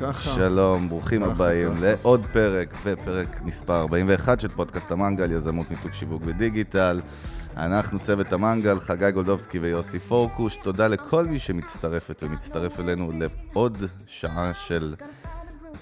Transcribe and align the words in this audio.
ככה. 0.00 0.20
שלום, 0.34 0.88
ברוכים 0.88 1.22
ככה, 1.22 1.30
הבאים 1.32 1.74
ככה. 1.74 1.80
לעוד 1.86 2.26
פרק, 2.32 2.74
ופרק 2.84 3.42
מספר 3.44 3.80
41 3.80 4.40
של 4.40 4.48
פודקאסט 4.48 4.90
המנגל, 4.90 5.32
יזמות 5.32 5.70
מיתוג 5.70 5.92
שיווק 5.92 6.22
ודיגיטל. 6.26 7.00
אנחנו 7.56 7.98
צוות 7.98 8.32
המנגל, 8.32 8.80
חגי 8.80 9.10
גולדובסקי 9.10 9.58
ויוסי 9.58 9.98
פורקוש. 9.98 10.56
תודה 10.56 10.88
לכל 10.88 11.24
מי 11.24 11.38
שמצטרפת 11.38 12.22
ומצטרף 12.22 12.80
אלינו 12.80 13.12
לעוד 13.12 13.78
שעה 14.06 14.54
של 14.54 14.94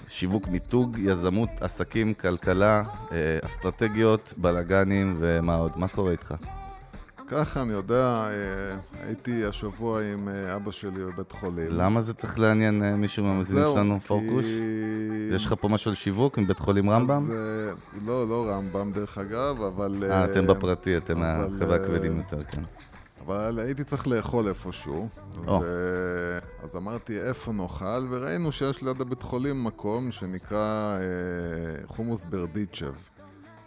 שיווק 0.09 0.47
מיתוג, 0.47 0.97
יזמות, 0.99 1.49
עסקים, 1.61 2.13
כלכלה, 2.13 2.83
אה, 3.11 3.39
אסטרטגיות, 3.45 4.33
בלאגנים 4.37 5.15
ומה 5.19 5.55
עוד. 5.55 5.71
מה 5.75 5.87
קורה 5.87 6.11
איתך? 6.11 6.35
ככה, 7.33 7.61
אני 7.61 7.73
יודע, 7.73 8.25
אה, 8.29 8.75
הייתי 9.07 9.45
השבוע 9.45 10.01
עם 10.01 10.29
אה, 10.29 10.55
אבא 10.55 10.71
שלי 10.71 11.05
בבית 11.05 11.31
חולים. 11.31 11.67
למה 11.71 12.01
זה 12.01 12.13
צריך 12.13 12.39
לעניין 12.39 12.83
אה, 12.83 12.95
מישהו 12.95 13.23
מהמאזינים 13.23 13.63
זהו, 13.63 13.73
שלנו, 13.75 13.99
כי- 14.01 14.07
פורקוש? 14.07 14.45
יש 15.35 15.45
לך 15.45 15.53
פה 15.61 15.67
משהו 15.67 15.89
על 15.89 15.95
שיווק 15.95 16.37
עם 16.37 16.47
בית 16.47 16.59
חולים 16.59 16.89
רמב"ם? 16.89 17.31
אז, 17.31 17.37
לא, 18.05 18.29
לא 18.29 18.45
רמב"ם 18.49 18.91
דרך 18.91 19.17
אגב, 19.17 19.61
אבל... 19.61 20.03
אה, 20.11 20.25
אתם 20.25 20.47
בפרטי, 20.47 20.97
אתם 20.97 21.23
החבר'ה 21.23 21.75
הכבדים 21.75 22.17
יותר, 22.17 22.43
כן. 22.43 22.61
אבל 23.25 23.59
הייתי 23.59 23.83
צריך 23.83 24.07
לאכול 24.07 24.47
איפשהו. 24.47 25.09
ו... 25.45 26.37
אז 26.63 26.75
אמרתי, 26.75 27.21
איפה 27.21 27.51
נאכל? 27.51 28.07
וראינו 28.09 28.51
שיש 28.51 28.81
ליד 28.81 29.01
הבית 29.01 29.21
חולים 29.21 29.63
מקום 29.63 30.11
שנקרא 30.11 30.97
אה, 30.97 31.87
חומוס 31.87 32.25
ברדיצ'ב. 32.29 32.93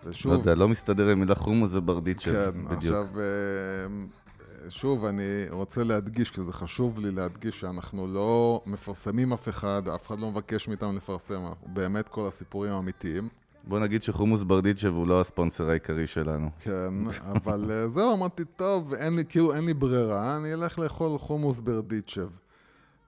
ושוב, 0.06 0.32
לא 0.32 0.38
יודע, 0.38 0.54
לא 0.54 0.68
מסתדר 0.68 1.08
עם 1.08 1.20
מילה 1.20 1.34
חומוס 1.34 1.74
וברדיצ'ב, 1.74 2.32
כן, 2.32 2.64
בדיוק. 2.64 2.76
עכשיו, 2.76 3.06
אה, 3.20 4.70
שוב, 4.70 5.04
אני 5.04 5.46
רוצה 5.50 5.84
להדגיש, 5.84 6.30
כי 6.30 6.42
זה 6.42 6.52
חשוב 6.52 6.98
לי 6.98 7.10
להדגיש 7.10 7.60
שאנחנו 7.60 8.06
לא 8.06 8.62
מפרסמים 8.66 9.32
אף 9.32 9.48
אחד, 9.48 9.88
אף 9.94 10.06
אחד 10.06 10.20
לא 10.20 10.30
מבקש 10.30 10.68
מאיתנו 10.68 10.92
לפרסם, 10.92 11.42
באמת 11.66 12.08
כל 12.08 12.28
הסיפורים 12.28 12.72
האמיתיים. 12.72 13.28
בוא 13.64 13.78
נגיד 13.78 14.02
שחומוס 14.02 14.42
ברדיצ'ב 14.42 14.88
הוא 14.88 15.06
לא 15.06 15.20
הספונסר 15.20 15.70
העיקרי 15.70 16.06
שלנו. 16.06 16.50
כן, 16.60 16.94
אבל 17.34 17.70
אה, 17.70 17.88
זהו, 17.94 18.14
אמרתי, 18.16 18.44
טוב, 18.56 18.94
אין 18.94 19.16
לי, 19.16 19.24
כאילו, 19.24 19.54
אין 19.54 19.64
לי 19.64 19.74
ברירה, 19.74 20.36
אני 20.36 20.54
אלך 20.54 20.78
לאכול 20.78 21.18
חומוס 21.18 21.60
ברדיצ'ב. 21.60 22.28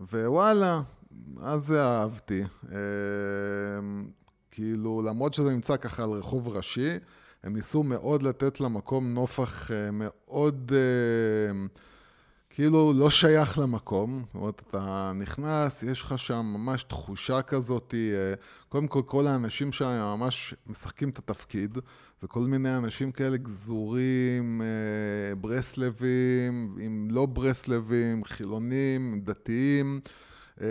ווואלה, 0.00 0.80
אז 1.40 1.62
זה 1.62 1.84
אהבתי. 1.84 2.42
כאילו, 4.58 5.02
למרות 5.06 5.34
שזה 5.34 5.50
נמצא 5.50 5.76
ככה 5.76 6.04
על 6.04 6.10
רחוב 6.10 6.48
ראשי, 6.48 6.90
הם 7.42 7.54
ניסו 7.54 7.82
מאוד 7.82 8.22
לתת 8.22 8.60
למקום 8.60 9.14
נופח 9.14 9.70
אה, 9.70 9.90
מאוד... 9.92 10.72
אה, 10.74 11.66
כאילו 12.50 12.92
לא 12.92 13.10
שייך 13.10 13.58
למקום, 13.58 14.24
זאת 14.26 14.34
אומרת, 14.34 14.62
אתה 14.68 15.12
נכנס, 15.14 15.82
יש 15.82 16.02
לך 16.02 16.18
שם 16.18 16.54
ממש 16.56 16.82
תחושה 16.82 17.42
כזאת, 17.42 17.94
אה, 17.94 18.34
קודם 18.68 18.86
כל, 18.86 19.02
כל 19.06 19.26
האנשים 19.26 19.72
שם 19.72 19.86
ממש 19.86 20.54
משחקים 20.66 21.08
את 21.08 21.18
התפקיד, 21.18 21.78
זה 22.20 22.26
כל 22.26 22.40
מיני 22.40 22.76
אנשים 22.76 23.12
כאלה 23.12 23.36
גזורים, 23.36 24.62
ברסלבים, 25.40 26.76
עם 26.80 27.08
לא 27.10 27.26
ברסלבים, 27.26 28.24
חילונים, 28.24 29.20
דתיים. 29.24 30.00
אה, 30.60 30.66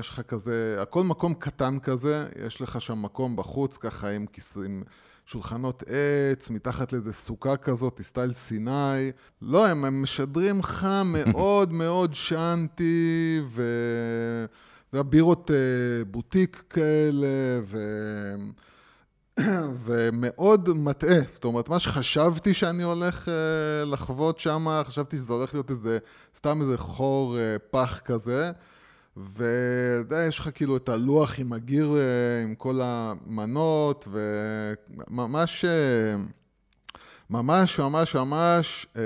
יש 0.00 0.08
לך 0.08 0.20
כזה, 0.20 0.76
הכל 0.82 1.04
מקום 1.04 1.34
קטן 1.34 1.78
כזה, 1.78 2.28
יש 2.46 2.60
לך 2.60 2.80
שם 2.80 3.02
מקום 3.02 3.36
בחוץ, 3.36 3.76
ככה 3.76 4.08
עם 4.08 4.26
כיסאים, 4.26 4.82
שולחנות 5.26 5.82
עץ, 5.86 6.50
מתחת 6.50 6.92
לאיזה 6.92 7.12
סוכה 7.12 7.56
כזאת, 7.56 8.00
סטייל 8.02 8.32
סיני. 8.32 9.10
לא, 9.42 9.66
הם, 9.66 9.84
הם 9.84 10.02
משדרים 10.02 10.58
לך 10.58 10.86
מאוד 11.04 11.72
מאוד 11.82 12.14
שאנטי, 12.14 13.40
ו... 13.44 13.62
ובירות 14.92 15.50
אה, 15.50 16.04
בוטיק 16.04 16.62
כאלה, 16.70 17.60
ו... 17.64 17.78
ומאוד 19.84 20.68
מטעה. 20.68 21.20
זאת 21.34 21.44
אומרת, 21.44 21.68
מה 21.68 21.78
שחשבתי 21.78 22.54
שאני 22.54 22.82
הולך 22.82 23.28
אה, 23.28 23.84
לחוות 23.84 24.38
שם, 24.38 24.66
חשבתי 24.84 25.16
שזה 25.16 25.32
הולך 25.32 25.54
להיות 25.54 25.70
איזה, 25.70 25.98
סתם 26.36 26.60
איזה 26.60 26.78
חור 26.78 27.36
פח 27.70 28.00
כזה. 28.04 28.52
ואתה 29.16 29.98
יודע, 29.98 30.24
יש 30.28 30.38
לך 30.38 30.48
כאילו 30.54 30.76
את 30.76 30.88
הלוח 30.88 31.38
עם 31.38 31.52
הגיר, 31.52 31.96
אה, 31.96 32.42
עם 32.42 32.54
כל 32.54 32.80
המנות, 32.82 34.08
וממש, 34.10 35.64
אה, 35.64 36.16
ממש, 37.30 37.80
ממש, 37.80 38.16
ממש 38.16 38.86
אה, 38.96 39.02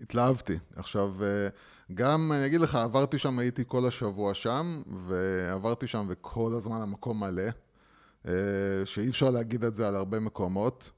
התלהבתי. 0.00 0.58
עכשיו, 0.76 1.14
אה, 1.24 1.48
גם, 1.94 2.32
אני 2.32 2.46
אגיד 2.46 2.60
לך, 2.60 2.74
עברתי 2.74 3.18
שם, 3.18 3.38
הייתי 3.38 3.62
כל 3.66 3.86
השבוע 3.86 4.34
שם, 4.34 4.82
ועברתי 5.06 5.86
שם 5.86 6.06
וכל 6.08 6.52
הזמן 6.56 6.80
המקום 6.80 7.20
מלא, 7.20 7.42
אה, 8.28 8.32
שאי 8.84 9.08
אפשר 9.08 9.30
להגיד 9.30 9.64
את 9.64 9.74
זה 9.74 9.88
על 9.88 9.96
הרבה 9.96 10.20
מקומות. 10.20 10.90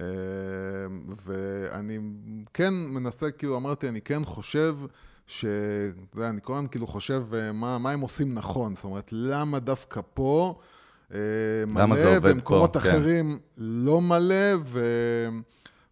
אה, 0.00 0.04
ואני 1.24 1.98
כן 2.54 2.74
מנסה, 2.74 3.30
כאילו 3.30 3.56
אמרתי, 3.56 3.88
אני 3.88 4.00
כן 4.00 4.24
חושב 4.24 4.76
ש... 5.28 5.44
אתה 6.10 6.18
יודע, 6.18 6.28
אני 6.28 6.40
כל 6.42 6.52
הזמן 6.52 6.66
כאילו 6.66 6.86
חושב 6.86 7.24
אה, 7.34 7.52
מה, 7.52 7.78
מה 7.78 7.90
הם 7.90 8.00
עושים 8.00 8.34
נכון, 8.34 8.74
זאת 8.74 8.84
אומרת, 8.84 9.08
למה 9.12 9.58
דווקא 9.58 10.00
פה 10.14 10.58
אה, 11.14 11.18
מלא, 11.66 11.82
למה 11.82 11.96
זה 11.96 12.16
עובד 12.16 12.30
במקומות 12.30 12.72
פה, 12.72 12.80
כן. 12.80 12.88
אחרים 12.88 13.38
לא 13.58 14.00
מלא, 14.00 14.54
ו... 14.64 14.80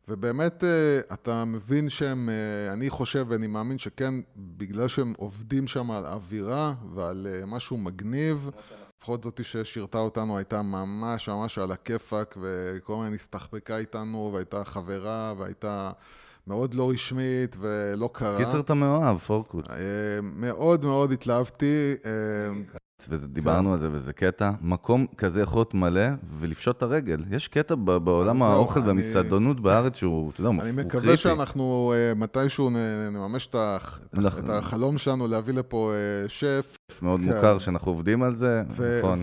ובאמת 0.09 0.65
אה, 0.65 1.01
אתה 1.13 1.45
מבין 1.45 1.89
שהם, 1.89 2.29
אני 2.73 2.91
חושב 2.91 3.27
ואני 3.29 3.47
מאמין 3.47 3.79
שכן, 3.79 4.15
בגלל 4.37 4.89
שהם 4.89 5.13
עובדים 5.17 5.67
שם 5.67 5.91
על 5.91 6.07
אווירה 6.07 6.75
ועל 6.95 7.27
משהו 7.47 7.77
מגניב, 7.77 8.51
לפחות 8.99 9.25
זאתי 9.25 9.45
ששירתה 9.45 9.99
אותנו 9.99 10.37
הייתה 10.37 10.63
ממש 10.63 11.29
ממש 11.29 11.59
על 11.59 11.73
הכיפאק, 11.73 12.37
וכל 12.41 12.93
הזמן 12.93 13.15
הסתחבקה 13.15 13.79
איתנו, 13.79 14.31
והייתה 14.35 14.65
חברה, 14.65 15.35
והייתה 15.39 15.91
מאוד 16.47 16.75
לא 16.75 16.91
רשמית 16.91 17.57
ולא 17.61 18.11
קרה. 18.13 18.37
קיצר, 18.39 18.61
אתה 18.61 18.75
מאוהב, 18.75 19.19
פורקוש. 19.19 19.65
אה, 19.71 19.77
מאוד 20.23 20.85
מאוד 20.85 21.13
התלהבתי. 21.13 21.95
אה, 22.05 22.11
ודיברנו 23.09 23.73
על 23.73 23.79
זה, 23.79 23.89
וזה 23.93 24.13
קטע. 24.13 24.51
מקום 24.61 25.07
כזה 25.17 25.41
יכול 25.43 25.59
להיות 25.59 25.75
מלא, 25.75 26.07
ולפשוט 26.39 26.77
את 26.77 26.83
הרגל. 26.83 27.25
יש 27.31 27.49
קטע 27.49 27.75
בעולם 27.75 28.39
זהו, 28.39 28.47
האוכל 28.47 28.81
אני- 28.81 28.89
והמסעדנות 28.89 29.61
בארץ 29.61 29.97
שהוא, 29.97 30.31
אתה 30.31 30.41
יודע, 30.41 30.49
הוא 30.51 30.61
אני 30.63 30.71
הוא 30.71 30.77
מקווה 30.81 31.03
קריטי. 31.03 31.17
שאנחנו 31.17 31.93
אה, 31.97 32.15
מתישהו 32.15 32.71
נממש 33.11 33.47
את 33.47 33.55
החלום 34.49 34.99
שלנו 34.99 35.27
להביא 35.29 35.55
לפה 35.55 35.93
אה, 35.93 36.29
שף, 36.29 36.77
מאוד 37.03 37.21
כן. 37.21 37.27
מוכר 37.27 37.59
שאנחנו 37.59 37.93
עובדים 37.93 38.23
על 38.23 38.35
זה, 38.35 38.63
נכון. 39.01 39.23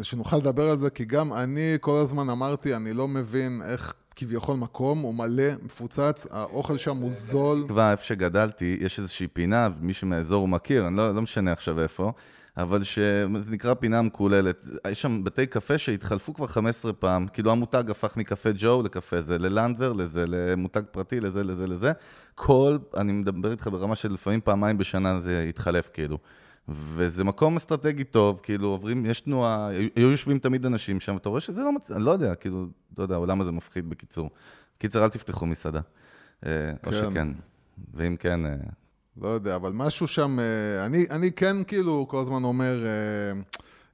ושנוכל 0.00 0.36
לדבר 0.36 0.70
על 0.70 0.78
זה, 0.78 0.90
כי 0.90 1.04
גם 1.04 1.32
אני 1.32 1.76
כל 1.80 2.00
הזמן 2.02 2.30
אמרתי, 2.30 2.74
אני 2.76 2.92
לא 2.92 3.08
מבין 3.08 3.62
איך 3.64 3.94
כביכול 4.16 4.56
מקום 4.56 4.98
הוא 4.98 5.14
מלא, 5.14 5.52
מפוצץ, 5.62 6.26
האוכל 6.30 6.78
שם 6.78 6.96
הוא 6.96 7.12
זול. 7.12 7.64
כבר 7.68 7.90
איפה 7.90 8.04
שגדלתי, 8.04 8.76
יש 8.80 8.98
איזושהי 8.98 9.28
פינה, 9.28 9.68
מי 9.80 9.92
שמאזור 9.92 10.48
מכיר, 10.48 10.86
אני 10.86 10.96
לא, 10.96 11.14
לא 11.14 11.22
משנה 11.22 11.52
עכשיו 11.52 11.80
איפה, 11.80 12.12
אבל 12.56 12.82
שזה 12.82 13.50
נקרא 13.50 13.74
פינה 13.74 14.02
מקוללת. 14.02 14.68
יש 14.90 15.02
שם 15.02 15.24
בתי 15.24 15.46
קפה 15.46 15.78
שהתחלפו 15.78 16.34
כבר 16.34 16.46
15 16.46 16.92
פעם, 16.92 17.26
כאילו 17.26 17.52
המותג 17.52 17.90
הפך 17.90 18.16
מקפה 18.16 18.50
ג'ו 18.56 18.82
לקפה 18.82 19.20
זה, 19.20 19.38
ללנדבר, 19.38 19.92
לזה, 19.92 20.24
למותג 20.28 20.82
פרטי, 20.90 21.20
לזה, 21.20 21.44
לזה, 21.44 21.66
לזה. 21.66 21.92
כל, 22.34 22.78
אני 22.96 23.12
מדבר 23.12 23.50
איתך 23.50 23.68
ברמה 23.68 23.96
של 23.96 24.12
לפעמים 24.12 24.40
פעמיים 24.40 24.78
בשנה 24.78 25.20
זה 25.20 25.46
התחלף, 25.48 25.90
כאילו. 25.92 26.18
וזה 26.68 27.24
מקום 27.24 27.56
אסטרטגי 27.56 28.04
טוב, 28.04 28.40
כאילו 28.42 28.68
עוברים, 28.68 29.06
יש 29.06 29.20
תנועה, 29.20 29.68
היו 29.96 30.10
יושבים 30.10 30.38
תמיד 30.38 30.66
אנשים 30.66 31.00
שם, 31.00 31.16
אתה 31.16 31.28
רואה 31.28 31.40
שזה 31.40 31.62
לא 31.62 31.72
מצ... 31.72 31.90
אני 31.90 32.04
לא 32.04 32.10
יודע, 32.10 32.34
כאילו, 32.34 32.66
לא 32.98 33.02
יודע, 33.02 33.14
העולם 33.14 33.40
הזה 33.40 33.52
מפחיד 33.52 33.90
בקיצור. 33.90 34.30
קיצר, 34.78 35.04
אל 35.04 35.08
תפתחו 35.08 35.46
מסעדה. 35.46 35.80
אה, 36.46 36.70
או 36.86 36.90
כן. 36.90 37.10
שכן. 37.10 37.28
ואם 37.94 38.16
כן, 38.16 38.46
אה, 38.46 38.54
לא 39.16 39.28
יודע, 39.28 39.56
אבל 39.56 39.72
משהו 39.74 40.06
שם, 40.06 40.38
אה, 40.40 40.86
אני, 40.86 41.06
אני 41.10 41.32
כן 41.32 41.64
כאילו 41.64 42.06
כל 42.08 42.20
הזמן 42.20 42.44
אומר, 42.44 42.84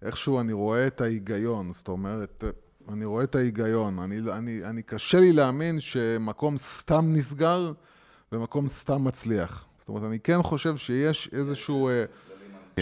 איכשהו 0.03 0.41
אני 0.41 0.53
רואה 0.53 0.87
את 0.87 1.01
ההיגיון, 1.01 1.73
זאת 1.75 1.89
אומרת, 1.89 2.45
אני 2.89 3.05
רואה 3.05 3.25
את 3.25 3.35
ההיגיון. 3.35 3.99
אני, 3.99 4.19
אני, 4.33 4.65
אני 4.65 4.83
קשה 4.83 5.21
לי 5.21 5.33
להאמין 5.33 5.81
שמקום 5.81 6.59
סתם 6.59 7.05
נסגר 7.09 7.73
ומקום 8.33 8.69
סתם 8.69 9.05
מצליח. 9.05 9.67
זאת 9.79 9.89
אומרת, 9.89 10.03
אני 10.05 10.21
כן 10.21 10.43
חושב 10.43 10.77
שיש 10.77 11.31
איזשהו... 11.33 11.91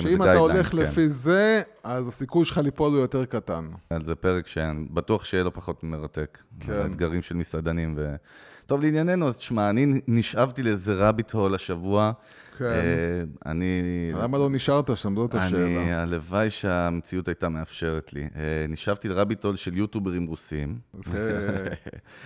שאם 0.02 0.22
אתה 0.22 0.34
הולך 0.34 0.68
כן. 0.72 0.78
לפי 0.78 1.08
זה, 1.08 1.62
אז 1.84 2.08
הסיכוי 2.08 2.44
שלך 2.44 2.58
ליפול 2.58 2.92
הוא 2.92 3.00
יותר 3.00 3.24
קטן. 3.24 3.68
על 3.90 4.04
זה 4.04 4.14
פרק 4.14 4.46
שאני 4.46 4.84
בטוח 4.90 5.24
שיהיה 5.24 5.44
לו 5.44 5.52
פחות 5.52 5.84
מרתק. 5.84 6.42
כן. 6.60 6.72
האתגרים 6.72 7.22
של 7.22 7.34
מסעדנים 7.34 7.94
ו... 7.96 8.14
טוב, 8.66 8.84
לענייננו, 8.84 9.28
אז 9.28 9.36
תשמע, 9.36 9.70
אני 9.70 10.00
נשאבתי 10.08 10.62
לאיזה 10.62 10.94
רביט 10.94 11.32
הול 11.32 11.54
השבוע. 11.54 12.12
כן. 12.58 12.64
אה, 12.64 13.50
אני... 13.50 13.82
למה 14.14 14.38
לא 14.38 14.50
נשארת 14.50 14.96
שם? 14.96 15.14
זאת 15.16 15.34
אני, 15.34 15.44
השאלה. 15.44 16.02
הלוואי 16.02 16.50
שהמציאות 16.50 17.28
הייתה 17.28 17.48
מאפשרת 17.48 18.12
לי. 18.12 18.22
אה, 18.22 18.66
נשאבתי 18.68 19.08
לרביט 19.08 19.44
הול 19.44 19.56
של 19.56 19.76
יוטוברים 19.76 20.26
רוסים. 20.26 20.78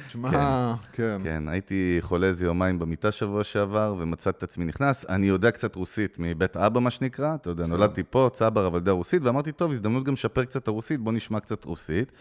תשמע, 0.08 0.74
כן. 0.92 1.18
כן, 1.22 1.48
הייתי 1.48 1.98
חולה 2.00 2.26
איזה 2.26 2.46
יומיים 2.46 2.78
במיטה 2.78 3.12
שבוע 3.12 3.44
שעבר, 3.44 3.94
ומצאתי 3.98 4.38
את 4.38 4.42
עצמי 4.42 4.64
נכנס. 4.64 5.06
אני 5.08 5.26
יודע 5.26 5.50
קצת 5.50 5.74
רוסית 5.74 6.16
מבית 6.18 6.56
אבא, 6.56 6.80
מה 6.80 6.90
שנקרא. 6.90 7.34
אתה 7.34 7.50
יודע, 7.50 7.66
נולדתי 7.66 8.02
פה, 8.10 8.30
צבר, 8.32 8.66
אבל 8.66 8.78
יודע 8.78 8.92
רוסית, 8.92 9.22
ואמרתי, 9.22 9.52
טוב, 9.52 9.70
הזדמנות 9.70 10.04
גם 10.04 10.12
לשפר 10.12 10.44
קצת 10.44 10.62
את 10.62 10.68
הרוסית, 10.68 11.00
בוא 11.00 11.12
נשמע 11.12 11.40
קצת 11.40 11.64
רוסית. 11.64 12.12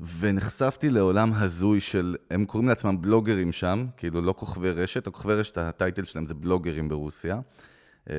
ונחשפתי 0.00 0.90
לעולם 0.90 1.32
הזוי 1.32 1.80
של, 1.80 2.16
הם 2.30 2.44
קוראים 2.44 2.68
לעצמם 2.68 3.00
בלוגרים 3.00 3.52
שם, 3.52 3.86
כאילו 3.96 4.20
לא 4.20 4.34
כוכבי 4.38 4.70
רשת, 4.70 5.06
הכוכבי 5.06 5.34
רשת, 5.34 5.58
ה 5.58 5.66
title 5.66 6.04
שלהם 6.04 6.26
זה 6.26 6.34
בלוגרים 6.34 6.88
ברוסיה. 6.88 7.40
אה, 8.10 8.16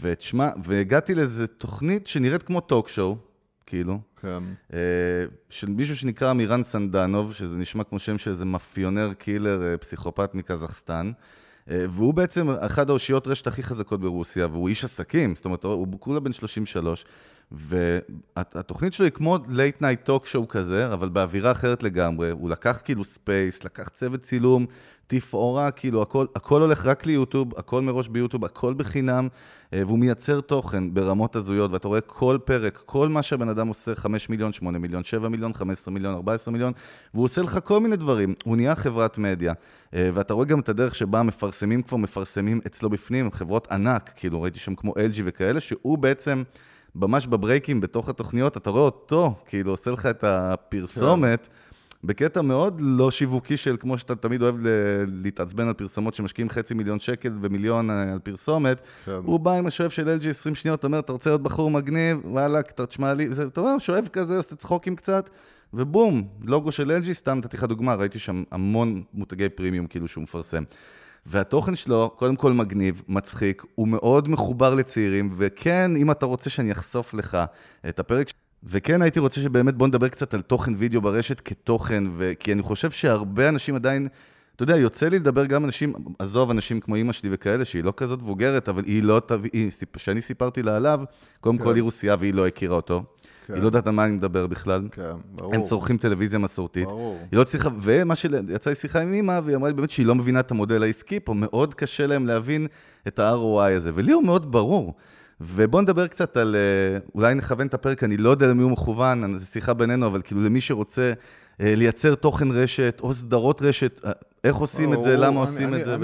ותשמע, 0.00 0.50
והגעתי 0.64 1.14
לאיזו 1.14 1.46
תוכנית 1.46 2.06
שנראית 2.06 2.42
כמו 2.42 2.60
talk 2.60 2.88
show, 2.88 3.16
כאילו, 3.66 4.00
כן. 4.20 4.42
אה, 4.72 4.78
של 5.48 5.70
מישהו 5.70 5.96
שנקרא 5.96 6.32
אמירן 6.32 6.62
סרדרוב, 6.62 7.34
שזה 7.34 7.58
נשמע 7.58 7.84
כמו 7.84 7.98
שם 7.98 8.18
של 8.18 8.30
איזה 8.30 8.44
מאפיונר 8.44 9.12
killer 9.18 9.62
אה, 9.62 9.76
פסיכופת 9.78 10.34
מקזחסטן. 10.34 11.12
והוא 11.70 12.14
בעצם 12.14 12.50
אחד 12.50 12.90
האושיות 12.90 13.26
רשת 13.26 13.46
הכי 13.46 13.62
חזקות 13.62 14.00
ברוסיה, 14.00 14.46
והוא 14.46 14.68
איש 14.68 14.84
עסקים, 14.84 15.34
זאת 15.34 15.44
אומרת, 15.44 15.64
הוא 15.64 15.86
כולה 16.00 16.20
בן 16.20 16.32
33, 16.32 17.04
והתוכנית 17.52 18.92
שלו 18.92 19.04
היא 19.04 19.12
כמו 19.12 19.38
late 19.48 19.82
night 19.82 20.04
talk 20.04 20.26
show 20.26 20.48
כזה, 20.48 20.92
אבל 20.92 21.08
באווירה 21.08 21.52
אחרת 21.52 21.82
לגמרי. 21.82 22.30
הוא 22.30 22.50
לקח 22.50 22.80
כאילו 22.84 23.04
space, 23.04 23.64
לקח 23.64 23.88
צוות 23.88 24.22
צילום, 24.22 24.66
תפאורה, 25.06 25.70
כאילו 25.70 26.02
הכל, 26.02 26.26
הכל 26.36 26.62
הולך 26.62 26.86
רק 26.86 27.06
ליוטיוב, 27.06 27.52
הכל 27.56 27.82
מראש 27.82 28.08
ביוטיוב, 28.08 28.44
הכל 28.44 28.74
בחינם, 28.74 29.28
אה, 29.72 29.82
והוא 29.86 29.98
מייצר 29.98 30.40
תוכן 30.40 30.94
ברמות 30.94 31.36
הזויות, 31.36 31.72
ואתה 31.72 31.88
רואה 31.88 32.00
כל 32.00 32.38
פרק, 32.44 32.82
כל 32.86 33.08
מה 33.08 33.22
שהבן 33.22 33.48
אדם 33.48 33.68
עושה, 33.68 33.94
5 33.94 34.28
מיליון, 34.28 34.52
8 34.52 34.78
מיליון, 34.78 35.04
7 35.04 35.28
מיליון, 35.28 35.52
15 35.52 35.94
מיליון, 35.94 36.14
14 36.14 36.52
מיליון, 36.52 36.72
והוא 37.14 37.24
עושה 37.24 37.42
לך 37.42 37.58
כל 37.64 37.80
מיני 37.80 37.96
דברים. 37.96 38.34
הוא 38.44 38.56
נהיה 38.56 38.74
חברת 38.74 39.18
מדיה, 39.18 39.52
אה, 39.94 40.10
ואתה 40.14 40.34
רואה 40.34 40.46
גם 40.46 40.60
את 40.60 40.68
הדרך 40.68 40.94
שבה 40.94 41.20
המפרסמים 41.20 41.82
כבר 41.82 41.96
מפרסמים 41.96 42.60
אצלו 42.66 42.90
בפנים, 42.90 43.32
חברות 43.32 43.68
ענק, 43.70 44.10
כאילו 44.16 44.42
ראיתי 44.42 44.58
שם 44.58 44.74
כמו 44.74 44.92
LG 44.92 45.20
וכאלה, 45.24 45.60
שהוא 45.60 45.98
בעצם... 45.98 46.42
ממש 46.98 47.26
בברייקים 47.26 47.80
בתוך 47.80 48.08
התוכניות, 48.08 48.56
אתה 48.56 48.70
רואה 48.70 48.82
אותו, 48.82 49.34
כאילו 49.46 49.70
עושה 49.70 49.90
לך 49.90 50.06
את 50.06 50.24
הפרסומת, 50.26 51.48
בקטע 52.04 52.42
מאוד 52.42 52.80
לא 52.84 53.10
שיווקי 53.10 53.56
של 53.56 53.76
כמו 53.80 53.98
שאתה 53.98 54.14
תמיד 54.16 54.42
אוהב 54.42 54.66
ל- 54.66 55.04
להתעצבן 55.22 55.68
על 55.68 55.74
פרסומות 55.74 56.14
שמשקיעים 56.14 56.50
חצי 56.50 56.74
מיליון 56.74 57.00
שקל 57.00 57.32
ומיליון 57.40 57.90
אה, 57.90 58.12
על 58.12 58.18
פרסומת. 58.18 58.80
כן. 59.04 59.12
הוא 59.24 59.40
בא 59.40 59.52
עם 59.52 59.66
השואב 59.66 59.90
של 59.90 60.18
LG 60.22 60.28
20 60.28 60.54
שניות, 60.54 60.84
אומר, 60.84 60.98
אתה 60.98 61.12
רוצה 61.12 61.30
להיות 61.30 61.42
בחור 61.42 61.70
מגניב? 61.70 62.18
וואלה, 62.24 62.60
אתה 62.60 62.86
תשמע 62.86 63.14
לי, 63.14 63.28
אתה 63.48 63.60
יודע, 63.60 63.74
שואב 63.78 64.08
כזה, 64.12 64.36
עושה 64.36 64.56
צחוקים 64.56 64.96
קצת, 64.96 65.30
ובום, 65.74 66.28
לוגו 66.44 66.72
של 66.72 67.00
LG, 67.02 67.12
סתם 67.12 67.38
נתתי 67.38 67.56
לך 67.56 67.64
דוגמה, 67.64 67.94
ראיתי 67.94 68.18
שם 68.18 68.42
המון 68.50 69.02
מותגי 69.14 69.48
פרימיום 69.48 69.86
כאילו 69.86 70.08
שהוא 70.08 70.22
מפרסם. 70.22 70.62
והתוכן 71.30 71.76
שלו, 71.76 72.10
קודם 72.16 72.36
כל 72.36 72.52
מגניב, 72.52 73.02
מצחיק, 73.08 73.64
הוא 73.74 73.88
מאוד 73.88 74.28
מחובר 74.28 74.74
לצעירים, 74.74 75.30
וכן, 75.36 75.96
אם 75.96 76.10
אתה 76.10 76.26
רוצה 76.26 76.50
שאני 76.50 76.72
אחשוף 76.72 77.14
לך 77.14 77.38
את 77.88 77.98
הפרק, 77.98 78.26
וכן 78.64 79.02
הייתי 79.02 79.20
רוצה 79.20 79.40
שבאמת 79.40 79.74
בוא 79.74 79.86
נדבר 79.86 80.08
קצת 80.08 80.34
על 80.34 80.40
תוכן 80.40 80.72
וידאו 80.76 81.00
ברשת 81.00 81.40
כתוכן, 81.40 82.04
ו... 82.16 82.32
כי 82.40 82.52
אני 82.52 82.62
חושב 82.62 82.90
שהרבה 82.90 83.48
אנשים 83.48 83.74
עדיין, 83.74 84.08
אתה 84.56 84.62
יודע, 84.62 84.76
יוצא 84.76 85.08
לי 85.08 85.18
לדבר 85.18 85.46
גם 85.46 85.64
אנשים, 85.64 85.92
עזוב, 86.18 86.50
אנשים 86.50 86.80
כמו 86.80 86.94
אימא 86.94 87.12
שלי 87.12 87.28
וכאלה, 87.32 87.64
שהיא 87.64 87.84
לא 87.84 87.92
כזאת 87.96 88.18
מבוגרת, 88.18 88.68
אבל 88.68 88.84
היא 88.84 89.02
לא 89.02 89.20
תביא, 89.26 89.50
כשאני 89.92 90.20
סיפרתי 90.20 90.62
לה 90.62 90.76
עליו, 90.76 91.00
קודם 91.40 91.58
כן. 91.58 91.64
כל 91.64 91.74
היא 91.74 91.82
רוסייה 91.82 92.16
והיא 92.18 92.34
לא 92.34 92.46
הכירה 92.46 92.76
אותו. 92.76 93.02
כן. 93.48 93.54
היא 93.54 93.62
לא 93.62 93.66
יודעת 93.66 93.86
על 93.86 93.92
מה 93.92 94.04
אני 94.04 94.12
מדבר 94.12 94.46
בכלל. 94.46 94.88
כן, 94.90 95.02
ברור. 95.34 95.54
הם 95.54 95.62
צורכים 95.62 95.98
טלוויזיה 95.98 96.38
מסורתית. 96.38 96.84
ברור. 96.84 97.18
היא 97.30 97.36
לא 97.36 97.42
הצליחה, 97.42 97.68
ומה 97.80 98.14
שיצא 98.14 98.70
לי 98.70 98.76
שיחה 98.76 99.00
עם 99.00 99.14
אמא, 99.14 99.40
והיא 99.44 99.56
אמרה 99.56 99.68
לי 99.68 99.74
באמת 99.74 99.90
שהיא 99.90 100.06
לא 100.06 100.14
מבינה 100.14 100.40
את 100.40 100.50
המודל 100.50 100.82
העסקי 100.82 101.20
פה, 101.20 101.34
מאוד 101.34 101.74
קשה 101.74 102.06
להם 102.06 102.26
להבין 102.26 102.66
את 103.08 103.18
ה-ROI 103.18 103.76
הזה, 103.76 103.90
ולי 103.94 104.12
הוא 104.12 104.24
מאוד 104.24 104.52
ברור. 104.52 104.94
ובואו 105.40 105.82
נדבר 105.82 106.06
קצת 106.06 106.36
על, 106.36 106.56
אה, 106.56 106.98
אולי 107.14 107.34
נכוון 107.34 107.66
את 107.66 107.74
הפרק, 107.74 108.04
אני 108.04 108.16
לא 108.16 108.30
יודע 108.30 108.46
למי 108.46 108.62
הוא 108.62 108.70
מכוון, 108.70 109.38
זו 109.38 109.46
שיחה 109.46 109.74
בינינו, 109.74 110.06
אבל 110.06 110.22
כאילו 110.24 110.42
למי 110.44 110.60
שרוצה 110.60 111.12
אה, 111.60 111.74
לייצר 111.74 112.14
תוכן 112.14 112.50
רשת, 112.50 113.00
או 113.02 113.14
סדרות 113.14 113.62
רשת, 113.62 114.00
אה, 114.04 114.12
איך 114.44 114.56
עושים 114.56 114.92
את 114.94 115.02
זה. 115.02 115.16
למה 115.16 115.26
אני- 115.28 115.36
עושים 115.36 115.68
אני- 115.74 115.80
את 115.80 115.84
זה, 115.84 115.96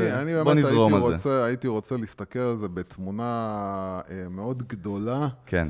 בואו 0.45 0.55
נזרום 0.55 0.95
על 0.95 1.19
זה. 1.19 1.45
הייתי 1.45 1.69
רוצה 1.69 1.97
להסתכל 1.97 2.39
על 2.39 2.57
זה 2.57 2.69
בתמונה 2.69 4.01
מאוד 4.31 4.63
גדולה. 4.69 5.29
כן, 5.47 5.69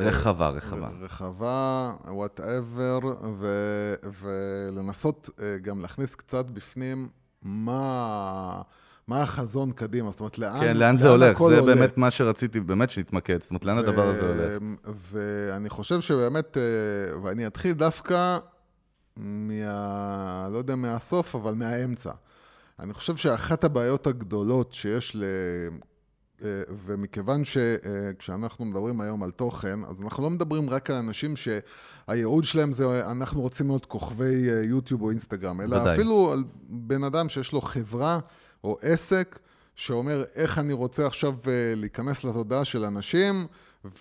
רחבה, 0.00 0.48
רחבה. 0.48 0.88
רחבה, 1.00 1.92
וואטאבר, 2.08 2.98
ולנסות 4.22 5.30
גם 5.62 5.80
להכניס 5.82 6.14
קצת 6.14 6.46
בפנים 6.50 7.08
מה, 7.42 8.62
מה 9.10 9.22
החזון 9.22 9.72
קדימה, 9.72 10.10
זאת 10.10 10.20
אומרת, 10.20 10.38
לאן, 10.38 10.60
כן, 10.60 10.76
לאן 10.76 10.96
זה 10.96 11.08
הולך? 11.08 11.38
זה 11.38 11.44
עולה. 11.44 11.74
באמת 11.74 11.98
מה 11.98 12.10
שרציתי, 12.10 12.60
באמת 12.60 12.90
שנתמקד, 12.90 13.40
זאת 13.40 13.50
אומרת, 13.50 13.64
לאן 13.64 13.78
הדבר 13.78 14.08
הזה 14.08 14.28
הולך? 14.28 14.62
ואני 15.12 15.68
חושב 15.68 16.00
שבאמת, 16.00 16.56
אה, 16.56 16.62
ואני 17.22 17.46
אתחיל 17.46 17.72
דווקא 17.72 18.38
מה... 19.16 20.48
לא 20.52 20.58
יודע 20.58 20.74
מהסוף, 20.74 21.34
אבל 21.34 21.54
מהאמצע. 21.54 22.10
אני 22.80 22.94
חושב 22.94 23.16
שאחת 23.16 23.64
הבעיות 23.64 24.06
הגדולות 24.06 24.72
שיש 24.72 25.16
ל... 25.16 25.24
אה, 26.42 26.62
ומכיוון 26.86 27.42
שכשאנחנו 27.44 28.64
מדברים 28.64 29.00
היום 29.00 29.22
על 29.22 29.30
תוכן, 29.30 29.84
אז 29.88 30.00
אנחנו 30.00 30.22
לא 30.22 30.30
מדברים 30.30 30.70
רק 30.70 30.90
על 30.90 30.96
אנשים 30.96 31.34
שהייעוד 31.36 32.44
שלהם 32.44 32.72
זה 32.72 33.10
אנחנו 33.10 33.40
רוצים 33.40 33.66
להיות 33.66 33.86
כוכבי 33.86 34.50
אה, 34.50 34.62
יוטיוב 34.64 35.02
או 35.02 35.10
אינסטגרם, 35.10 35.60
אלא 35.60 35.76
ודאי. 35.76 35.94
אפילו 35.94 36.32
על 36.32 36.44
בן 36.68 37.04
אדם 37.04 37.28
שיש 37.28 37.52
לו 37.52 37.60
חברה 37.60 38.18
או 38.64 38.78
עסק 38.82 39.38
שאומר 39.76 40.24
איך 40.34 40.58
אני 40.58 40.72
רוצה 40.72 41.06
עכשיו 41.06 41.34
אה, 41.46 41.52
להיכנס 41.76 42.24
לתודעה 42.24 42.64
של 42.64 42.84
אנשים, 42.84 43.46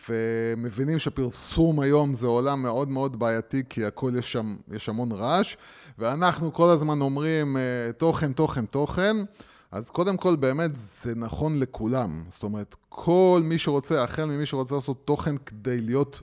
ומבינים 0.09 0.99
שפרסום 0.99 1.79
היום 1.79 2.13
זה 2.13 2.27
עולם 2.27 2.61
מאוד 2.61 2.89
מאוד 2.89 3.19
בעייתי, 3.19 3.63
כי 3.69 3.85
הכל 3.85 4.11
יש 4.17 4.31
שם, 4.31 4.55
יש 4.71 4.89
המון 4.89 5.11
רעש, 5.11 5.57
ואנחנו 5.97 6.53
כל 6.53 6.69
הזמן 6.69 7.01
אומרים 7.01 7.57
אה, 7.57 7.91
תוכן, 7.97 8.33
תוכן, 8.33 8.65
תוכן. 8.65 9.17
אז 9.71 9.89
קודם 9.89 10.17
כל, 10.17 10.35
באמת, 10.35 10.71
זה 10.75 11.15
נכון 11.15 11.59
לכולם. 11.59 12.23
זאת 12.33 12.43
אומרת, 12.43 12.75
כל 12.89 13.41
מי 13.43 13.57
שרוצה, 13.57 14.03
החל 14.03 14.25
ממי 14.25 14.45
שרוצה 14.45 14.75
לעשות 14.75 15.05
תוכן 15.05 15.37
כדי 15.37 15.81
להיות 15.81 16.21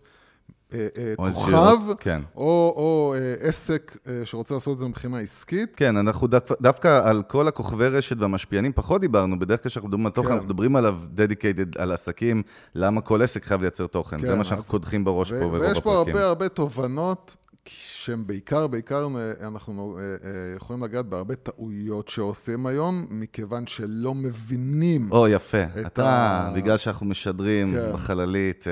או 1.18 1.26
איזה 1.26 1.38
כוכב, 1.38 1.50
שירות, 1.50 2.00
כן. 2.00 2.22
או, 2.36 2.42
או 2.76 3.14
אה, 3.18 3.48
עסק 3.48 3.96
אה, 4.08 4.20
שרוצה 4.24 4.54
לעשות 4.54 4.74
את 4.74 4.78
זה 4.78 4.86
מבחינה 4.86 5.18
עסקית. 5.18 5.76
כן, 5.76 5.96
אנחנו 5.96 6.26
דווקא, 6.26 6.54
דווקא 6.60 7.08
על 7.08 7.22
כל 7.22 7.48
הכוכבי 7.48 7.88
רשת 7.88 8.16
והמשפיענים 8.18 8.72
פחות 8.72 9.00
דיברנו, 9.00 9.38
בדרך 9.38 9.62
כלל 9.62 9.70
כשאנחנו 9.70 9.88
מדברים 9.88 10.06
על 10.06 10.12
תוכן, 10.12 10.28
כן. 10.28 10.34
אנחנו 10.34 10.46
מדברים 10.48 10.76
עליו 10.76 10.94
dedicated 11.16 11.78
על 11.82 11.92
עסקים, 11.92 12.42
למה 12.74 13.00
כל 13.00 13.22
עסק 13.22 13.44
חייב 13.44 13.60
לייצר 13.60 13.86
תוכן, 13.86 14.18
כן, 14.18 14.26
זה 14.26 14.34
מה 14.34 14.44
שאנחנו 14.44 14.64
אז- 14.64 14.70
קודחים 14.70 15.04
בראש 15.04 15.30
פה 15.32 15.36
ו- 15.36 15.40
ברוב 15.40 15.54
ויש 15.54 15.80
פה 15.80 15.92
הפרקים. 15.94 16.14
הרבה 16.16 16.28
הרבה 16.28 16.48
תובנות 16.48 17.36
שהן 17.68 18.26
בעיקר, 18.26 18.66
בעיקר 18.66 19.08
אה, 19.16 19.48
אנחנו 19.48 19.98
אה, 19.98 20.02
אה, 20.04 20.30
יכולים 20.56 20.84
לגעת 20.84 21.06
בהרבה 21.06 21.34
טעויות 21.34 22.08
שעושים 22.08 22.66
היום, 22.66 23.06
מכיוון 23.10 23.66
שלא 23.66 24.14
מבינים. 24.14 25.12
או, 25.12 25.28
יפה. 25.28 25.62
את 25.62 25.86
אתה, 25.86 26.08
ה- 26.08 26.52
בגלל 26.56 26.76
שאנחנו 26.76 27.06
משדרים 27.06 27.74
כן. 27.74 27.92
בחללית 27.92 28.64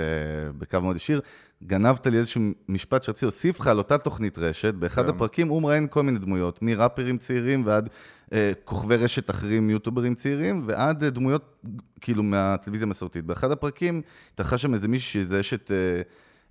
בקו 0.59 0.81
מאוד 0.81 0.97
ישיר, 0.97 1.21
גנבת 1.67 2.07
לי 2.07 2.19
איזשהו 2.19 2.43
משפט 2.69 3.03
שרציתי 3.03 3.27
להוסיף 3.27 3.61
לך 3.61 3.67
על 3.67 3.79
אותה 3.79 3.99
תוכנית 3.99 4.39
רשת. 4.39 4.75
באחד 4.75 5.03
כן. 5.03 5.09
הפרקים 5.09 5.49
הוא 5.49 5.63
מראיין 5.63 5.87
כל 5.87 6.03
מיני 6.03 6.19
דמויות, 6.19 6.59
מראפרים 6.63 7.19
צעירים 7.19 7.67
ועד 7.67 7.89
אה, 8.33 8.53
כוכבי 8.65 8.97
רשת 8.97 9.31
אחרים, 9.31 9.71
יוטוברים 9.71 10.15
צעירים, 10.15 10.63
ועד 10.67 11.05
אה, 11.05 11.11
דמויות 11.11 11.65
כאילו 12.01 12.23
מהטלוויזיה 12.23 12.87
המסורתית. 12.87 13.25
באחד 13.25 13.51
הפרקים 13.51 14.03
התרחש 14.35 14.63
שם 14.63 14.75
איזה 14.75 14.89
מישהי, 14.89 15.21
איזה 15.21 15.41
אשת... 15.41 15.71
אה, 15.71 15.77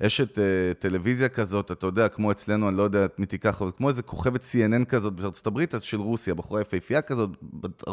אשת 0.07 0.39
אה, 0.39 0.43
טלוויזיה 0.79 1.29
כזאת, 1.29 1.71
אתה 1.71 1.85
יודע, 1.85 2.07
כמו 2.07 2.31
אצלנו, 2.31 2.69
אני 2.69 2.77
לא 2.77 2.83
יודע 2.83 3.05
את 3.05 3.19
מי 3.19 3.25
תיקח, 3.25 3.61
אבל 3.61 3.71
כמו 3.77 3.89
איזה 3.89 4.01
כוכבת 4.01 4.41
CNN 4.43 4.85
כזאת 4.85 5.13
בארצות 5.13 5.47
הברית, 5.47 5.75
אז 5.75 5.81
של 5.81 5.99
רוסיה, 5.99 6.33
בחורה 6.33 6.61
יפהפייה 6.61 7.01
כזאת, 7.01 7.29
בת 7.41 7.83
48-50, 7.89 7.91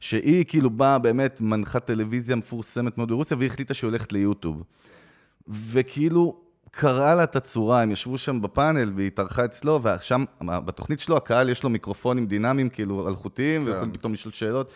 שהיא 0.00 0.44
כאילו 0.44 0.70
באה 0.70 0.98
באמת 0.98 1.40
מנחת 1.40 1.86
טלוויזיה 1.86 2.36
מפורסמת 2.36 2.98
מאוד 2.98 3.08
ברוסיה, 3.08 3.36
והיא 3.36 3.50
החליטה 3.50 3.74
שהיא 3.74 3.88
הולכת 3.88 4.12
ליוטיוב. 4.12 4.62
וכאילו, 5.48 6.36
קרעה 6.70 7.14
לה 7.14 7.24
את 7.24 7.36
הצורה, 7.36 7.82
הם 7.82 7.90
ישבו 7.90 8.18
שם 8.18 8.42
בפאנל 8.42 8.92
והיא 8.96 9.06
התארחה 9.06 9.44
אצלו, 9.44 9.80
ושם, 9.82 10.24
בתוכנית 10.40 11.00
שלו, 11.00 11.16
הקהל 11.16 11.48
יש 11.48 11.62
לו 11.62 11.70
מיקרופונים 11.70 12.26
דינמיים, 12.26 12.68
כאילו, 12.68 13.08
אלחוטיים, 13.08 13.64
כן. 13.64 13.70
ויכולים 13.70 13.92
פתאום 13.92 14.12
לשאול 14.12 14.32
שאלות. 14.32 14.72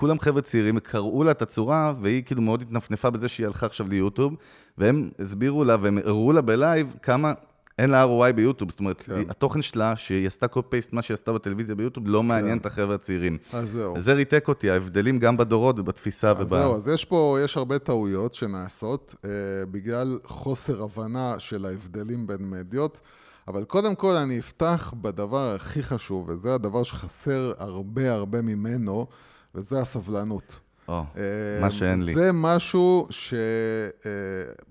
כולם 0.00 0.20
חבר'ה 0.20 0.42
צעירים, 0.42 0.78
קרעו 0.78 1.24
לה 1.24 1.30
את 1.30 1.42
הצורה, 1.42 1.92
והיא 2.02 2.22
כאילו 2.22 2.42
מאוד 2.42 2.62
התנפנפה 2.62 3.10
בזה 3.10 3.28
שהיא 3.28 3.46
הלכה 3.46 3.66
עכשיו 3.66 3.88
ליוטיוב, 3.88 4.34
והם 4.78 5.10
הסבירו 5.18 5.64
לה 5.64 5.76
והם 5.80 5.98
הראו 6.04 6.32
לה 6.32 6.40
ב 6.40 6.51
live 6.51 6.96
כמה 7.02 7.32
אין 7.78 7.90
לה 7.90 8.04
ROI 8.04 8.32
ביוטיוב, 8.32 8.70
זאת 8.70 8.80
אומרת, 8.80 9.02
כן. 9.02 9.12
התוכן 9.30 9.62
שלה, 9.62 9.96
שהיא 9.96 10.26
עשתה 10.26 10.48
copy-paste, 10.48 10.92
מה 10.92 11.02
שהיא 11.02 11.14
עשתה 11.14 11.32
בטלוויזיה 11.32 11.74
ביוטיוב, 11.74 12.08
לא 12.08 12.22
מעניין 12.22 12.58
את 12.58 12.66
החבר'ה 12.66 12.94
הצעירים. 12.94 13.38
אז 13.52 13.70
זהו. 13.70 14.00
זה 14.00 14.12
ריתק 14.12 14.48
אותי, 14.48 14.70
ההבדלים 14.70 15.18
גם 15.18 15.36
בדורות 15.36 15.78
ובתפיסה 15.78 16.30
אז 16.30 16.40
וב... 16.40 16.48
זהו, 16.48 16.74
אז 16.74 16.88
יש 16.88 17.04
פה, 17.04 17.38
יש 17.44 17.56
הרבה 17.56 17.78
טעויות 17.78 18.34
שנעשות 18.34 19.14
אה, 19.24 19.30
בגלל 19.70 20.18
חוסר 20.24 20.82
הבנה 20.82 21.34
של 21.38 21.66
ההבדלים 21.66 22.26
בין 22.26 22.50
מדיות, 22.50 23.00
אבל 23.48 23.64
קודם 23.64 23.94
כל 23.94 24.12
אני 24.12 24.38
אפתח 24.38 24.94
בדבר 25.00 25.54
הכי 25.54 25.82
חשוב, 25.82 26.28
וזה 26.28 26.54
הדבר 26.54 26.82
שחסר 26.82 27.52
הרבה 27.58 28.12
הרבה 28.12 28.42
ממנו, 28.42 29.06
וזה 29.54 29.80
הסבלנות. 29.80 30.60
או, 30.88 31.04
אה, 31.16 31.22
מה 31.60 31.70
שאין 31.70 32.02
לי. 32.02 32.14
זה 32.14 32.30
משהו 32.32 33.08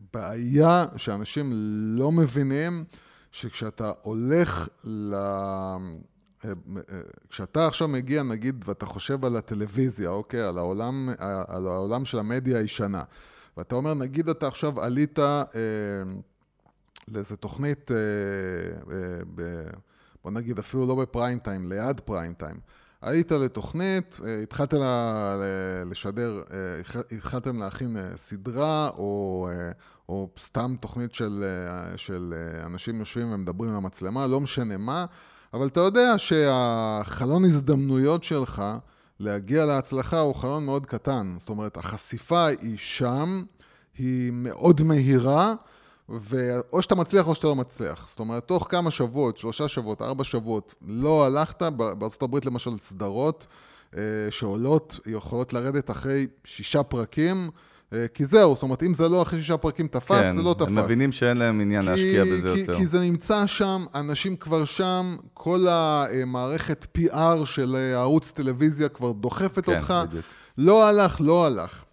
שבעיה 0.09 0.85
שאנשים 0.97 1.51
לא 1.97 2.11
מבינים, 2.11 2.83
שכשאתה 3.31 3.91
הולך 4.01 4.67
ל... 4.83 5.13
אה, 5.13 5.77
אה, 6.45 6.51
כשאתה 7.29 7.67
עכשיו 7.67 7.87
מגיע, 7.87 8.23
נגיד, 8.23 8.63
ואתה 8.67 8.85
חושב 8.85 9.25
על 9.25 9.35
הטלוויזיה, 9.35 10.09
אוקיי, 10.09 10.41
על 10.41 10.57
העולם, 10.57 11.09
אה, 11.21 11.43
על 11.47 11.67
העולם 11.67 12.05
של 12.05 12.19
המדיה 12.19 12.59
הישנה, 12.59 13.03
ואתה 13.57 13.75
אומר, 13.75 13.93
נגיד 13.93 14.29
אתה 14.29 14.47
עכשיו 14.47 14.81
עלית 14.81 15.19
אה, 15.19 15.43
לאיזה 17.07 17.35
תוכנית, 17.35 17.91
אה, 17.91 17.97
אה, 17.97 19.19
ב, 19.35 19.41
בוא 20.23 20.31
נגיד 20.31 20.59
אפילו 20.59 20.87
לא 20.87 20.95
בפריים 20.95 21.39
טיים, 21.39 21.69
ליד 21.71 21.99
פריים 21.99 22.33
טיים. 22.33 22.55
עלית 23.01 23.31
לתוכנית, 23.31 24.19
אה, 24.25 24.41
התחלת 24.43 24.73
לשדר, 25.85 26.41
אה, 26.53 26.79
התח- 26.79 27.13
התחלתם 27.17 27.59
להכין 27.59 27.97
אה, 27.97 28.17
סדרה, 28.17 28.89
או, 28.97 29.49
או 30.09 30.29
סתם 30.39 30.75
תוכנית 30.79 31.13
של, 31.13 31.43
של 31.95 32.33
אנשים 32.65 32.99
יושבים 32.99 33.33
ומדברים 33.33 33.71
למצלמה, 33.73 34.27
לא 34.27 34.39
משנה 34.39 34.77
מה, 34.77 35.05
אבל 35.53 35.67
אתה 35.67 35.79
יודע 35.79 36.13
שהחלון 36.17 37.45
הזדמנויות 37.45 38.23
שלך 38.23 38.63
להגיע 39.19 39.65
להצלחה 39.65 40.19
הוא 40.19 40.35
חלון 40.35 40.65
מאוד 40.65 40.85
קטן. 40.85 41.33
זאת 41.37 41.49
אומרת, 41.49 41.77
החשיפה 41.77 42.45
היא 42.45 42.77
שם, 42.77 43.43
היא 43.97 44.31
מאוד 44.33 44.83
מהירה, 44.83 45.53
ואו 46.09 46.81
שאתה 46.81 46.95
מצליח 46.95 47.27
או 47.27 47.35
שאתה 47.35 47.47
לא 47.47 47.55
מצליח. 47.55 48.07
זאת 48.09 48.19
אומרת, 48.19 48.47
תוך 48.47 48.67
כמה 48.69 48.91
שבועות, 48.91 49.37
שלושה 49.37 49.67
שבועות, 49.67 50.01
ארבע 50.01 50.23
שבועות, 50.23 50.73
לא 50.87 51.25
הלכת, 51.25 51.63
ב- 51.63 51.93
בארצות 51.99 52.23
הברית 52.23 52.45
למשל 52.45 52.79
סדרות 52.79 53.47
אה, 53.97 54.01
שעולות, 54.29 54.99
יכולות 55.05 55.53
לרדת 55.53 55.91
אחרי 55.91 56.27
שישה 56.45 56.83
פרקים, 56.83 57.49
אה, 57.93 58.05
כי 58.13 58.25
זהו, 58.25 58.53
זאת 58.55 58.63
אומרת, 58.63 58.83
אם 58.83 58.93
זה 58.93 59.09
לא 59.09 59.21
אחרי 59.21 59.39
שישה 59.39 59.57
פרקים 59.57 59.87
תפס, 59.87 60.11
כן, 60.11 60.35
זה 60.37 60.43
לא 60.43 60.55
תפס. 60.59 60.67
הם 60.67 60.75
מבינים 60.79 61.11
שאין 61.11 61.37
להם 61.37 61.59
עניין 61.61 61.81
כי- 61.81 61.87
להשקיע 61.89 62.23
בזה 62.25 62.51
כי, 62.53 62.59
יותר. 62.59 62.75
כי 62.75 62.85
זה 62.85 62.99
נמצא 62.99 63.47
שם, 63.47 63.85
אנשים 63.95 64.35
כבר 64.35 64.65
שם, 64.65 65.17
כל 65.33 65.65
המערכת 65.69 66.87
PR 66.97 67.15
של 67.45 67.75
הערוץ 67.95 68.31
טלוויזיה 68.31 68.89
כבר 68.89 69.11
דוחפת 69.11 69.65
כן, 69.65 69.75
אותך. 69.77 69.93
בדיוק. 70.07 70.25
לא 70.57 70.87
הלך, 70.89 71.17
לא 71.19 71.45
הלך. 71.45 71.83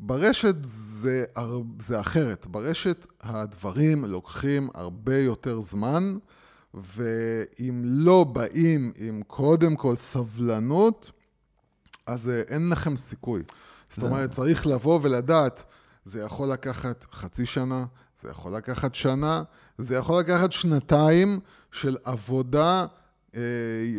ברשת 0.00 0.56
זה, 0.62 1.24
זה 1.82 2.00
אחרת. 2.00 2.46
ברשת 2.46 3.06
הדברים 3.20 4.04
לוקחים 4.04 4.68
הרבה 4.74 5.18
יותר 5.18 5.60
זמן, 5.60 6.16
ואם 6.74 7.80
לא 7.84 8.24
באים 8.24 8.92
עם 8.96 9.22
קודם 9.26 9.76
כל 9.76 9.96
סבלנות, 9.96 11.10
אז 12.06 12.28
אה, 12.28 12.42
אין 12.48 12.68
לכם 12.68 12.96
סיכוי. 12.96 13.42
זאת 13.90 14.04
אומרת, 14.04 14.30
צריך 14.30 14.66
לבוא 14.66 15.00
ולדעת, 15.02 15.62
זה 16.04 16.22
יכול 16.22 16.48
לקחת 16.52 17.06
חצי 17.12 17.46
שנה, 17.46 17.84
זה 18.20 18.30
יכול 18.30 18.56
לקחת 18.56 18.94
שנה, 18.94 19.42
זה 19.78 19.96
יכול 19.96 20.20
לקחת 20.20 20.52
שנתיים 20.52 21.40
של 21.72 21.96
עבודה, 22.04 22.86
אה, 23.34 23.40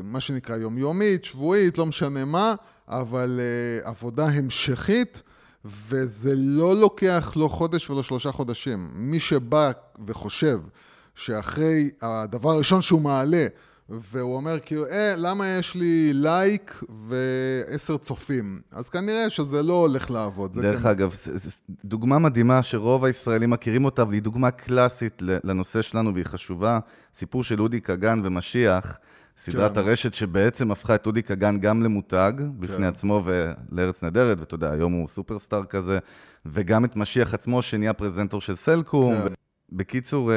מה 0.04 0.20
שנקרא 0.20 0.58
יומיומית, 0.58 1.26
שבועית, 1.26 1.78
לא 1.78 1.86
משנה 1.86 2.26
מה, 2.26 2.56
אבל 2.88 3.40
אה, 3.40 3.90
עבודה 3.90 4.26
המשכית, 4.26 5.22
וזה 5.68 6.34
לא 6.36 6.76
לוקח 6.76 7.34
לא 7.36 7.48
חודש 7.48 7.90
ולא 7.90 8.04
שלושה 8.04 8.32
חודשים. 8.32 8.90
מי 8.94 9.20
שבא 9.20 9.72
וחושב 10.08 10.60
שאחרי 11.16 11.90
הדבר 12.02 12.50
הראשון 12.52 12.82
שהוא 12.82 13.02
מעלה, 13.02 13.48
והוא 13.90 14.36
אומר 14.36 14.60
כאילו, 14.60 14.86
אה, 14.86 15.14
למה 15.18 15.48
יש 15.48 15.76
לי 15.76 16.14
לייק 16.14 16.84
ועשר 17.08 17.98
צופים? 17.98 18.62
אז 18.72 18.90
כנראה 18.90 19.30
שזה 19.30 19.64
לא 19.64 19.74
הולך 19.74 20.12
לעבוד. 20.12 20.60
דרך 20.60 20.82
כן- 20.82 20.88
אגב, 20.90 21.16
דוגמה 21.86 22.20
מדהימה 22.20 22.64
שרוב 22.64 23.06
הישראלים 23.06 23.50
מכירים 23.50 23.86
אותה, 23.86 24.04
והיא 24.10 24.22
דוגמה 24.22 24.52
קלאסית 24.52 25.22
לנושא 25.44 25.82
שלנו 25.82 26.14
והיא 26.14 26.26
חשובה. 26.26 26.80
סיפור 27.14 27.44
של 27.44 27.62
אודי 27.62 27.82
כגן 27.82 28.22
ומשיח, 28.24 28.98
סדרת 29.38 29.74
כן. 29.74 29.80
הרשת 29.80 30.14
שבעצם 30.14 30.72
הפכה 30.72 30.96
את 30.96 31.06
אודי 31.06 31.24
כגן 31.24 31.60
גם 31.60 31.84
למותג 31.84 32.34
בפני 32.60 32.78
כן. 32.78 32.84
עצמו 32.84 33.24
ולארץ 33.26 34.04
נהדרת, 34.04 34.40
ואתה 34.40 34.56
יודע, 34.56 34.72
היום 34.72 34.94
הוא 34.94 35.08
סופרסטאר 35.08 35.64
כזה, 35.64 36.00
וגם 36.46 36.86
את 36.86 36.96
משיח 36.96 37.34
עצמו 37.34 37.62
שנהיה 37.62 37.94
פרזנטור 37.94 38.42
של 38.42 38.56
סלקום. 38.56 39.14
כן. 39.16 39.34
בקיצור, 39.72 40.32
אה, 40.32 40.36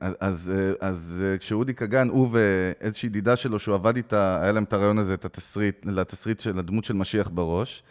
אז, 0.00 0.14
אז, 0.20 0.52
אה, 0.56 0.88
אז 0.88 1.24
אה, 1.26 1.38
כשאודי 1.38 1.74
כגן, 1.74 2.08
הוא 2.08 2.28
ואיזושהי 2.32 3.06
ידידה 3.06 3.36
שלו 3.36 3.58
שהוא 3.58 3.74
עבד 3.74 3.96
איתה, 3.96 4.42
היה 4.42 4.52
להם 4.52 4.64
את 4.64 4.72
הרעיון 4.72 4.98
הזה, 4.98 5.14
את 5.14 5.24
התסריט, 5.24 5.86
לתסריט 5.86 6.40
של 6.40 6.58
הדמות 6.58 6.84
של 6.84 6.94
משיח 6.94 7.28
בראש. 7.34 7.82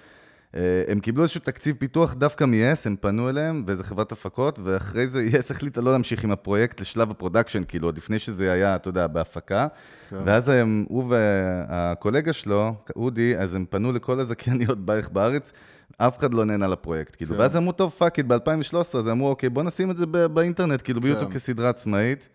אה, 0.55 0.83
הם 0.87 0.99
קיבלו 0.99 1.23
איזשהו 1.23 1.41
תקציב 1.41 1.75
פיתוח 1.79 2.13
דווקא 2.13 2.43
מ-yes, 2.43 2.77
הם 2.85 2.95
פנו 3.01 3.29
אליהם, 3.29 3.63
ואיזה 3.67 3.83
חברת 3.83 4.11
הפקות, 4.11 4.59
ואחרי 4.63 5.07
זה 5.07 5.27
yes 5.31 5.51
החליטה 5.51 5.81
לא 5.81 5.91
להמשיך 5.91 6.23
עם 6.23 6.31
הפרויקט 6.31 6.81
לשלב 6.81 7.11
ה 7.11 7.15
production, 7.15 7.63
כאילו, 7.67 7.87
עוד 7.87 7.97
לפני 7.97 8.19
שזה 8.19 8.51
היה, 8.51 8.75
אתה 8.75 8.89
יודע, 8.89 9.07
בהפקה. 9.07 9.67
כן. 10.09 10.15
ואז 10.25 10.49
הם, 10.49 10.85
הוא 10.89 11.05
והקולגה 11.09 12.33
שלו, 12.33 12.73
אודי, 12.95 13.37
אז 13.37 13.53
הם 13.53 13.65
פנו 13.69 13.91
לכל 13.91 14.19
הזכייניות 14.19 14.77
בערך 14.85 15.09
בארץ, 15.09 15.51
אף 15.97 16.17
אחד 16.17 16.33
לא 16.33 16.45
נהנה 16.45 16.67
לפרויקט, 16.67 17.15
כאילו. 17.15 17.35
כן. 17.35 17.41
ואז 17.41 17.57
אמרו, 17.57 17.71
טוב, 17.71 17.91
fuck 17.97 18.17
it, 18.17 18.25
ב-2013, 18.25 18.77
אז 18.77 19.09
אמרו, 19.09 19.29
אוקיי, 19.29 19.49
בוא 19.49 19.63
נשים 19.63 19.91
את 19.91 19.97
זה 19.97 20.05
באינטרנט, 20.27 20.81
כאילו, 20.83 21.01
ביוטיוב 21.01 21.31
כן. 21.31 21.33
כסדרה 21.33 21.69
עצמאית. 21.69 22.29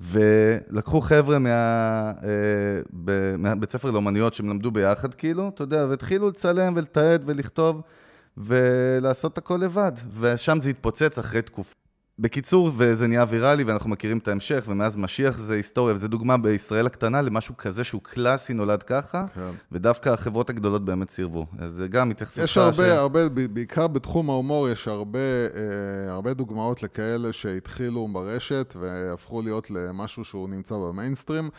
ולקחו 0.00 1.00
חבר'ה 1.00 1.38
מה, 1.38 1.50
אה, 1.50 3.36
מהבית 3.38 3.70
ספר 3.70 3.90
לאומנויות 3.90 4.34
שהם 4.34 4.48
למדו 4.48 4.70
ביחד, 4.70 5.14
כאילו, 5.14 5.48
אתה 5.54 5.62
יודע, 5.62 5.86
והתחילו 5.88 6.28
לצלם 6.28 6.72
ולתעד 6.76 7.22
ולכתוב 7.26 7.82
ולעשות 8.36 9.38
הכל 9.38 9.58
לבד. 9.60 9.92
ושם 10.20 10.60
זה 10.60 10.70
התפוצץ 10.70 11.18
אחרי 11.18 11.42
תקופה. 11.42 11.83
בקיצור, 12.18 12.70
וזה 12.76 13.06
נהיה 13.06 13.24
ויראלי, 13.28 13.64
ואנחנו 13.64 13.90
מכירים 13.90 14.18
את 14.18 14.28
ההמשך, 14.28 14.64
ומאז 14.68 14.96
מה 14.96 15.08
שיש 15.08 15.38
זה 15.38 15.54
היסטוריה, 15.54 15.94
וזו 15.94 16.08
דוגמה 16.08 16.36
בישראל 16.36 16.86
הקטנה 16.86 17.22
למשהו 17.22 17.56
כזה 17.56 17.84
שהוא 17.84 18.02
קלאסי, 18.02 18.54
נולד 18.54 18.82
ככה, 18.82 19.24
כן. 19.34 19.50
ודווקא 19.72 20.08
החברות 20.08 20.50
הגדולות 20.50 20.84
באמת 20.84 21.10
סירבו. 21.10 21.46
אז 21.58 21.72
זה 21.72 21.88
גם 21.88 22.10
התייחסות 22.10 22.44
יש 22.44 22.58
הרבה, 22.58 22.98
הרבה, 22.98 23.28
ב- 23.28 23.54
בעיקר 23.54 23.86
בתחום 23.86 24.30
ההומור, 24.30 24.68
יש 24.68 24.88
הרבה, 24.88 25.18
אה, 25.18 26.12
הרבה 26.12 26.34
דוגמאות 26.34 26.82
לכאלה 26.82 27.32
שהתחילו 27.32 28.08
ברשת 28.12 28.74
והפכו 28.80 29.42
להיות 29.42 29.70
למשהו 29.70 30.24
שהוא 30.24 30.48
נמצא 30.48 30.74
במיינסטרים, 30.74 31.50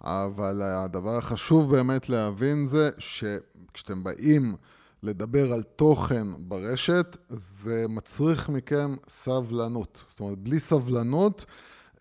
אבל 0.00 0.62
הדבר 0.64 1.16
החשוב 1.16 1.76
באמת 1.76 2.08
להבין 2.08 2.66
זה 2.66 2.90
שכשאתם 2.98 4.04
באים 4.04 4.56
לדבר 5.04 5.52
על 5.52 5.62
תוכן 5.62 6.26
ברשת, 6.38 7.16
זה 7.28 7.86
מצריך 7.88 8.48
מכם 8.48 8.96
סבלנות. 9.08 10.04
זאת 10.08 10.20
אומרת, 10.20 10.38
בלי 10.38 10.60
סבלנות 10.60 11.44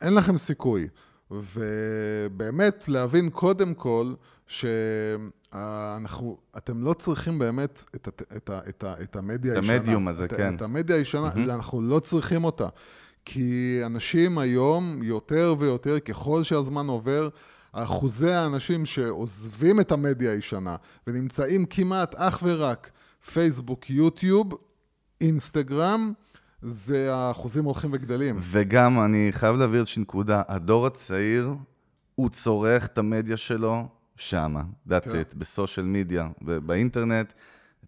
אין 0.02 0.14
לכם 0.16 0.38
סיכוי. 0.38 0.88
ובאמת 1.32 2.88
להבין 2.88 3.30
קודם 3.30 3.74
כל 3.74 4.14
שאנחנו, 4.48 6.38
אתם 6.58 6.84
לא 6.84 6.94
צריכים 6.94 7.40
באמת 7.40 7.84
את, 7.96 8.08
את, 8.08 8.50
את, 8.70 8.84
ה- 8.84 8.96
את 9.02 9.16
המדיה 9.16 9.54
את 9.54 9.58
הישנה. 9.58 9.76
המדיום 9.76 10.08
הזה, 10.08 10.26
את, 10.26 10.34
כן. 10.34 10.56
את 10.56 10.62
המדיה 10.62 10.96
הישנה, 10.96 11.30
mm-hmm. 11.30 11.40
אנחנו 11.40 11.82
לא 11.82 12.00
צריכים 12.00 12.44
אותה. 12.44 12.68
כי 13.26 13.80
אנשים 13.86 14.38
היום, 14.38 15.04
יותר 15.04 15.56
ויותר, 15.60 16.00
ככל 16.00 16.44
שהזמן 16.44 16.88
עובר, 16.88 17.30
אחוזי 17.74 18.32
האנשים 18.32 18.86
שעוזבים 18.86 19.80
את 19.80 19.92
המדיה 19.92 20.32
הישנה 20.32 20.76
ונמצאים 21.08 21.66
כמעט 21.66 22.16
אך 22.16 22.40
ורק 22.44 22.92
פייסבוק, 23.32 23.90
יוטיוב, 23.90 24.54
אינסטגרם, 25.22 26.14
זה 26.62 27.14
האחוזים 27.16 27.64
הולכים 27.66 27.90
וגדלים. 27.94 28.40
וגם, 28.42 29.00
אני 29.06 29.28
חייב 29.32 29.56
להביא 29.56 29.80
איזושהי 29.80 30.02
נקודה, 30.02 30.42
הדור 30.48 30.86
הצעיר, 30.86 31.54
הוא 32.16 32.30
צורך 32.30 32.86
את 32.86 32.98
המדיה 32.98 33.38
שלו 33.38 33.88
שמה, 34.16 34.62
that's 34.90 35.12
כן. 35.12 35.22
it, 35.22 35.38
ב 35.38 35.45
social 35.45 35.86
media, 35.86 36.28
באינטרנט. 36.42 37.34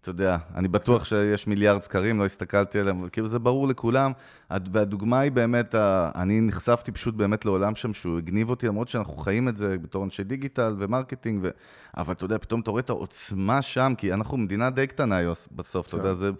אתה 0.06 0.14
יודע, 0.14 0.36
אני 0.54 0.68
בטוח 0.68 1.04
שיש 1.04 1.46
מיליארד 1.46 1.82
סקרים, 1.82 2.18
לא 2.18 2.26
הסתכלתי 2.26 2.80
עליהם, 2.80 3.00
אבל 3.00 3.08
כאילו 3.08 3.26
זה 3.26 3.38
ברור 3.38 3.68
לכולם. 3.68 4.12
הד- 4.50 4.68
והדוגמה 4.72 5.20
היא 5.20 5.32
באמת, 5.32 5.74
אני 6.14 6.40
נחשפתי 6.40 6.92
פשוט 6.92 7.14
באמת 7.14 7.44
לעולם 7.44 7.74
שם 7.74 7.94
שהוא 7.94 8.18
הגניב 8.18 8.50
אותי, 8.50 8.66
למרות 8.66 8.88
שאנחנו 8.88 9.16
חיים 9.16 9.48
את 9.48 9.56
זה 9.56 9.78
בתור 9.78 10.04
אנשי 10.04 10.24
דיגיטל 10.24 10.76
ו 10.78 10.84
marketing, 10.84 11.40
ו... 11.42 11.48
אבל 11.96 12.12
אתה 12.12 12.24
יודע, 12.24 12.38
פתאום 12.38 12.60
אתה 12.60 12.70
רואה 12.70 12.80
את 12.80 12.90
העוצמה 12.90 13.62
שם, 13.62 13.92
כי 13.98 14.12
אנחנו 14.12 14.36
מדינה 14.36 14.70
די 14.70 14.86
קטנה 14.86 15.18
בסוף, 15.56 15.88
אתה 15.88 15.96
יודע, 15.96 16.14
זה... 16.14 16.30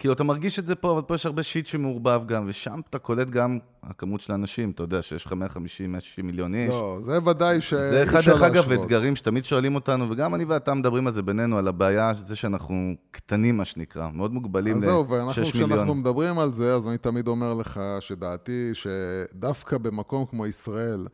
כאילו, 0.00 0.14
אתה 0.14 0.24
מרגיש 0.24 0.58
את 0.58 0.66
זה 0.66 0.74
פה, 0.74 0.92
אבל 0.92 1.02
פה 1.02 1.14
יש 1.14 1.26
הרבה 1.26 1.42
shit 1.42 1.66
שמעורבב 1.66 2.22
גם, 2.26 2.44
ושם 2.46 2.80
אתה 2.90 2.98
קולט 2.98 3.30
גם 3.30 3.58
הכמות 3.82 4.20
של 4.20 4.32
האנשים, 4.32 4.70
אתה 4.70 4.82
יודע, 4.82 5.02
שיש 5.02 5.24
לך 5.24 5.32
150, 5.32 5.92
160 5.92 6.26
מיליון 6.26 6.54
איש. 6.54 6.70
לא, 6.70 6.98
זה 7.02 7.18
ודאי 7.24 7.60
שאי 7.60 7.82
זה 7.82 8.02
אחד, 8.02 8.20
דרך 8.26 8.42
אגב. 8.42 8.72
אתגרים 8.72 9.16
שתמיד 9.16 9.44
שואלים 9.44 9.74
אותנו, 9.74 10.10
וגם 10.10 10.34
אני 10.34 10.44
ואתה 10.44 10.74
מדברים 10.74 11.06
על 11.06 11.12
זה 11.12 11.22
בינינו, 11.22 11.58
על 11.58 11.68
הבעיה, 11.68 12.14
זה 12.14 12.36
שאנחנו 12.36 12.94
קטנים, 13.10 13.56
מה 13.56 13.64
שנקרא, 13.64 14.08
מאוד 14.14 14.32
מוגבלים 14.32 14.76
אז 14.76 14.82
זהו, 14.82 15.08
ואנחנו, 15.08 15.42
ל-6 15.42 15.52
כשאנחנו 15.52 15.76
מיליון. 15.76 15.98
מדברים 15.98 16.38
על 16.38 16.52
זה, 16.52 16.74
אז 16.74 16.88
אני 16.88 16.98
תמיד 16.98 17.28
אומר 17.28 17.54
לך 17.54 17.80
שדעתי 18.00 18.70
שדווקא 18.74 19.78
במקום 19.78 20.26
כמו 20.26 20.46
ישראל, 20.46 21.06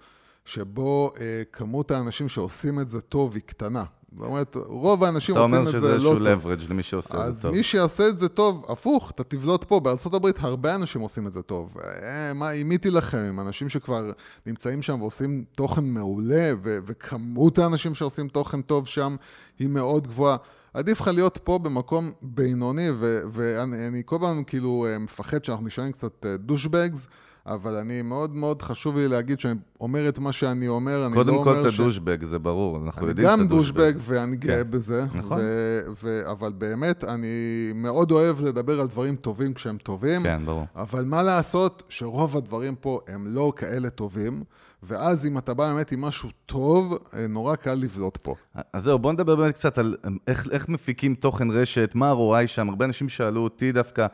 שבו 0.45 1.13
אה, 1.21 1.43
כמות 1.53 1.91
האנשים 1.91 2.29
שעושים 2.29 2.81
את 2.81 2.89
זה 2.89 3.01
טוב 3.01 3.35
היא 3.35 3.43
קטנה. 3.47 3.85
אומרת, 4.21 4.57
רוב 4.67 5.05
האנשים 5.05 5.35
אתה 5.35 5.43
עושים 5.43 5.55
אומר 5.57 5.67
את 5.69 5.73
שזה 5.73 5.81
זה 5.81 5.87
לא 5.89 5.93
איזשהו 5.95 6.19
טוב. 6.19 6.53
leverage 6.53 6.71
למי 6.71 6.83
שעושה 6.83 7.15
את 7.15 7.21
אז 7.21 7.35
זה 7.37 7.43
טוב. 7.43 7.53
מי 7.55 7.63
שיעשה 7.63 8.09
את 8.09 8.19
זה 8.19 8.29
טוב, 8.29 8.65
הפוך, 8.69 9.11
אתה 9.11 9.25
תבלוט 9.25 9.65
פה. 9.65 9.81
בארה"ב 9.81 10.27
הרבה 10.39 10.75
אנשים 10.75 11.01
עושים 11.01 11.27
את 11.27 11.33
זה 11.33 11.43
טוב. 11.43 11.75
אה, 12.03 12.33
מה, 12.35 12.51
אימיתי 12.51 12.91
לכם 12.91 13.19
עם 13.19 13.41
אנשים 13.41 13.69
שכבר 13.69 14.11
נמצאים 14.47 14.83
שם 14.83 15.01
ועושים 15.03 15.45
תוכן 15.55 15.85
מעולה, 15.85 16.53
ו- 16.63 16.79
וכמות 16.87 17.59
האנשים 17.59 17.95
שעושים 17.95 18.29
תוכן 18.29 18.63
טוב 18.63 18.87
שם 18.87 19.17
היא 19.59 19.69
מאוד 19.69 20.07
גבוהה. 20.09 20.37
עדיף 20.75 21.01
לך 21.01 21.09
להיות 21.09 21.39
פה 21.45 21.59
במקום 21.59 22.13
בינוני, 22.23 22.89
ו- 22.91 23.21
ואני 23.33 23.89
אני 23.89 24.03
כל 24.05 24.17
פעם 24.21 24.45
כאילו 24.45 24.87
אה, 24.89 24.99
מפחד 24.99 25.45
שאנחנו 25.45 25.67
נשארים 25.67 25.93
קצת 25.93 26.27
דושבגס, 26.39 27.07
אבל 27.47 27.75
אני 27.75 28.03
מאוד 28.03 28.35
מאוד 28.37 28.63
חשוב 28.63 28.97
לי 28.97 29.09
להגיד 29.09 29.41
שאני 29.41 29.55
אומר 29.81 30.09
את 30.09 30.19
מה 30.19 30.33
שאני 30.33 30.69
אומר, 30.69 31.07
אני 31.07 31.13
לא 31.13 31.17
קודם 31.17 31.35
אומר 31.35 31.45
כל, 31.55 31.61
אתה 31.61 31.71
ש- 31.71 31.77
דושבג, 31.81 32.25
זה 32.25 32.39
ברור, 32.39 32.79
אנחנו 32.87 33.03
אני 33.03 33.09
יודעים 33.09 33.29
שאתה 33.29 33.41
גם 33.43 33.49
דושבג 33.49 33.93
ואני 33.99 34.37
גאה 34.37 34.65
כן. 34.65 34.71
בזה, 34.71 35.05
נכון. 35.15 35.39
ו- 35.43 35.81
ו- 36.03 36.31
אבל 36.31 36.53
באמת, 36.53 37.05
אני 37.05 37.27
מאוד 37.75 38.11
אוהב 38.11 38.41
לדבר 38.41 38.81
על 38.81 38.87
דברים 38.87 39.17
טובים 39.17 39.55
כשהם 39.55 39.77
טובים, 39.77 40.23
כן, 40.23 40.43
ברור. 40.45 40.65
אבל 40.77 41.05
מה 41.05 41.23
לעשות 41.23 41.83
שרוב 41.89 42.37
הדברים 42.37 42.75
פה 42.75 43.01
הם 43.09 43.27
לא 43.29 43.53
כאלה 43.57 43.91
טובים, 43.91 44.43
ואז 44.83 45.27
אם 45.27 45.39
אתה 45.39 45.55
בא 45.55 45.73
באמת 45.73 45.93
עם 45.93 46.01
משהו 46.01 46.29
טוב, 46.47 46.99
אה, 47.15 47.27
נורא 47.27 47.57
קל 47.57 47.75
לבלוט 47.75 48.17
פה. 48.17 48.35
אז 48.73 48.83
זהו, 48.83 48.99
בוא 48.99 49.13
נדבר 49.13 49.37
באמת 49.37 49.55
קצת 49.55 49.79
על 49.79 49.97
איך, 50.27 50.47
איך 50.51 50.69
מפיקים 50.69 51.15
תוכן 51.15 51.51
רשת, 51.51 51.91
מה 51.95 52.11
ה-ROI 52.11 52.47
שם. 52.47 52.69
הרבה 52.69 52.85
אנשים 52.85 53.09
שאלו 53.09 53.41
אותי 53.45 53.73
דווקא, 53.73 54.07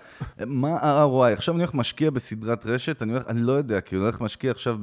מה 0.46 0.68
ה-ROI? 0.76 1.32
עכשיו 1.32 1.54
אני 1.54 1.62
הולך 1.62 1.74
משקיע 1.74 2.10
בסדרת 2.10 2.66
רשת, 2.66 3.02
אני, 3.02 3.12
הולך, 3.12 3.24
אני 3.28 3.40
לא 3.40 3.52
יודע, 3.52 3.80
כאילו, 3.80 4.02
אני 4.02 4.08
הולך 4.08 4.20
משקיע 4.20 4.50
עכשיו 4.50 4.76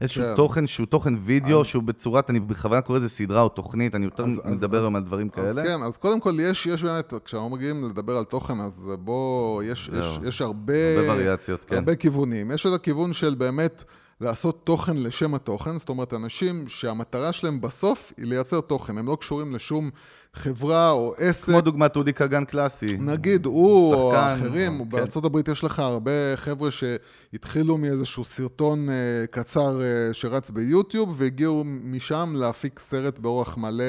באיזשהו 0.00 0.23
כן. 0.30 0.36
תוכן 0.36 0.66
שהוא 0.66 0.86
תוכן 0.86 1.14
וידאו, 1.24 1.64
שהוא 1.64 1.82
בצורת, 1.82 2.30
אני 2.30 2.40
בכוונה 2.40 2.80
קורא 2.80 2.98
לזה 2.98 3.08
סדרה 3.08 3.42
או 3.42 3.48
תוכנית, 3.48 3.94
אני 3.94 4.04
יותר 4.04 4.24
אז- 4.24 4.40
אז- 4.44 4.52
מדבר 4.52 4.78
אז- 4.78 4.84
היום 4.84 4.96
על 4.96 5.02
דברים 5.02 5.26
אז 5.28 5.34
כאלה. 5.34 5.62
כן, 5.62 5.82
אז 5.82 5.96
קודם 5.96 6.20
כל 6.20 6.36
יש, 6.40 6.66
יש 6.66 6.82
באמת, 6.84 7.14
כשאנחנו 7.24 7.50
מגיעים 7.50 7.84
לדבר 7.84 8.16
על 8.16 8.24
תוכן, 8.24 8.60
אז 8.60 8.82
בוא, 8.98 9.62
יש. 9.62 9.90
יש, 9.98 10.18
יש 10.28 10.42
הרבה... 10.42 10.98
הרבה 10.98 11.12
וריאציות, 11.12 11.64
כן. 11.64 11.76
הרבה 11.76 11.94
כיוונים. 11.96 12.50
יש 12.50 12.66
את 12.66 12.72
הכיוון 12.72 13.12
של 13.12 13.34
באמת 13.34 13.84
לעשות 14.20 14.60
תוכן 14.64 14.96
לשם 14.96 15.34
התוכן, 15.34 15.78
זאת 15.78 15.88
אומרת, 15.88 16.14
אנשים 16.14 16.68
שהמטרה 16.68 17.32
שלהם 17.32 17.60
בסוף 17.60 18.12
היא 18.16 18.26
לייצר 18.26 18.60
תוכן, 18.60 18.98
הם 18.98 19.06
לא 19.06 19.16
קשורים 19.20 19.54
לשום 19.54 19.90
חברה 20.34 20.90
או 20.90 21.14
עסק. 21.18 21.46
כמו 21.48 21.60
דוגמת 21.60 21.96
אודי 21.96 22.12
כגן 22.12 22.44
קלאסי. 22.44 22.96
נגיד 23.00 23.46
הוא 23.46 23.94
או 23.94 24.10
שחקן, 24.12 24.24
האחרים, 24.24 24.80
או- 24.80 24.84
בארצות 24.84 25.24
הברית 25.24 25.48
יש 25.48 25.64
לך 25.64 25.78
הרבה 25.78 26.10
חבר'ה 26.36 26.70
שהתחילו 26.70 27.78
מאיזשהו 27.78 28.24
סרטון 28.24 28.88
אה, 28.90 28.94
קצר 29.30 29.80
אה, 29.82 30.12
שרץ 30.12 30.50
ביוטיוב 30.50 31.14
והגיעו 31.18 31.62
משם 31.64 32.34
להפיק 32.38 32.78
סרט 32.78 33.18
באורח 33.18 33.56
מלא 33.56 33.84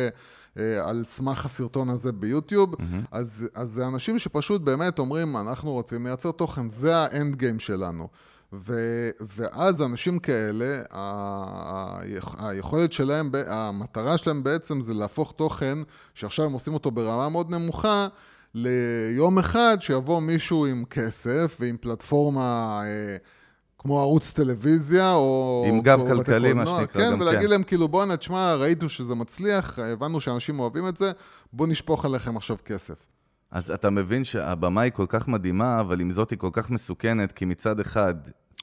אה, 0.60 0.90
על 0.90 1.04
סמך 1.06 1.46
הסרטון 1.46 1.90
הזה 1.90 2.12
ביוטיוב. 2.12 2.76
אז, 3.12 3.48
אז 3.56 3.70
זה 3.70 3.88
אנשים 3.88 4.20
שפשוט 4.20 4.62
באמת 4.62 5.00
אומרים, 5.00 5.38
אנחנו 5.38 5.72
רוצים 5.72 6.06
לייצר 6.08 6.32
תוכן, 6.32 6.70
זה 6.70 6.98
האנד 6.98 7.36
גיים 7.36 7.60
שלנו. 7.60 8.08
ו, 8.58 8.74
ואז 9.36 9.82
אנשים 9.82 10.20
כאלה, 10.20 10.84
ה- 10.92 11.98
היכולת 12.38 12.94
שלהם, 12.94 13.32
המטרה 13.48 14.18
שלהם 14.18 14.44
בעצם 14.44 14.82
זה 14.82 14.94
להפוך 14.94 15.34
תוכן, 15.36 15.78
שעכשיו 16.14 16.46
הם 16.46 16.52
עושים 16.52 16.74
אותו 16.74 16.92
ברמה 16.92 17.30
מאוד 17.30 17.50
נמוכה, 17.50 18.08
ליום 18.54 19.40
אחד 19.40 19.78
שיבוא 19.80 20.22
מישהו 20.22 20.66
עם 20.66 20.86
כסף 20.86 21.58
ועם 21.60 21.78
פלטפורמה 21.82 22.82
אה, 22.84 23.18
כמו 23.78 24.00
ערוץ 24.00 24.32
טלוויזיה, 24.32 25.14
או... 25.14 25.66
עם 25.68 25.82
גב 25.82 26.00
או 26.00 26.08
כלכלי, 26.08 26.54
מה 26.54 26.66
שנקרא, 26.66 27.02
כן, 27.02 27.12
גם 27.12 27.20
ולהגיד 27.20 27.42
כן. 27.42 27.50
להם 27.50 27.64
כאילו, 27.64 27.88
בואנה, 27.88 28.18
תשמע, 28.18 28.56
ראינו 28.56 28.90
שזה 28.90 29.16
מצליח, 29.16 29.80
הבנו 29.80 30.22
שאנשים 30.22 30.60
אוהבים 30.60 30.88
את 30.88 30.98
זה, 30.98 31.12
בואו 31.54 31.70
נשפוך 31.70 32.06
עליכם 32.06 32.38
עכשיו 32.38 32.58
כסף. 32.66 33.06
אז 33.52 33.72
אתה 33.72 33.90
מבין 33.90 34.24
שהבמה 34.24 34.82
היא 34.82 34.92
כל 34.92 35.06
כך 35.10 35.28
מדהימה, 35.28 35.82
אבל 35.82 36.00
עם 36.00 36.12
זאת 36.12 36.30
היא 36.30 36.40
כל 36.40 36.50
כך 36.52 36.70
מסוכנת, 36.70 37.32
כי 37.32 37.46
מצד 37.46 37.80
אחד, 37.80 38.16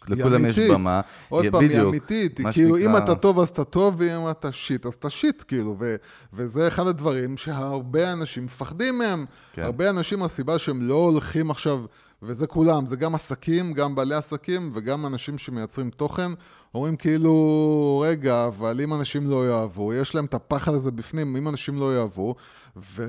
לכולם 0.08 0.46
יש. 0.46 0.58
במה. 0.58 1.00
עוד 1.28 1.44
פעם, 1.50 1.60
היא. 1.60 1.80
אמיתית, 1.80 2.40
כאילו, 2.52 2.76
אם 2.76 2.96
אתה 2.96 3.14
טוב 3.14 3.40
אז 3.40 3.48
אתה 3.48 3.64
טוב, 3.64 3.94
ואם 3.98 4.30
אתה 4.30 4.52
שיט 4.52 4.86
אז 4.86 4.94
אתה 4.94 5.10
שיט, 5.10 5.42
כאילו, 5.48 5.76
וזה 6.32 6.68
אחד 6.68 6.86
הדברים 6.86 7.36
שהרבה 7.36 8.12
אנשים 8.12 8.44
מפחדים 8.44 8.98
מהם. 8.98 9.24
כן. 9.52 9.62
הרבה 9.62 9.90
אנשים, 9.90 10.22
הסיבה 10.22 10.58
שהם 10.58 10.82
לא 10.82 10.94
הולכים 10.94 11.50
עכשיו, 11.50 11.84
וזה 12.22 12.46
כולם, 12.46 12.86
זה 12.86 12.96
גם 12.96 13.14
עסקים, 13.14 13.72
גם 13.72 13.94
בעלי 13.94 14.14
עסקים, 14.14 14.70
וגם 14.74 15.06
אנשים 15.06 15.38
שמייצרים 15.38 15.90
תוכן, 15.90 16.32
אומרים 16.74 16.96
כאילו, 16.96 18.04
רגע, 18.06 18.46
אבל 18.46 18.80
אם 18.84 18.94
אנשים 18.94 19.30
לא 19.30 19.48
יאהבו, 19.48 19.94
יש 19.94 20.14
להם 20.14 20.24
את 20.24 20.34
הפחד 20.34 20.74
הזה 20.74 20.90
בפנים, 20.90 21.36
אם 21.36 21.48
אנשים 21.48 21.80
לא 21.80 21.96
יאהבו, 21.96 22.34
ו... 22.76 23.04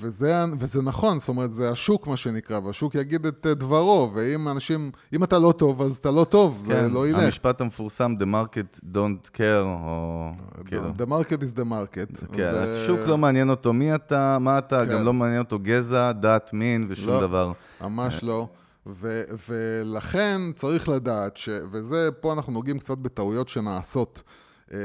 וזה, 0.00 0.34
וזה 0.58 0.82
נכון, 0.82 1.18
זאת 1.18 1.28
אומרת, 1.28 1.52
זה 1.52 1.70
השוק, 1.70 2.06
מה 2.06 2.16
שנקרא, 2.16 2.58
והשוק 2.58 2.94
יגיד 2.94 3.26
את 3.26 3.46
אה, 3.46 3.54
דברו, 3.54 4.10
ואם 4.14 4.48
אנשים, 4.48 4.90
אם 5.12 5.24
אתה 5.24 5.38
לא 5.38 5.52
טוב, 5.52 5.82
אז 5.82 5.96
אתה 5.96 6.10
לא 6.10 6.24
טוב, 6.24 6.62
זה 6.66 6.72
כן, 6.74 6.90
לא 6.90 7.08
ילך. 7.08 7.22
המשפט 7.22 7.60
המפורסם, 7.60 8.14
the 8.18 8.24
market 8.24 8.80
don't 8.94 9.30
care, 9.36 9.64
או 9.64 10.30
כאילו... 10.64 10.90
The 10.98 11.06
market 11.10 11.40
is 11.42 11.56
the 11.56 11.64
market. 11.70 12.26
כן, 12.32 12.52
ו- 12.54 12.72
השוק 12.72 13.00
לא 13.06 13.18
מעניין 13.18 13.50
אותו 13.50 13.72
מי 13.72 13.94
אתה, 13.94 14.38
מה 14.40 14.58
אתה, 14.58 14.86
כן. 14.86 14.92
גם 14.92 15.04
לא 15.04 15.12
מעניין 15.12 15.38
אותו 15.42 15.58
גזע, 15.58 16.12
דת, 16.12 16.50
מין 16.52 16.86
ושום 16.88 17.08
לא. 17.14 17.20
דבר. 17.20 17.52
ממש 17.80 18.24
לא. 18.24 18.48
ו- 18.86 19.22
ולכן 19.48 20.40
צריך 20.54 20.88
לדעת, 20.88 21.36
ש- 21.36 21.48
וזה, 21.70 22.08
פה 22.20 22.32
אנחנו 22.32 22.52
נוגעים 22.52 22.78
קצת 22.78 22.98
בטעויות 22.98 23.48
שנעשות. 23.48 24.22
אה, 24.74 24.78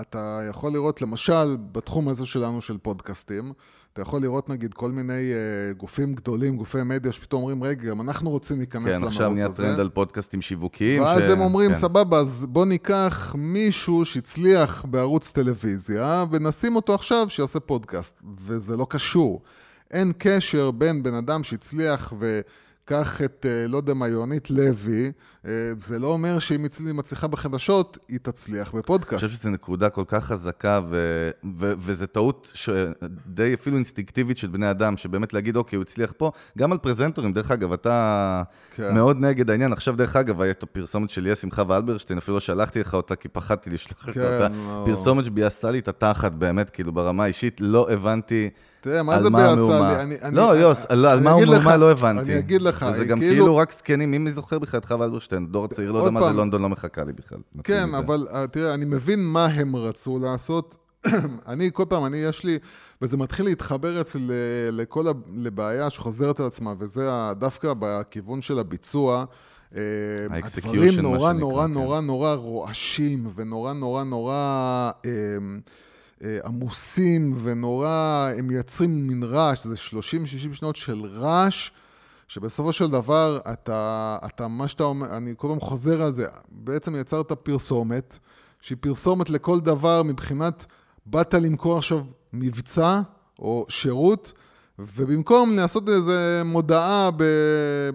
אתה 0.00 0.40
יכול 0.50 0.72
לראות, 0.72 1.02
למשל, 1.02 1.56
בתחום 1.72 2.08
הזה 2.08 2.26
שלנו 2.26 2.60
של 2.60 2.78
פודקאסטים, 2.78 3.52
אתה 3.92 4.02
יכול 4.02 4.22
לראות 4.22 4.48
נגיד 4.48 4.74
כל 4.74 4.90
מיני 4.92 5.32
אה, 5.32 5.72
גופים 5.76 6.14
גדולים, 6.14 6.56
גופי 6.56 6.82
מדיה, 6.82 7.12
שפתאום 7.12 7.42
אומרים, 7.42 7.62
רגע, 7.64 7.90
גם 7.90 8.00
אנחנו 8.00 8.30
רוצים 8.30 8.58
להיכנס 8.58 8.84
כן, 8.84 8.90
למרוץ 8.90 9.12
הזה. 9.12 9.24
עכשיו 9.24 9.30
נהיה 9.34 9.48
טרנד 9.52 9.80
על 9.80 9.88
פודקאסטים 9.88 10.42
שיווקיים. 10.42 11.02
ואז 11.02 11.18
ש- 11.18 11.22
הם 11.22 11.40
אומרים, 11.40 11.70
כן. 11.70 11.76
סבבה, 11.76 12.18
אז 12.18 12.46
בוא 12.48 12.66
ניקח 12.66 13.34
מישהו 13.38 14.04
שהצליח 14.04 14.84
בערוץ 14.90 15.30
טלוויזיה, 15.30 16.24
ונשים 16.30 16.76
אותו 16.76 16.94
עכשיו 16.94 17.26
שיעשה 17.30 17.60
פודקאסט. 17.60 18.20
וזה 18.38 18.76
לא 18.76 18.86
קשור. 18.90 19.42
אין 19.90 20.12
קשר 20.18 20.70
בין 20.70 21.02
בן 21.02 21.14
אדם 21.14 21.42
שהצליח 21.42 22.12
וקח 22.18 23.22
את, 23.22 23.46
אה, 23.48 23.68
לא 23.68 23.76
יודע 23.76 23.94
מה, 23.94 24.08
יונית 24.08 24.50
לוי, 24.50 25.12
זה 25.80 25.98
לא 25.98 26.06
אומר 26.06 26.38
שאם 26.38 26.64
היא 26.86 26.94
מצליחה 26.94 27.26
בחדשות, 27.26 27.98
היא 28.08 28.18
תצליח 28.22 28.70
אני 28.74 28.78
בפודקאסט. 28.82 29.24
חושב 29.24 29.36
שזו 29.36 29.50
נקודה 29.50 29.90
כל 29.90 30.04
כך 30.06 30.24
חזקה, 30.24 30.80
ו- 30.90 31.30
ו- 31.58 31.72
וזו 31.78 32.06
טעות 32.06 32.52
ש- 32.54 32.68
די 33.26 33.54
אפילו 33.54 33.76
אינסטינקטיבית 33.76 34.38
של 34.38 34.46
בני 34.48 34.70
אדם, 34.70 34.96
שבאמת 34.96 35.32
להגיד, 35.32 35.56
אוקיי, 35.56 35.76
הוא 35.76 35.82
הצליח 35.82 36.12
פה, 36.16 36.30
גם 36.58 36.72
על 36.72 36.78
פרזנטורים, 36.78 37.32
דרך 37.32 37.50
אגב, 37.50 37.72
אתה 37.72 38.42
כן. 38.74 38.94
מאוד 38.94 39.16
נגד 39.20 39.50
העניין. 39.50 39.72
עכשיו, 39.72 39.96
דרך 39.96 40.16
אגב, 40.16 40.40
הייתה 40.40 40.66
פרסומת 40.66 41.10
של 41.10 41.26
יס 41.26 41.44
עם 41.44 41.50
חווה 41.50 41.76
אלברשטיין, 41.76 42.18
אפילו 42.18 42.34
לא 42.36 42.40
שלחתי 42.40 42.80
לך 42.80 42.94
אותה, 42.94 43.16
כי 43.16 43.28
פחדתי 43.28 43.70
לשלוח 43.70 44.08
לך 44.08 44.14
כן, 44.14 44.20
אותה. 44.20 44.48
לא. 44.48 44.82
פרסומת 44.86 45.24
שביאסה 45.24 45.70
לי 45.70 45.78
את 45.78 45.88
התחת, 45.88 46.32
באמת, 46.32 46.70
כאילו, 46.70 46.92
ברמה 46.92 47.24
האישית, 47.24 47.56
לא 47.60 47.90
הבנתי. 47.90 48.50
תראה, 48.82 49.02
מה 49.02 49.22
זה 49.22 49.30
ביאסה. 49.30 49.54
לי? 49.56 50.02
אני- 50.02 50.16
אני- 50.22 50.36
לא, 50.36 50.52
אני- 50.52 50.60
יוס, 50.60 50.86
על 50.88 51.06
אני 51.06 51.20
מה 51.24 51.30
המהומה 51.30 51.58
לך- 51.58 51.66
לא 51.78 51.90
הבנתי. 51.90 52.22
אני 52.32 52.38
אגיד 52.38 52.62
לך, 52.62 52.86
וזה 52.92 53.04
גם 53.04 53.18
כאילו- 53.18 53.32
כאילו 53.32 53.56
רק 53.56 53.72
זקנים, 53.72 54.10
מי 54.24 54.32
זוכר 54.32 54.58
בכלל 54.58 54.80
את 54.80 54.84
חווה 54.84 55.06
אלברשטיין? 55.06 55.29
דור 55.38 55.64
הצעיר 55.64 55.92
לא 55.92 55.98
יודע 55.98 56.10
מה 56.10 56.20
זה. 56.20 56.32
לונדון 56.32 56.62
לא 56.62 56.68
מחכה 56.68 57.04
לי 57.04 57.12
בכלל. 57.12 57.38
כן. 57.64 57.94
אבל 57.94 58.26
uh, 58.30 58.46
תראה, 58.46 58.74
אני 58.74 58.84
מבין 58.84 59.24
מה 59.24 59.46
הם 59.46 59.76
רצו 59.76 60.18
לעשות. 60.18 60.76
אני, 61.46 61.70
כל 61.72 61.84
פעם, 61.88 62.04
אני, 62.04 62.16
יש 62.16 62.44
לי, 62.44 62.58
וזה 63.02 63.16
מתחיל 63.16 63.44
להתחבר 63.46 64.00
אצל 64.00 64.18
ל- 64.18 64.80
לכל 64.80 65.08
ה- 65.08 65.12
לבעיה 65.34 65.90
שחוזרת 65.90 66.40
על 66.40 66.46
עצמה, 66.46 66.74
וזה 66.78 67.08
דווקא 67.38 67.72
בכיוון 67.78 68.42
של 68.42 68.58
הביצוע. 68.58 69.24
אה, 69.76 69.82
הדברים 70.56 71.00
נורא 71.00 71.32
נורא 71.32 71.66
כן. 71.66 71.72
נורא 71.72 72.00
נורא 72.00 72.34
רועשים, 72.34 73.30
ונורא 73.34 73.72
נורא 73.72 74.04
נורא... 74.04 74.34
אה, 75.06 75.10
אה, 76.24 76.38
עמוסים 76.44 77.34
ונורא, 77.42 78.30
הם 78.38 78.48
מייצרים 78.48 79.06
מין 79.06 79.22
רעש, 79.22 79.64
זה 79.66 79.74
30-60 80.52 80.54
שנות 80.54 80.76
של 80.76 81.04
רעש, 81.04 81.70
שבסופו 82.30 82.72
של 82.72 82.86
דבר, 82.86 83.40
אתה, 83.52 84.18
אתה, 84.26 84.48
מה 84.48 84.68
שאתה 84.68 84.84
אומר, 84.84 85.16
אני 85.16 85.34
כל 85.36 85.46
הזמן 85.46 85.60
חוזר 85.60 86.02
על 86.02 86.12
זה, 86.12 86.26
בעצם 86.48 86.96
יצרת 86.96 87.32
פרסומת, 87.32 88.18
שהיא 88.60 88.78
פרסומת 88.80 89.30
לכל 89.30 89.60
דבר 89.60 90.02
מבחינת, 90.02 90.66
באת 91.06 91.34
למכור 91.34 91.78
עכשיו 91.78 92.00
מבצע 92.32 93.00
או 93.38 93.66
שירות, 93.68 94.32
ובמקום 94.78 95.56
לעשות 95.56 95.88
איזה 95.88 96.42
מודעה 96.44 97.10
ב, 97.16 97.24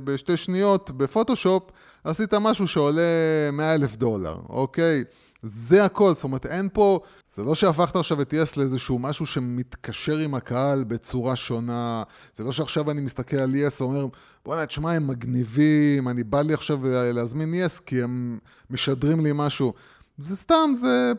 בשתי 0.04 0.38
שניות 0.38 0.92
בפוטושופ, 0.92 1.64
עשית 2.04 2.34
משהו 2.34 2.68
שעולה 2.68 3.02
100 3.54 3.76
אלף 3.76 3.96
דולר, 3.96 4.38
אוקיי? 4.50 5.04
זה 5.46 5.84
הכל, 5.84 6.14
זאת 6.14 6.24
אומרת, 6.24 6.46
אין 6.46 6.70
פה, 6.74 7.00
זה 7.36 7.44
לא 7.44 7.56
שהפכת 7.56 7.96
עכשיו 7.96 8.22
את 8.22 8.34
יס 8.34 8.58
לאיזשהו 8.58 9.00
משהו 9.00 9.26
שמתקשר 9.26 10.18
עם 10.18 10.36
הקהל 10.36 10.84
בצורה 10.84 11.36
שונה, 11.36 12.04
זה 12.36 12.44
לא 12.44 12.52
שעכשיו 12.52 12.92
אני 12.92 13.02
מסתכל 13.02 13.38
על 13.38 13.56
יס 13.56 13.82
ואומר, 13.82 14.08
בוא'נה, 14.46 14.66
תשמע, 14.66 14.92
הם 14.92 15.08
מגניבים, 15.08 16.10
אני 16.10 16.24
בא 16.24 16.42
לי 16.42 16.54
עכשיו 16.54 16.80
להזמין 17.14 17.54
יס 17.54 17.80
כי 17.80 18.04
הם 18.04 18.40
משדרים 18.70 19.20
לי 19.20 19.32
משהו. 19.34 19.74
זה 20.18 20.36
סתם, 20.36 20.74
זה... 20.78 21.12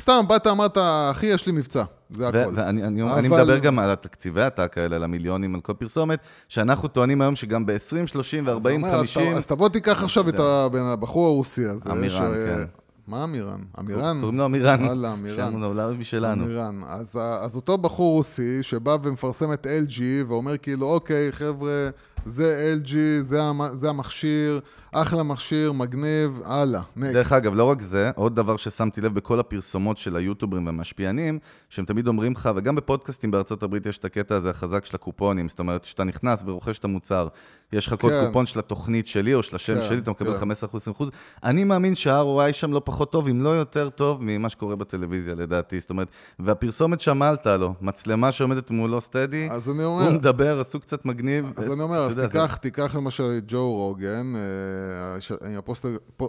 סתם, 0.00 0.24
באת, 0.28 0.46
אמרת, 0.46 0.78
אחי, 1.10 1.26
יש 1.26 1.46
לי 1.46 1.52
מבצע, 1.52 1.84
זה 2.10 2.28
הכל. 2.28 2.38
ואני 2.56 2.84
אני, 2.84 3.02
אבל... 3.02 3.12
אני 3.12 3.28
מדבר 3.28 3.58
גם 3.58 3.78
על 3.78 3.90
התקציבי 3.90 4.42
העתק 4.42 4.78
האלה, 4.78 4.96
על 4.96 5.04
המיליונים, 5.04 5.54
על 5.54 5.60
כל 5.60 5.72
פרסומת, 5.72 6.18
שאנחנו 6.48 6.88
טוענים 6.88 7.20
היום 7.20 7.36
שגם 7.36 7.66
ב-20, 7.66 8.06
30 8.06 8.46
ו-40, 8.46 8.50
אז, 8.50 8.66
אומר, 8.66 8.98
50... 8.98 9.36
אז 9.36 9.46
תבוא 9.46 9.68
תיקח 9.68 10.02
עכשיו 10.02 10.28
את 10.28 10.34
הבחור 10.74 11.26
הרוסי 11.26 11.64
הזה. 11.64 11.90
אמירן, 11.90 12.34
ש... 12.34 12.36
כן. 12.36 12.79
מה 13.06 13.24
אמירן? 13.24 13.60
אמירן? 13.78 14.16
קוראים 14.20 14.38
לו 14.38 14.46
אמירן. 14.46 14.82
וואלה, 14.82 15.12
אמירן. 15.12 15.36
שלנו, 15.36 15.66
אולי 15.66 15.96
משלנו. 15.98 16.44
אמירן. 16.44 16.80
אז, 16.86 17.16
אז 17.40 17.56
אותו 17.56 17.78
בחור 17.78 18.12
רוסי 18.12 18.62
שבא 18.62 18.96
ומפרסם 19.02 19.52
את 19.52 19.66
LG 19.66 20.00
ואומר 20.28 20.58
כאילו, 20.58 20.86
אוקיי, 20.86 21.32
חבר'ה, 21.32 21.90
זה 22.26 22.74
LG, 22.82 22.94
זה, 23.20 23.42
המ, 23.42 23.60
זה 23.76 23.88
המכשיר, 23.88 24.60
אחלה 24.92 25.22
מכשיר, 25.22 25.72
מגניב, 25.72 26.40
הלאה, 26.44 26.80
נקסט. 26.96 27.12
דרך 27.14 27.32
אגב, 27.32 27.54
לא 27.54 27.64
רק 27.64 27.80
זה, 27.80 28.10
עוד 28.14 28.36
דבר 28.36 28.56
ששמתי 28.56 29.00
לב 29.00 29.14
בכל 29.14 29.40
הפרסומות 29.40 29.98
של 29.98 30.16
היוטוברים 30.16 30.66
והמשפיענים, 30.66 31.38
שהם 31.68 31.84
תמיד 31.84 32.08
אומרים 32.08 32.32
לך, 32.32 32.50
וגם 32.56 32.74
בפודקאסטים 32.74 33.30
בארצות 33.30 33.62
הברית 33.62 33.86
יש 33.86 33.98
את 33.98 34.04
הקטע 34.04 34.34
הזה 34.34 34.50
החזק 34.50 34.84
של 34.84 34.96
הקופונים, 34.96 35.48
זאת 35.48 35.58
אומרת, 35.58 35.82
כשאתה 35.82 36.04
נכנס 36.04 36.42
ורוכש 36.46 36.78
את 36.78 36.84
המוצר, 36.84 37.28
יש 37.72 37.86
לך 37.86 37.94
קוד 37.94 38.12
כן. 38.12 38.26
קופון 38.26 38.46
של 38.46 38.58
התוכנית 38.58 39.06
שלי 39.06 39.34
או 39.34 39.42
של 39.42 39.56
השם 39.56 39.74
כן, 39.74 39.82
שלי, 39.82 39.98
אתה 39.98 40.10
מקבל 40.10 40.36
כן. 40.38 40.50
15%, 40.50 40.54
20%. 41.00 41.10
אני 41.44 41.64
מאמין 41.64 41.94
שה-ROI 41.94 42.52
שם 42.52 42.72
לא 42.72 42.82
פחות 42.84 43.12
טוב, 43.12 43.28
אם 43.28 43.42
לא 43.42 43.48
יותר 43.48 43.88
טוב, 43.88 44.18
ממה 44.20 44.48
שקורה 44.48 44.76
בטלוויזיה 44.76 45.34
לדעתי. 45.34 45.80
זאת 45.80 45.90
אומרת, 45.90 46.08
והפרסומת 46.38 47.00
שם 47.00 47.22
עלתה 47.22 47.56
לו, 47.56 47.74
מצלמה 47.80 48.32
שעומדת 48.32 48.70
מולו 48.70 49.00
סטדי, 49.00 49.48
אז 49.50 49.68
אני 49.70 49.82
הוא 49.82 50.00
אומר, 50.00 50.10
מדבר, 50.10 50.60
עשו 50.60 50.80
קצת 50.80 51.04
מגניב. 51.04 51.52
אז 51.56 51.72
אני 51.72 51.82
אומר, 51.82 51.98
אז 51.98 52.10
יודע, 52.10 52.22
זה- 52.22 52.28
תיקח, 52.28 52.56
תיקח 52.56 52.94
למשל 52.94 53.24
את 53.38 53.44
ג'ו 53.46 53.72
רוגן, 53.72 54.32
אה, 54.36 54.40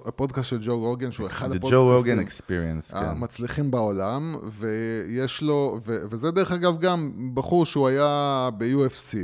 הפודקאסט 0.06 0.50
של 0.50 0.58
ג'ו 0.62 0.80
רוגן, 0.80 1.12
שהוא 1.12 1.28
אחד 1.28 1.46
הפודקאסטים 1.56 1.72
כן. 2.92 2.98
המצליחים 2.98 3.72
בעולם, 3.72 4.36
ויש 4.52 5.42
לו, 5.42 5.80
ו- 5.86 5.98
וזה 6.10 6.32
דרך 6.32 6.52
אגב 6.52 6.80
גם 6.80 7.12
בחור 7.34 7.66
שהוא 7.66 7.88
היה 7.88 8.50
ב-UFC, 8.58 9.16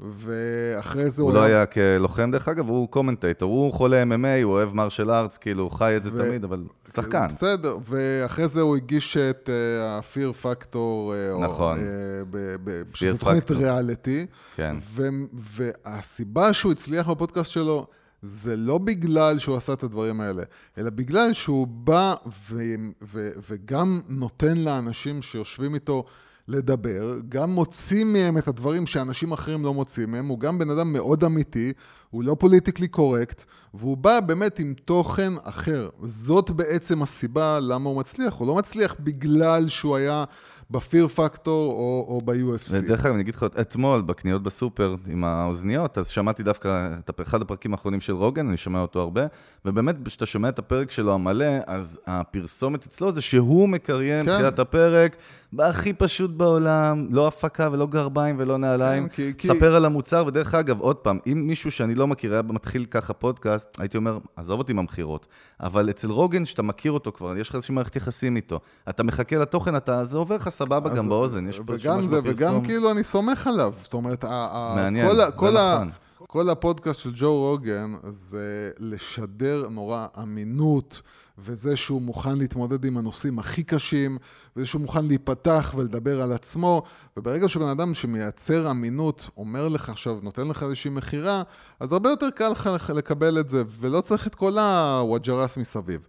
ואחרי 0.00 1.10
זה 1.10 1.22
הוא 1.22 1.32
לא 1.32 1.42
היה 1.42 1.66
כלוחם, 1.66 2.30
דרך 2.30 2.48
אגב, 2.48 2.68
הוא 2.68 2.88
קומנטייטור, 2.88 3.50
הוא 3.52 3.72
חולה 3.72 4.02
MMA, 4.02 4.42
הוא 4.42 4.52
אוהב 4.52 4.74
מרשל 4.74 5.10
ארץ, 5.10 5.38
כאילו, 5.38 5.62
הוא 5.62 5.70
חי 5.70 5.96
את 5.96 6.02
זה 6.02 6.10
ו- 6.14 6.24
תמיד, 6.24 6.44
אבל 6.44 6.64
שחקן. 6.92 7.26
בסדר, 7.28 7.78
ואחרי 7.88 8.48
זה 8.48 8.60
הוא 8.60 8.76
הגיש 8.76 9.16
את 9.16 9.50
אה, 9.52 9.96
ה-Fear 9.96 10.44
Factor, 10.44 10.76
אה, 10.76 11.44
נכון. 11.46 11.78
אה, 11.78 11.84
ב- 12.30 12.56
ב- 12.64 12.82
שזה 12.94 13.12
Fear 13.14 13.18
תוכנית. 13.18 13.50
ריאליטי, 13.50 14.26
כן. 14.56 14.76
ו- 14.80 15.08
והסיבה 15.34 16.52
שהוא 16.52 16.72
הצליח 16.72 17.08
בפודקאסט 17.10 17.50
שלו, 17.50 17.86
זה 18.22 18.56
לא 18.56 18.78
בגלל 18.78 19.38
שהוא 19.38 19.56
עשה 19.56 19.72
את 19.72 19.82
הדברים 19.82 20.20
האלה, 20.20 20.42
אלא 20.78 20.90
בגלל 20.90 21.32
שהוא 21.32 21.66
בא 21.66 22.14
ו- 22.50 22.74
ו- 23.02 23.30
וגם 23.50 24.00
נותן 24.08 24.58
לאנשים 24.58 25.22
שיושבים 25.22 25.74
איתו 25.74 26.04
לדבר, 26.48 27.18
גם 27.28 27.50
מוציא 27.50 28.04
מהם 28.04 28.38
את 28.38 28.48
הדברים 28.48 28.86
שאנשים 28.86 29.32
אחרים 29.32 29.64
לא 29.64 29.74
מוצאים 29.74 30.10
מהם, 30.10 30.28
הוא 30.28 30.40
גם 30.40 30.58
בן 30.58 30.70
אדם 30.70 30.92
מאוד 30.92 31.24
אמיתי, 31.24 31.72
הוא 32.10 32.24
לא 32.24 32.36
פוליטיקלי 32.38 32.88
קורקט, 32.88 33.44
והוא 33.74 33.96
בא 33.96 34.20
באמת 34.20 34.58
עם 34.58 34.74
תוכן 34.84 35.32
אחר. 35.42 35.88
זאת 36.02 36.50
בעצם 36.50 37.02
הסיבה 37.02 37.60
למה 37.60 37.88
הוא 37.88 37.98
מצליח. 37.98 38.34
הוא 38.34 38.48
לא 38.48 38.54
מצליח 38.54 38.94
בגלל 39.00 39.68
שהוא 39.68 39.96
היה 39.96 40.24
בפיר 40.70 41.08
פקטור 41.08 41.72
או, 41.72 42.06
או 42.08 42.20
ב-UFC. 42.24 42.68
ודרך 42.70 43.04
אגב, 43.04 43.14
אני 43.14 43.22
אגיד 43.22 43.34
לך, 43.34 43.46
אתמול 43.60 44.02
בקניות 44.02 44.42
בסופר 44.42 44.96
עם 45.06 45.24
האוזניות, 45.24 45.98
אז 45.98 46.08
שמעתי 46.08 46.42
דווקא 46.42 46.88
את 46.98 47.20
אחד 47.20 47.42
הפרקים 47.42 47.72
האחרונים 47.72 48.00
של 48.00 48.12
רוגן, 48.12 48.48
אני 48.48 48.56
שומע 48.56 48.80
אותו 48.80 49.00
הרבה, 49.00 49.26
ובאמת, 49.64 49.96
כשאתה 50.04 50.26
שומע 50.26 50.48
את 50.48 50.58
הפרק 50.58 50.90
שלו 50.90 51.14
המלא, 51.14 51.46
אז 51.66 52.00
הפרסומת 52.06 52.86
אצלו 52.86 53.12
זה 53.12 53.20
שהוא 53.20 53.68
מקריין 53.68 54.26
כן. 54.26 54.34
תחילת 54.34 54.58
הפרק, 54.58 55.16
בהכי 55.52 55.92
פשוט 55.92 56.30
בעולם, 56.30 57.06
לא 57.10 57.28
הפקה 57.28 57.68
ולא 57.72 57.86
גרביים 57.86 58.36
ולא 58.38 58.56
נעליים, 58.58 59.08
כן, 59.08 59.14
כי- 59.14 59.32
כי- 59.38 59.48
ספר 59.48 59.74
על 59.74 59.84
המוצר, 59.84 60.24
ודרך 60.26 60.54
אגב, 60.54 60.80
עוד 60.80 60.96
פעם, 60.96 61.18
אם 61.26 61.42
מישהו 61.46 61.70
שאני 61.70 61.94
לא 61.94 62.06
מכיר 62.06 62.32
היה 62.32 62.42
מתחיל 62.42 62.84
ככה 62.84 63.12
פודקאסט, 63.12 63.68
הייתי 63.80 63.96
אומר, 63.96 64.18
עזוב 64.36 64.58
אותי 64.58 64.72
מהמכירות, 64.72 65.26
אבל 65.60 65.90
אצל 65.90 66.10
רוגן, 66.10 66.44
שאתה 66.44 66.62
מכיר 66.62 66.92
אותו 66.92 67.12
כבר, 67.12 67.36
יש 67.36 67.48
לך 67.48 67.54
איזושהי 67.54 67.74
מערכת 67.74 67.96
יחסים 67.96 68.36
איתו, 68.36 68.60
אתה 68.88 69.02
מחכה 69.02 69.36
לתוכן, 69.38 69.76
אתה, 69.76 70.04
זה 70.04 70.16
עובר 70.16 70.36
לך 70.36 70.48
סבבה 70.48 70.90
אז- 70.90 70.96
גם 70.96 71.08
באוזן, 71.08 71.48
יש 71.48 71.56
פה 71.60 71.72
וגם 71.72 71.98
משהו 71.98 72.08
זה, 72.10 72.20
בפרסום. 72.20 72.54
וגם 72.54 72.64
כאילו 72.64 72.90
אני 72.90 73.04
סומך 73.04 73.46
עליו. 73.46 73.74
זאת 73.82 73.94
אומרת, 73.94 74.24
מעניין, 74.24 75.08
כל, 75.08 75.30
כל, 75.36 75.56
ה- 75.56 75.74
נכון. 75.74 75.90
כל 76.26 76.50
הפודקאסט 76.50 77.00
של 77.00 77.10
ג'ו 77.14 77.38
רוגן 77.38 77.94
זה 78.08 78.70
לשדר 78.78 79.66
נורא 79.70 80.06
אמינות, 80.22 81.02
וזה 81.40 81.76
שהוא 81.76 82.02
מוכן 82.02 82.38
להתמודד 82.38 82.84
עם 82.84 82.96
הנושאים 82.96 83.38
הכי 83.38 83.62
קשים, 83.62 84.18
וזה 84.56 84.66
שהוא 84.66 84.82
מוכן 84.82 85.06
להיפתח 85.06 85.74
ולדבר 85.76 86.22
על 86.22 86.32
עצמו, 86.32 86.82
וברגע 87.16 87.48
שבן 87.48 87.68
אדם 87.68 87.94
שמייצר 87.94 88.70
אמינות 88.70 89.30
אומר 89.36 89.68
לך 89.68 89.88
עכשיו, 89.88 90.18
נותן 90.22 90.48
לך 90.48 90.62
איזושהי 90.62 90.90
מכירה, 90.90 91.42
אז 91.80 91.92
הרבה 91.92 92.10
יותר 92.10 92.30
קל 92.30 92.48
לך 92.48 92.92
לקבל 92.94 93.40
את 93.40 93.48
זה, 93.48 93.62
ולא 93.80 94.00
צריך 94.00 94.26
את 94.26 94.34
כל 94.34 94.58
הוואג'רס 94.58 95.56
מסביב. 95.56 96.06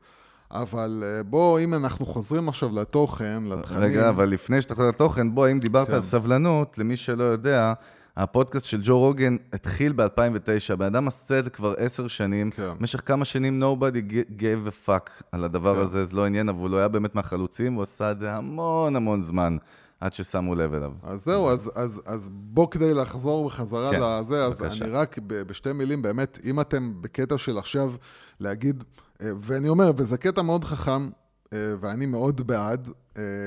אבל 0.52 1.04
אה, 1.06 1.24
בוא, 1.24 1.60
אם 1.60 1.74
אנחנו 1.74 2.06
חוזרים 2.06 2.50
עכשיו 2.50 2.80
לתוכן, 2.80 3.44
לתכנים... 3.44 3.82
רגע, 3.82 4.10
אבל 4.10 4.30
לפני 4.30 4.62
שאתה 4.62 4.76
חוזר 4.76 4.88
לתוכן, 4.88 5.36
בוא, 5.36 5.48
אם 5.52 5.60
דיברת 5.60 5.88
כן. 5.88 5.94
על 5.94 6.02
סבלנות, 6.02 6.78
למי 6.78 6.98
שלא 6.98 7.24
יודע, 7.24 7.74
הפודקאסט 8.18 8.66
של 8.66 8.80
ג'ו 8.84 9.00
רוגן 9.00 9.36
התחיל 9.54 9.94
ב-2009, 9.94 10.74
הבן 10.74 10.86
אדם 10.86 11.08
עשה 11.08 11.40
את 11.40 11.44
זה 11.44 11.50
כבר 11.50 11.74
עשר 11.78 12.08
שנים, 12.08 12.52
כן. 12.52 12.74
במשך 12.80 13.02
כמה 13.06 13.26
שנים 13.26 13.64
nobody 13.64 14.14
gave 14.40 14.70
a 14.70 14.88
fuck 14.88 15.24
על 15.32 15.44
הדבר 15.44 15.76
כן. 15.76 15.82
הזה, 15.82 16.06
זה 16.06 16.16
לא 16.16 16.26
עניין, 16.26 16.50
אבל 16.50 16.60
הוא 16.60 16.70
לא 16.70 16.78
היה 16.78 16.88
באמת 16.88 17.16
מהחלוצים, 17.16 17.74
הוא 17.74 17.84
עשה 17.84 18.12
את 18.12 18.20
זה 18.20 18.34
המון 18.34 18.96
המון 18.96 19.24
זמן, 19.24 19.58
עד 20.00 20.14
ששמו 20.14 20.56
לב 20.56 20.74
אליו. 20.74 20.92
אז 21.04 21.26
זהו, 21.26 21.50
אז, 21.50 21.72
אז, 21.76 22.02
אז 22.06 22.30
בוא 22.32 22.68
כדי 22.72 22.94
לחזור 22.94 23.46
בחזרה 23.46 23.92
כן, 23.92 24.00
לזה, 24.02 24.46
אז 24.46 24.62
בבקשה. 24.62 24.86
אני 24.86 24.94
רק 24.94 25.20
ב- 25.28 25.42
בשתי 25.42 25.72
מילים, 25.74 26.02
באמת, 26.02 26.40
אם 26.46 26.60
אתם 26.60 26.94
בקטע 27.02 27.38
של 27.38 27.58
עכשיו 27.58 27.94
להגיד, 28.40 28.84
אה, 29.22 29.32
ואני 29.40 29.70
אומר, 29.70 29.92
וזה 29.98 30.18
קטע 30.18 30.42
מאוד 30.42 30.64
חכם, 30.64 31.10
אה, 31.54 31.74
ואני 31.80 32.06
מאוד 32.06 32.48
בעד, 32.48 32.90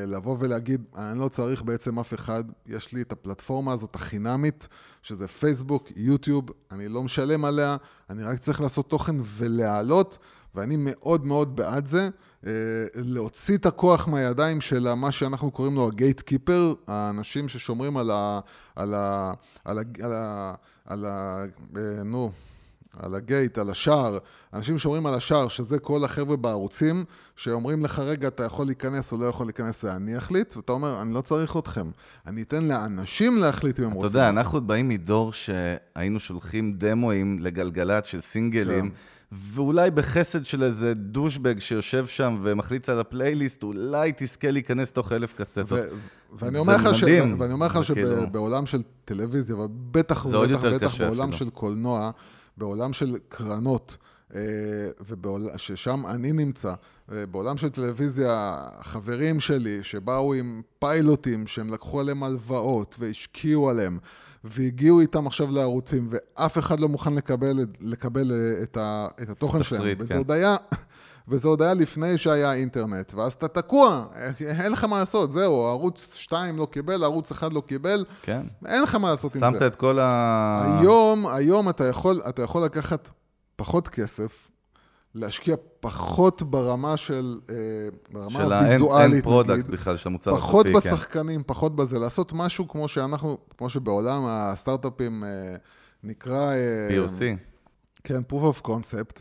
לבוא 0.07 0.37
ולהגיד, 0.39 0.85
אני 0.97 1.19
לא 1.19 1.29
צריך 1.29 1.63
בעצם 1.63 1.99
אף 1.99 2.15
אחד, 2.15 2.45
יש 2.67 2.93
לי 2.93 3.03
את 3.03 3.13
הפלטפורמה 3.13 3.73
הזאת 3.73 3.95
החינמית, 3.95 4.69
שזה 5.03 5.29
פייסבוק, 5.29 5.89
יוטיוב, 5.97 6.45
אני 6.73 6.89
לא 6.89 7.03
משלם 7.03 7.45
עליה, 7.45 7.77
אני 8.11 8.23
רק 8.23 8.39
צריך 8.39 8.61
לעשות 8.61 8.91
תוכן 8.91 9.17
ולהעלות, 9.21 10.19
ואני 10.55 10.75
מאוד 10.79 11.27
מאוד 11.27 11.57
בעד 11.57 11.87
זה. 11.87 12.09
אה, 12.47 12.53
להוציא 12.95 13.57
את 13.57 13.67
הכוח 13.67 14.09
מהידיים 14.09 14.61
של 14.61 14.95
מה 14.95 15.13
שאנחנו 15.13 15.51
קוראים 15.51 15.75
לו 15.75 15.87
הגייט 15.87 16.21
קיפר, 16.21 16.75
האנשים 16.87 17.49
ששומרים 17.49 17.97
על 17.97 18.11
ה... 18.11 18.41
על 18.77 18.95
ה... 18.95 19.33
על 19.65 19.79
ה... 19.79 19.83
על 20.03 20.13
ה... 20.13 20.55
על 20.85 21.05
ה... 21.05 21.45
אה, 21.77 22.03
נו... 22.05 22.31
על 22.99 23.15
הגייט, 23.15 23.59
על 23.59 23.71
השער, 23.71 24.19
אנשים 24.55 24.79
שומרים 24.79 25.07
על 25.07 25.15
השער, 25.15 25.49
שזה 25.49 25.79
כל 25.79 26.05
החבר'ה 26.05 26.37
בערוצים, 26.37 27.05
שאומרים 27.37 27.85
לך, 27.85 27.99
רגע, 27.99 28.29
אתה 28.29 28.45
יכול 28.45 28.67
להיכנס 28.67 29.13
או 29.13 29.19
לא 29.19 29.25
יכול 29.27 29.47
להיכנס, 29.47 29.83
זה 29.83 29.97
אני 29.97 30.19
אחליט, 30.19 30.57
ואתה 30.57 30.73
אומר, 30.73 31.03
אני 31.03 31.15
לא 31.15 31.21
צריך 31.21 31.57
אתכם. 31.57 31.91
אני 32.27 32.43
אתן 32.43 32.65
לאנשים 32.65 33.39
להחליט 33.39 33.81
אם 33.81 33.85
הם 33.85 33.91
אתה 33.91 33.97
רוצים. 33.99 34.19
יודע, 34.19 34.29
אנחנו 34.29 34.61
באים 34.61 34.89
מדור 34.89 35.33
שהיינו 35.33 36.21
שולחים 36.21 36.73
דמואים 36.79 37.39
לגלגלת 37.41 38.05
של 38.05 38.21
סינגלים, 38.21 38.89
כן. 38.91 38.95
ואולי 39.55 39.91
בחסד 39.91 40.47
של 40.47 40.63
איזה 40.65 40.95
דושבג 40.95 41.59
שיושב 41.59 42.07
שם 42.07 42.39
ומחליט 42.43 42.89
על 42.89 43.01
הפלייליסט, 43.01 43.63
אולי 43.63 44.13
תזכה 44.17 44.51
להיכנס 44.51 44.93
תוך 44.93 45.13
אלף 45.13 45.35
קסטות. 45.37 45.73
ואני 46.39 46.59
אומר 46.59 46.77
לך 46.77 46.95
ש- 46.95 47.03
מדהים. 47.03 47.41
ואני 47.41 47.53
אומר 47.53 47.67
לך 47.67 47.79
כאילו- 47.95 48.23
שבעולם 48.23 48.67
של 48.67 48.83
טלוויזיה, 49.05 49.57
ובטח 49.57 50.27
ובטח 50.27 50.85
קשה 50.85 51.07
בעולם. 51.07 51.33
של 51.33 51.51
קולנוע, 51.51 52.11
בעולם 52.57 52.93
של 52.93 53.17
קרנות, 53.29 53.97
אה, 54.35 54.41
ובעול- 55.09 55.49
ששם 55.57 56.07
אני 56.07 56.33
נמצא. 56.33 56.75
אה, 57.13 57.27
בעולם 57.27 57.57
של 57.57 57.69
טלוויזיה, 57.69 58.55
החברים 58.79 59.41
שלי 59.41 59.79
שבאו 59.83 60.35
עם 60.35 60.63
פיילוטים 60.79 61.47
שהם 61.47 61.73
לקחו 61.73 62.01
עליהם 62.01 62.23
הלוואות 62.23 62.97
והשקיעו 62.99 63.71
עליהם, 63.71 63.99
והגיעו 64.45 65.01
איתם 65.01 65.27
עכשיו 65.27 65.51
לערוצים, 65.53 66.09
ואף 66.11 66.59
אחד 66.59 66.81
לא 66.81 66.89
מוכן 66.89 67.15
לקבל, 67.15 67.57
לקבל 67.81 68.33
אה, 68.33 68.63
את, 68.63 68.77
ה, 68.77 69.07
את 69.23 69.29
התוכן 69.29 69.63
שלהם. 69.63 69.81
תסריט, 69.81 69.99
וזה 70.01 70.15
כן. 70.15 70.19
עוד 70.19 70.31
היה... 70.31 70.57
וזה 71.29 71.49
עוד 71.49 71.63
היה 71.63 71.75
לפני 71.75 72.19
שהיה 72.19 72.53
אינטרנט, 72.53 73.15
ואז 73.15 73.33
אתה 73.33 73.49
תקוע, 73.49 74.05
אין 74.41 74.73
לך 74.73 74.85
מה 74.85 74.99
לעשות, 74.99 75.33
זהו, 75.33 75.65
ערוץ 75.65 76.15
2 76.15 76.57
לא 76.57 76.67
קיבל, 76.71 77.05
ערוץ 77.05 77.33
1 77.33 77.53
לא 77.53 77.63
קיבל, 77.67 78.05
כן. 78.23 78.43
אין 78.67 78.83
לך 78.83 78.95
מה 78.95 79.11
לעשות 79.11 79.35
עם 79.35 79.41
זה. 79.41 79.47
שמת 79.47 79.63
את 79.63 79.77
כל 79.77 79.99
ה... 79.99 80.79
היום, 80.81 81.27
היום 81.27 81.69
אתה 81.69 81.85
יכול, 81.85 82.23
אתה 82.29 82.43
יכול 82.43 82.65
לקחת 82.65 83.11
פחות 83.57 83.89
כסף, 83.89 84.51
להשקיע 85.15 85.57
פחות 85.81 86.43
ברמה 86.43 86.97
של, 86.97 87.41
אה, 87.51 87.55
ברמה 88.11 88.31
של 88.31 88.53
ה 88.53 88.56
end 88.56 88.67
הוויזואלית, 88.67 89.25
product 89.25 89.53
נגיד, 89.53 89.71
בכלל, 89.71 89.97
של 89.97 90.09
המוצר 90.09 90.31
הסופי, 90.31 90.47
פחות 90.47 90.67
כן. 90.67 90.73
בשחקנים, 90.73 91.43
פחות 91.47 91.77
בזה, 91.77 91.99
לעשות 91.99 92.33
משהו 92.33 92.69
כמו 92.69 92.89
שאנחנו, 92.89 93.39
כמו 93.59 93.71
שבעולם 93.71 94.27
הסטארט-אפים 94.27 95.25
אה, 95.25 95.57
נקרא... 96.03 96.53
אה, 96.53 96.89
POC. 96.91 97.37
כן, 98.05 98.23
proof 98.33 98.57
of 98.57 98.67
concept, 98.67 99.21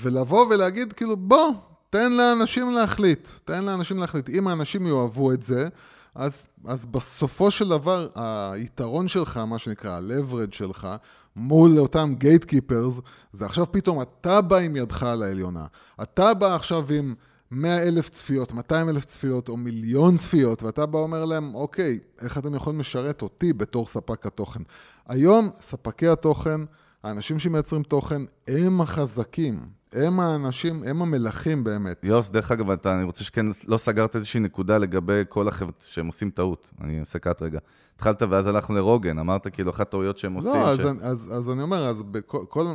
ולבוא 0.00 0.46
ולהגיד, 0.46 0.92
כאילו, 0.92 1.16
בוא, 1.16 1.52
תן 1.90 2.12
לאנשים 2.12 2.70
להחליט, 2.70 3.28
תן 3.44 3.64
לאנשים 3.64 3.98
להחליט. 3.98 4.28
אם 4.28 4.48
האנשים 4.48 4.86
יאהבו 4.86 5.32
את 5.32 5.42
זה, 5.42 5.68
אז, 6.14 6.46
אז 6.64 6.86
בסופו 6.86 7.50
של 7.50 7.68
דבר, 7.68 8.08
היתרון 8.52 9.08
שלך, 9.08 9.36
מה 9.36 9.58
שנקרא, 9.58 9.90
ה-leverage 9.90 10.56
שלך, 10.56 10.88
מול 11.36 11.78
אותם 11.78 12.14
gatekeepers, 12.20 13.00
זה 13.32 13.46
עכשיו 13.46 13.72
פתאום 13.72 14.02
אתה 14.02 14.40
בא 14.40 14.56
עם 14.56 14.76
ידך 14.76 15.02
על 15.02 15.22
העליונה. 15.22 15.66
אתה 16.02 16.34
בא 16.34 16.54
עכשיו 16.54 16.86
עם 16.92 17.14
100 17.50 17.82
אלף 17.82 18.08
צפיות, 18.08 18.52
200 18.52 18.88
אלף 18.88 19.04
צפיות 19.04 19.48
או 19.48 19.56
מיליון 19.56 20.16
צפיות, 20.16 20.62
ואתה 20.62 20.86
בא 20.86 20.96
ואומר 20.96 21.24
להם, 21.24 21.54
אוקיי, 21.54 21.98
איך 22.20 22.38
אתם 22.38 22.54
יכולים 22.54 22.80
לשרת 22.80 23.22
אותי 23.22 23.52
בתור 23.52 23.86
ספק 23.86 24.26
התוכן? 24.26 24.60
היום, 25.08 25.50
ספקי 25.60 26.08
התוכן, 26.08 26.60
האנשים 27.02 27.38
שמייצרים 27.38 27.82
תוכן 27.82 28.22
הם 28.48 28.80
החזקים, 28.80 29.68
הם 29.96 30.20
האנשים, 30.20 30.82
הם 30.86 31.02
המלכים 31.02 31.64
באמת. 31.64 32.00
יוס, 32.02 32.30
דרך 32.30 32.50
אגב, 32.50 32.70
אתה, 32.70 32.92
אני 32.94 33.04
רוצה 33.04 33.24
שכן, 33.24 33.46
לא 33.66 33.76
סגרת 33.78 34.16
איזושהי 34.16 34.40
נקודה 34.40 34.78
לגבי 34.78 35.22
כל 35.28 35.48
החברות 35.48 35.84
שהם 35.88 36.06
עושים 36.06 36.30
טעות. 36.30 36.70
אני 36.80 37.00
עושה 37.00 37.18
קאט 37.18 37.42
רגע. 37.42 37.58
התחלת 37.96 38.22
ואז 38.30 38.46
הלכנו 38.46 38.74
לרוגן, 38.76 39.18
אמרת 39.18 39.46
כאילו 39.46 39.70
אחת 39.70 39.80
הטעויות 39.80 40.18
שהם 40.18 40.34
עושים. 40.34 40.52
לא, 40.52 40.68
אז, 40.70 40.78
ש... 40.78 40.80
אני- 40.80 40.98
אז, 41.02 41.30
אז 41.32 41.50
אני 41.50 41.62
אומר, 41.62 41.86
אז 41.88 42.02
בכל 42.02 42.44
כל, 42.48 42.66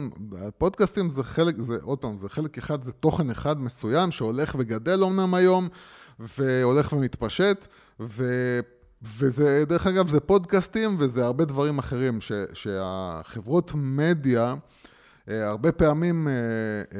הפודקאסטים 0.48 1.10
זה 1.10 1.24
חלק, 1.24 1.56
זה 1.60 1.78
עוד 1.82 1.98
פעם, 2.00 2.18
זה 2.18 2.30
חלק 2.30 2.58
אחד, 2.58 2.84
זה 2.84 2.92
תוכן 2.92 3.30
אחד 3.30 3.62
מסוים 3.62 4.12
שהולך 4.12 4.56
וגדל 4.60 5.04
אמנם 5.04 5.34
היום, 5.34 5.68
והולך 6.20 6.94
ומתפשט, 6.94 7.68
ו, 8.00 8.34
וזה, 9.20 9.64
דרך 9.68 9.88
אגב, 9.88 10.08
זה 10.08 10.20
פודקאסטים 10.20 10.96
וזה 11.00 11.26
הרבה 11.26 11.46
דברים 11.46 11.80
אחרים, 11.80 12.22
ש, 12.22 12.32
שהחברות 12.54 13.72
מדיה, 13.76 14.56
הרבה 15.34 15.72
פעמים 15.72 16.28
אה, 16.28 16.34
אה, 16.34 17.00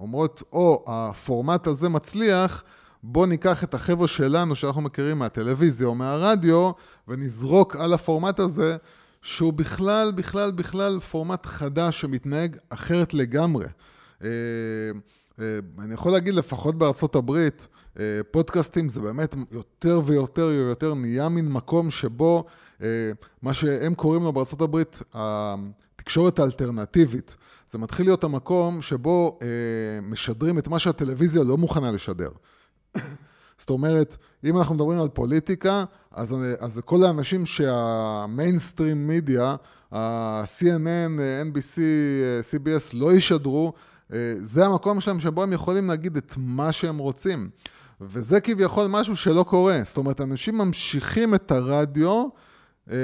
אומרות, 0.00 0.42
או 0.52 0.84
הפורמט 0.86 1.66
הזה 1.66 1.88
מצליח, 1.88 2.64
בוא 3.02 3.26
ניקח 3.26 3.64
את 3.64 3.74
החבר'ה 3.74 4.08
שלנו, 4.08 4.54
שאנחנו 4.54 4.80
מכירים 4.80 5.18
מהטלוויזיה 5.18 5.86
או 5.86 5.94
מהרדיו, 5.94 6.70
ונזרוק 7.08 7.76
על 7.76 7.92
הפורמט 7.92 8.40
הזה, 8.40 8.76
שהוא 9.22 9.52
בכלל, 9.52 10.12
בכלל, 10.14 10.50
בכלל 10.50 11.00
פורמט 11.00 11.46
חדש 11.46 12.00
שמתנהג 12.00 12.56
אחרת 12.70 13.14
לגמרי. 13.14 13.66
אה, 14.24 14.28
אה, 15.40 15.58
אני 15.78 15.94
יכול 15.94 16.12
להגיד, 16.12 16.34
לפחות 16.34 16.78
בארצות 16.78 17.16
הברית, 17.16 17.66
אה, 17.98 18.20
פודקאסטים 18.30 18.88
זה 18.88 19.00
באמת 19.00 19.34
יותר 19.52 20.00
ויותר 20.04 20.46
ויותר 20.46 20.94
נהיה 20.94 21.28
מין 21.28 21.52
מקום 21.52 21.90
שבו 21.90 22.44
אה, 22.82 22.88
מה 23.42 23.54
שהם 23.54 23.94
קוראים 23.94 24.22
לו 24.22 24.32
בארצות 24.32 24.60
הברית, 24.60 25.02
התקשורת 26.04 26.38
האלטרנטיבית. 26.38 27.36
זה 27.70 27.78
מתחיל 27.78 28.06
להיות 28.06 28.24
המקום 28.24 28.82
שבו 28.82 29.38
אה, 29.42 29.48
משדרים 30.02 30.58
את 30.58 30.68
מה 30.68 30.78
שהטלוויזיה 30.78 31.42
לא 31.42 31.56
מוכנה 31.56 31.90
לשדר. 31.90 32.28
זאת 33.58 33.70
אומרת, 33.70 34.16
אם 34.44 34.58
אנחנו 34.58 34.74
מדברים 34.74 34.98
על 34.98 35.08
פוליטיקה, 35.08 35.84
אז, 36.10 36.36
אז 36.58 36.80
כל 36.84 37.04
האנשים 37.04 37.46
שהמיינסטרים 37.46 39.06
מידיה, 39.06 39.56
ה-CNN, 39.92 41.20
NBC, 41.52 41.78
CBS 42.50 42.90
לא 42.92 43.12
ישדרו, 43.12 43.72
אה, 44.12 44.34
זה 44.38 44.66
המקום 44.66 45.00
שם 45.00 45.20
שבו 45.20 45.42
הם 45.42 45.52
יכולים 45.52 45.88
להגיד 45.88 46.16
את 46.16 46.34
מה 46.36 46.72
שהם 46.72 46.98
רוצים. 46.98 47.48
וזה 48.00 48.40
כביכול 48.40 48.86
משהו 48.86 49.16
שלא 49.16 49.42
קורה. 49.42 49.80
זאת 49.84 49.96
אומרת, 49.96 50.20
אנשים 50.20 50.58
ממשיכים 50.58 51.34
את 51.34 51.50
הרדיו 51.50 52.26
אה, 52.90 52.96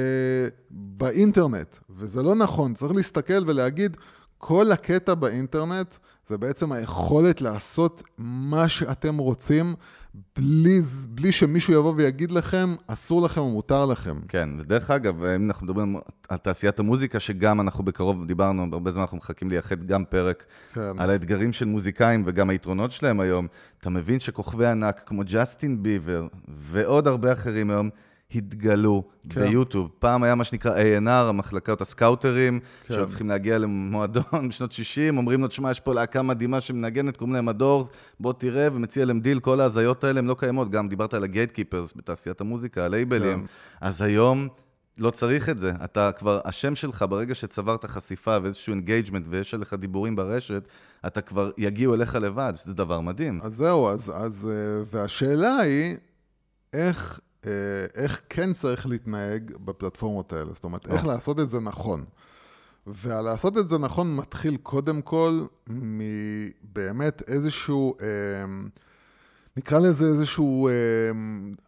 באינטרנט, 0.70 1.76
וזה 1.90 2.22
לא 2.22 2.34
נכון. 2.34 2.74
צריך 2.74 2.92
להסתכל 2.92 3.44
ולהגיד, 3.46 3.96
כל 4.38 4.72
הקטע 4.72 5.14
באינטרנט 5.14 5.96
זה 6.26 6.38
בעצם 6.38 6.72
היכולת 6.72 7.40
לעשות 7.40 8.02
מה 8.18 8.68
שאתם 8.68 9.18
רוצים, 9.18 9.74
בלי, 10.36 10.80
בלי 11.08 11.32
שמישהו 11.32 11.74
יבוא 11.74 11.94
ויגיד 11.96 12.30
לכם, 12.30 12.74
אסור 12.86 13.22
לכם 13.22 13.40
או 13.40 13.50
מותר 13.50 13.86
לכם. 13.86 14.20
כן, 14.28 14.48
ודרך 14.58 14.90
אגב, 14.90 15.24
אם 15.24 15.46
אנחנו 15.46 15.66
מדברים 15.66 15.96
על 16.28 16.38
תעשיית 16.38 16.78
המוזיקה, 16.78 17.20
שגם 17.20 17.60
אנחנו 17.60 17.84
בקרוב 17.84 18.26
דיברנו, 18.26 18.66
הרבה 18.72 18.92
זמן 18.92 19.00
אנחנו 19.00 19.16
מחכים 19.16 19.50
לייחד 19.50 19.84
גם 19.84 20.04
פרק 20.04 20.44
כן. 20.72 20.98
על 20.98 21.10
האתגרים 21.10 21.52
של 21.52 21.64
מוזיקאים 21.64 22.22
וגם 22.26 22.50
היתרונות 22.50 22.92
שלהם 22.92 23.20
היום, 23.20 23.46
אתה 23.80 23.90
מבין 23.90 24.20
שכוכבי 24.20 24.66
ענק 24.66 25.00
כמו 25.06 25.22
ג'סטין 25.26 25.82
ביבר 25.82 26.26
ועוד 26.48 27.06
הרבה 27.06 27.32
אחרים 27.32 27.70
היום, 27.70 27.90
התגלו 28.34 29.02
כן. 29.28 29.40
ביוטיוב. 29.40 29.90
פעם 29.98 30.22
היה 30.22 30.34
מה 30.34 30.44
שנקרא 30.44 30.76
A&R, 30.76 31.10
המחלקות 31.10 31.80
ה 31.80 31.88
scouterים, 31.88 32.60
כן. 32.60 32.94
שהיו 32.94 33.06
צריכים 33.06 33.28
להגיע 33.28 33.58
למועדון 33.58 34.24
בשנות 34.48 34.72
60, 34.72 35.18
אומרים 35.18 35.40
לו, 35.40 35.48
תשמע, 35.48 35.70
יש 35.70 35.80
פה 35.80 35.94
להקה 35.94 36.22
מדהימה 36.22 36.60
שמנגנת, 36.60 37.16
קוראים 37.16 37.34
להם 37.34 37.48
The 37.48 37.62
Doors, 37.62 37.90
בוא 38.20 38.32
תראה, 38.32 38.68
ומציע 38.72 39.04
להם 39.04 39.20
דיל, 39.20 39.40
כל 39.40 39.60
ההזיות 39.60 40.04
האלה 40.04 40.18
הן 40.18 40.26
לא 40.26 40.34
קיימות. 40.34 40.70
גם 40.70 40.88
דיברת 40.88 41.14
על 41.14 41.24
ה 41.24 41.50
gatekeepers 41.50 41.92
בתעשיית 41.96 42.40
המוזיקה, 42.40 42.84
הלייבלים. 42.84 43.40
כן. 43.40 43.46
אז 43.80 44.02
היום 44.02 44.48
לא 44.98 45.10
צריך 45.10 45.48
את 45.48 45.58
זה. 45.58 45.72
אתה 45.84 46.12
כבר, 46.12 46.40
השם 46.44 46.74
שלך, 46.74 47.04
ברגע 47.08 47.34
שצברת 47.34 47.84
חשיפה 47.84 48.36
ואיזשהו 48.42 48.70
engagement 48.70 49.26
ויש 49.30 49.54
עליך 49.54 49.74
דיבורים 49.74 50.16
ברשת, 50.16 50.68
אתה 51.06 51.20
כבר 51.20 51.50
יגיעו 51.58 51.94
אליך 51.94 52.14
לבד, 52.14 52.52
שזה 52.56 52.74
דבר 52.74 53.00
מדהים. 53.00 53.40
אז 53.42 53.54
זהו, 53.54 53.88
אז, 53.88 54.12
אז, 54.14 54.48
אה, 54.50 54.82
והשאלה 54.90 55.56
היא, 55.56 55.96
איך, 56.72 57.20
איך 57.94 58.20
כן 58.28 58.52
צריך 58.52 58.86
להתנהג 58.86 59.52
בפלטפורמות 59.64 60.32
האלה? 60.32 60.50
זאת 60.54 60.64
אומרת, 60.64 60.86
איך 60.86 61.04
או. 61.04 61.08
לעשות 61.08 61.40
את 61.40 61.48
זה 61.48 61.60
נכון. 61.60 62.04
והלעשות 62.86 63.58
את 63.58 63.68
זה 63.68 63.78
נכון 63.78 64.16
מתחיל 64.16 64.56
קודם 64.56 65.02
כל 65.02 65.44
מבאמת 65.68 67.22
איזשהו, 67.28 67.94
אה, 68.00 68.06
נקרא 69.56 69.78
לזה 69.78 70.04
איזשהו, 70.06 70.68
אה, 70.68 70.72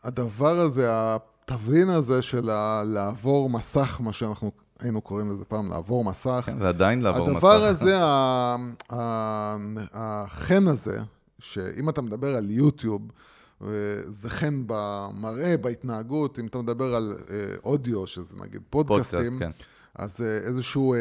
הדבר 0.04 0.58
הזה, 0.60 0.86
התבלין 0.90 1.88
הזה 1.90 2.22
של 2.22 2.50
ה- 2.50 2.82
לעבור 2.86 3.50
מסך, 3.50 4.00
מה 4.00 4.12
שאנחנו 4.12 4.50
היינו 4.80 5.00
קוראים 5.00 5.30
לזה 5.30 5.44
פעם, 5.44 5.70
לעבור 5.70 6.04
מסך. 6.04 6.42
כן, 6.46 6.56
ועדיין 6.60 7.00
לעבור 7.00 7.26
מסך. 7.30 7.36
הדבר 7.36 7.62
הזה, 7.64 7.98
ה- 8.02 8.56
ה- 8.90 9.56
החן 9.92 10.66
הזה, 10.68 10.98
שאם 11.38 11.88
אתה 11.88 12.02
מדבר 12.02 12.36
על 12.36 12.50
יוטיוב, 12.50 13.02
אה, 13.02 13.08
זה 14.08 14.30
חן 14.30 14.62
במראה, 14.66 15.56
בהתנהגות, 15.56 16.38
אם 16.38 16.46
אתה 16.46 16.58
מדבר 16.58 16.94
על 16.94 17.16
אה, 17.30 17.36
אודיו, 17.64 18.06
שזה 18.06 18.36
נגיד 18.36 18.62
פודקאסט, 18.70 19.10
פודקאסטים, 19.10 19.38
כן. 19.38 19.50
אז 19.94 20.20
אה, 20.20 20.38
איזשהו 20.38 20.94
אה, 20.94 20.98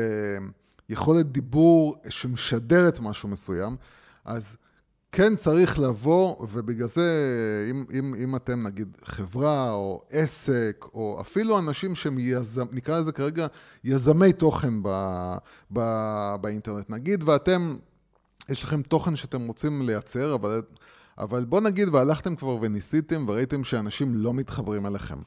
יכולת 0.89 1.31
דיבור 1.31 1.95
שמשדרת 2.09 2.99
משהו 2.99 3.29
מסוים, 3.29 3.75
אז 4.25 4.57
כן 5.11 5.35
צריך 5.35 5.79
לבוא, 5.79 6.47
ובגלל 6.51 6.87
זה, 6.87 7.01
אם, 7.71 7.85
אם, 7.93 8.15
אם 8.15 8.35
אתם 8.35 8.67
נגיד 8.67 8.97
חברה 9.03 9.71
או 9.71 10.03
עסק, 10.09 10.85
או 10.93 11.17
אפילו 11.21 11.59
אנשים 11.59 11.95
שהם 11.95 12.19
יזם, 12.19 12.65
נקרא 12.71 12.99
לזה 12.99 13.11
כרגע 13.11 13.47
יזמי 13.83 14.33
תוכן 14.33 14.83
ב, 14.83 14.89
ב, 15.73 15.79
באינטרנט, 16.41 16.89
נגיד 16.89 17.23
ואתם, 17.23 17.75
יש 18.49 18.63
לכם 18.63 18.81
תוכן 18.81 19.15
שאתם 19.15 19.47
רוצים 19.47 19.81
לייצר, 19.81 20.35
אבל, 20.35 20.61
אבל 21.17 21.45
בוא 21.45 21.61
נגיד 21.61 21.87
והלכתם 21.89 22.35
כבר 22.35 22.57
וניסיתם 22.61 23.25
וראיתם 23.27 23.63
שאנשים 23.63 24.15
לא 24.15 24.33
מתחברים 24.33 24.85
אליכם. 24.85 25.17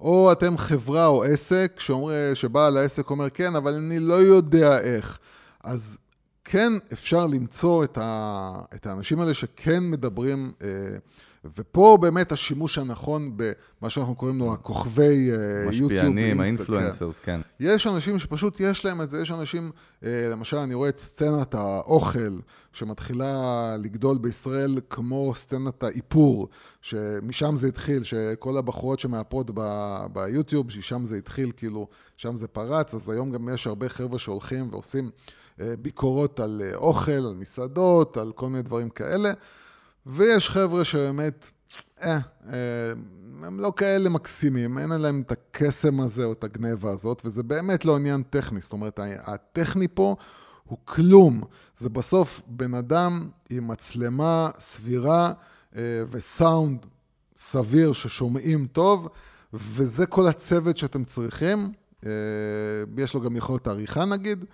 או 0.00 0.32
אתם 0.32 0.58
חברה 0.58 1.06
או 1.06 1.24
עסק 1.24 1.72
שאומר, 1.78 2.14
שבעל 2.34 2.76
העסק 2.76 3.10
אומר, 3.10 3.30
כן, 3.30 3.56
אבל 3.56 3.74
אני 3.74 3.98
לא 3.98 4.14
יודע 4.14 4.80
איך. 4.80 5.18
אז 5.64 5.96
כן 6.44 6.72
אפשר 6.92 7.26
למצוא 7.26 7.84
את, 7.84 7.98
ה, 8.00 8.52
את 8.74 8.86
האנשים 8.86 9.20
האלה 9.20 9.34
שכן 9.34 9.90
מדברים 9.90 10.52
אה, 10.62 10.68
ופה 11.56 11.98
באמת 12.00 12.32
השימוש 12.32 12.78
הנכון 12.78 13.32
במה 13.36 13.90
שאנחנו 13.90 14.14
קוראים 14.14 14.38
לו 14.38 14.52
הכוכבי 14.52 15.02
אה, 15.30 15.36
יוטיוב. 15.64 15.92
משפיענים, 15.92 16.36
ואינסטה- 16.38 16.42
האינפלואנסרס, 16.42 17.20
כן. 17.20 17.40
יש 17.60 17.86
אנשים 17.86 18.18
שפשוט 18.18 18.60
יש 18.60 18.84
להם 18.84 19.02
את 19.02 19.08
זה, 19.08 19.22
יש 19.22 19.30
אנשים, 19.30 19.70
אה, 20.04 20.28
למשל 20.32 20.56
אני 20.56 20.74
רואה 20.74 20.88
את 20.88 20.98
סצנת 20.98 21.54
האוכל 21.54 22.38
שמתחילה 22.72 23.76
לגדול 23.76 24.18
בישראל 24.18 24.80
כמו 24.90 25.32
סצנת 25.34 25.82
האיפור, 25.82 26.48
שמשם 26.80 27.56
זה 27.56 27.68
התחיל, 27.68 28.02
שכל 28.02 28.58
הבחורות 28.58 29.00
שמאפרות 29.00 29.50
ב- 29.54 30.06
ביוטיוב, 30.12 30.70
ששם 30.70 31.06
זה 31.06 31.16
התחיל, 31.16 31.52
כאילו, 31.56 31.88
שם 32.16 32.36
זה 32.36 32.48
פרץ, 32.48 32.94
אז 32.94 33.10
היום 33.10 33.30
גם 33.30 33.48
יש 33.54 33.66
הרבה 33.66 33.88
חבר'ה 33.88 34.18
שהולכים 34.18 34.68
ועושים 34.70 35.10
אה, 35.60 35.74
ביקורות 35.82 36.40
על 36.40 36.62
אה, 36.64 36.74
אוכל, 36.74 37.12
על 37.12 37.34
מסעדות, 37.38 38.16
על 38.16 38.32
כל 38.32 38.48
מיני 38.48 38.62
דברים 38.62 38.88
כאלה, 38.88 39.32
ויש 40.06 40.50
חבר'ה 40.50 40.84
שבאמת, 40.84 41.50
אה, 42.02 42.18
אה, 42.52 42.92
הם 43.42 43.60
לא 43.60 43.72
כאלה 43.76 44.08
מקסימים, 44.08 44.78
אין 44.78 44.90
להם 44.90 45.22
את 45.26 45.32
הקסם 45.32 46.00
הזה 46.00 46.24
או 46.24 46.32
את 46.32 46.44
הגניבה 46.44 46.90
הזאת, 46.90 47.22
וזה 47.24 47.42
באמת 47.42 47.84
לא 47.84 47.96
עניין 47.96 48.22
טכני. 48.22 48.60
זאת 48.60 48.72
אומרת, 48.72 49.00
הטכני 49.24 49.88
פה 49.94 50.16
הוא 50.70 50.78
כלום. 50.84 51.42
זה 51.78 51.88
בסוף 51.88 52.40
בן 52.46 52.74
אדם 52.74 53.28
עם 53.50 53.68
מצלמה 53.68 54.50
סבירה 54.58 55.32
אה, 55.76 56.02
וסאונד 56.10 56.86
סביר 57.36 57.92
ששומעים 57.92 58.66
טוב, 58.66 59.08
וזה 59.52 60.06
כל 60.06 60.28
הצוות 60.28 60.78
שאתם 60.78 61.04
צריכים. 61.04 61.72
אה, 62.06 62.10
יש 62.98 63.14
לו 63.14 63.20
גם 63.20 63.36
יכולת 63.36 63.66
עריכה 63.66 64.04
נגיד, 64.04 64.44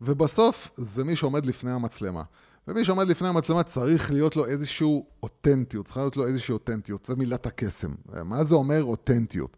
ובסוף 0.00 0.70
זה 0.76 1.04
מי 1.04 1.16
שעומד 1.16 1.46
לפני 1.46 1.70
המצלמה. 1.70 2.22
ומי 2.68 2.84
שעומד 2.84 3.08
לפני 3.08 3.28
המצלמה 3.28 3.62
צריך 3.62 4.10
להיות 4.10 4.36
לו 4.36 4.46
איזושהי 4.46 5.02
אותנטיות, 5.22 5.86
צריכה 5.86 6.00
להיות 6.00 6.16
לו 6.16 6.26
איזושהי 6.26 6.52
אותנטיות, 6.52 7.06
זה 7.06 7.16
מילת 7.16 7.46
הקסם. 7.46 7.90
מה 8.24 8.44
זה 8.44 8.54
אומר 8.54 8.84
אותנטיות? 8.84 9.56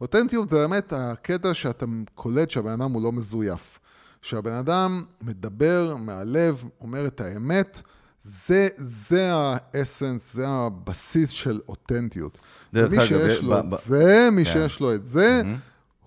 אותנטיות 0.00 0.48
זה 0.48 0.56
באמת 0.56 0.92
הקטע 0.92 1.54
שאתה 1.54 1.86
קולט 2.14 2.50
שהבן 2.50 2.70
אדם 2.70 2.92
הוא 2.92 3.02
לא 3.02 3.12
מזויף. 3.12 3.78
שהבן 4.22 4.52
אדם 4.52 5.04
מדבר 5.22 5.96
מהלב, 5.98 6.64
אומר 6.80 7.06
את 7.06 7.20
האמת, 7.20 7.80
זה, 8.22 8.68
זה 8.76 9.30
האסנס, 9.32 10.34
זה 10.34 10.44
הבסיס 10.48 11.30
של 11.30 11.60
אותנטיות. 11.68 12.38
דרך 12.74 12.92
ומי 12.92 12.98
אגב, 12.98 13.06
שיש 13.06 13.42
לו 13.42 13.50
ב- 13.50 13.52
את 13.52 13.64
ב- 13.68 13.74
זה, 13.74 14.28
מי 14.32 14.44
כן. 14.44 14.50
שיש 14.52 14.80
לו 14.80 14.94
את 14.94 15.06
זה, 15.06 15.42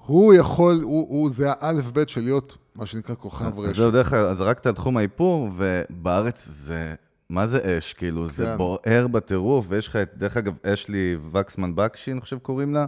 הוא 0.06 0.34
יכול, 0.34 0.80
הוא, 0.84 1.08
הוא, 1.10 1.30
זה 1.30 1.48
האלף 1.52 1.92
בית 1.92 2.10
של 2.10 2.22
להיות 2.22 2.58
מה 2.76 2.86
שנקרא 2.86 3.16
כוכב 3.16 3.60
רשת. 3.60 3.76
זהו, 3.76 3.92
דרך 3.92 4.14
אגב, 4.14 4.34
זרקת 4.34 4.66
על 4.66 4.74
תחום 4.74 4.98
האיפור, 4.98 5.50
ובארץ 5.58 6.46
זה, 6.48 6.94
מה 7.30 7.48
זה 7.48 7.78
אש? 7.78 7.94
כאילו, 7.94 8.28
זה 8.28 8.46
כן. 8.46 8.58
בוער 8.58 9.08
בטירוף, 9.12 9.66
ויש 9.70 9.88
לך 9.88 9.96
את, 9.96 10.10
דרך 10.18 10.38
אגב, 10.38 10.54
אשלי 10.64 11.18
וקסמן 11.32 11.76
בקשי, 11.76 12.12
אני 12.12 12.22
חושב 12.22 12.38
קוראים 12.38 12.74
לה, 12.74 12.86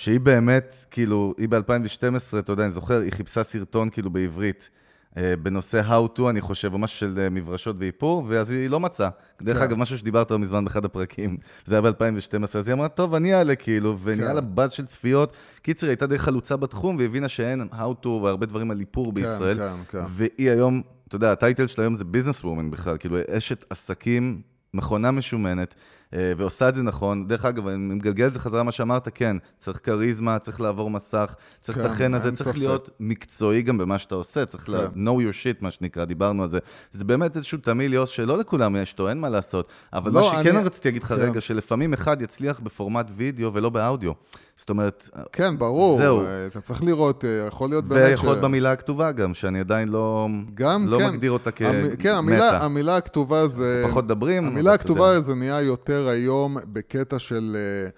שהיא 0.00 0.20
באמת, 0.20 0.74
כאילו, 0.90 1.34
היא 1.38 1.48
ב-2012, 1.48 2.38
אתה 2.38 2.52
יודע, 2.52 2.64
אני 2.64 2.72
זוכר, 2.72 3.00
היא 3.00 3.12
חיפשה 3.12 3.42
סרטון, 3.42 3.90
כאילו, 3.90 4.10
בעברית. 4.10 4.70
אה, 5.16 5.34
בנושא 5.42 5.82
How 5.88 6.18
to, 6.18 6.30
אני 6.30 6.40
חושב, 6.40 6.72
או 6.72 6.78
משהו 6.78 6.98
של 6.98 7.18
אה, 7.18 7.30
מברשות 7.30 7.76
ואיפור, 7.78 8.24
ואז 8.28 8.50
היא 8.50 8.70
לא 8.70 8.80
מצאה. 8.80 9.08
דרך 9.42 9.56
כן. 9.56 9.62
אגב, 9.62 9.78
משהו 9.78 9.98
שדיברת 9.98 10.30
עליו 10.30 10.38
מזמן 10.38 10.64
באחד 10.64 10.84
הפרקים, 10.84 11.36
זה 11.64 11.74
היה 11.74 11.82
ב-2012, 11.82 12.58
אז 12.58 12.68
היא 12.68 12.74
אמרה, 12.74 12.88
טוב, 12.88 13.14
אני 13.14 13.34
אעלה, 13.34 13.54
כאילו, 13.54 13.98
ונהיה 14.02 14.28
כן. 14.28 14.34
לה 14.34 14.40
באז 14.40 14.72
של 14.72 14.86
צפיות. 14.86 15.32
קיצר, 15.62 15.86
היא 15.86 15.90
הייתה 15.90 16.06
די 16.06 16.18
חלוצה 16.18 16.56
בתחום, 16.56 16.96
והבינה 16.96 17.28
שאין 17.28 17.68
How 17.72 18.04
to 18.04 18.08
והרבה 18.08 18.46
דברים 18.46 18.70
על 18.70 18.80
איפור 18.80 19.12
בישראל. 19.12 19.58
כן, 19.58 19.74
כן. 19.90 20.04
והיא 20.08 20.50
היום, 20.50 20.82
אתה 21.08 21.16
יודע, 21.16 21.32
הטייטל 21.32 21.66
שלה 21.66 21.84
היום 21.84 21.94
זה 21.94 22.04
ביזנס 22.04 22.44
וומן 22.44 22.70
בכלל, 22.70 22.96
כאילו 22.96 23.16
אשת 23.30 23.64
עסקים, 23.70 24.42
מכונה 24.74 25.10
משומנת, 25.10 25.74
ועושה 26.12 26.68
את 26.68 26.74
זה 26.74 26.82
נכון. 26.82 27.26
דרך 27.28 27.44
אגב, 27.44 27.66
אני 27.66 27.76
מגלגל 27.94 28.26
את 28.26 28.34
זה 28.34 28.40
חזרה 28.40 28.62
מה 28.62 28.72
שאמרת, 28.72 29.08
כן, 29.14 29.36
צריך 29.58 29.80
כריזמה, 29.82 30.38
צריך 30.38 30.60
לעבור 30.60 30.90
מסך, 30.90 31.34
צריך 31.58 31.78
כן, 31.78 31.84
את 31.86 31.90
החן 31.90 32.14
הזה, 32.14 32.32
צריך 32.32 32.50
ספק. 32.50 32.58
להיות 32.58 32.90
מקצועי 33.00 33.62
גם 33.62 33.78
במה 33.78 33.98
שאתה 33.98 34.14
עושה, 34.14 34.44
צריך 34.46 34.68
ל- 34.68 34.80
כן. 34.88 35.06
know 35.06 35.20
your 35.20 35.34
shit, 35.34 35.56
מה 35.60 35.70
שנקרא, 35.70 36.04
דיברנו 36.04 36.42
על 36.42 36.50
זה. 36.50 36.58
זה 36.92 37.04
באמת 37.04 37.36
איזשהו 37.36 37.58
תמיל 37.58 37.92
יוס 37.94 38.10
שלא 38.10 38.38
לכולם 38.38 38.76
יש 38.76 38.92
אותו, 38.92 39.08
אין 39.08 39.20
מה 39.20 39.28
לעשות. 39.28 39.68
אבל 39.92 40.12
לא, 40.12 40.20
מה 40.20 40.26
שכן 40.26 40.56
אני- 40.56 40.64
רציתי 40.64 40.88
להגיד 40.88 41.02
לך 41.02 41.08
כן. 41.08 41.14
רגע, 41.20 41.40
שלפעמים 41.40 41.92
אחד 41.92 42.22
יצליח 42.22 42.60
בפורמט 42.60 43.10
וידאו 43.16 43.54
ולא 43.54 43.70
באודיו. 43.70 44.12
זאת 44.56 44.70
אומרת, 44.70 45.08
כן, 45.32 45.58
ברור. 45.58 45.98
זהו. 45.98 46.20
אה, 46.20 46.46
אתה 46.46 46.60
צריך 46.60 46.82
לראות, 46.84 47.24
אה, 47.24 47.46
יכול 47.48 47.68
להיות 47.70 47.84
באמת 47.84 48.06
ש... 48.06 48.10
ויכול 48.10 48.28
להיות 48.28 48.40
במילה 48.40 48.72
הכתובה 48.72 49.12
גם, 49.12 49.34
שאני 49.34 49.60
עדיין 49.60 49.88
לא, 49.88 50.28
גם, 50.54 50.86
לא 50.88 50.98
כן. 50.98 51.08
מגדיר 51.08 51.30
אותה 51.32 51.50
המ- 51.50 51.96
כן, 51.98 52.10
המילה, 52.14 52.50
כמטה. 52.50 52.64
המילה 52.64 52.96
הכתובה 52.96 53.48
זה... 53.48 53.84
פחות 53.88 54.04
מדברים. 54.04 54.42
אבל 54.44 54.52
המילה. 54.52 54.72
הכתובה 54.72 55.20
זה 55.20 55.34
נהיה 55.34 55.60
יותר 55.60 55.99
היום 56.08 56.56
בקטע 56.72 57.18
של 57.18 57.56
אה, 57.56 57.90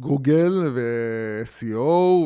גוגל 0.00 0.62
ו-SEO, 0.74 1.76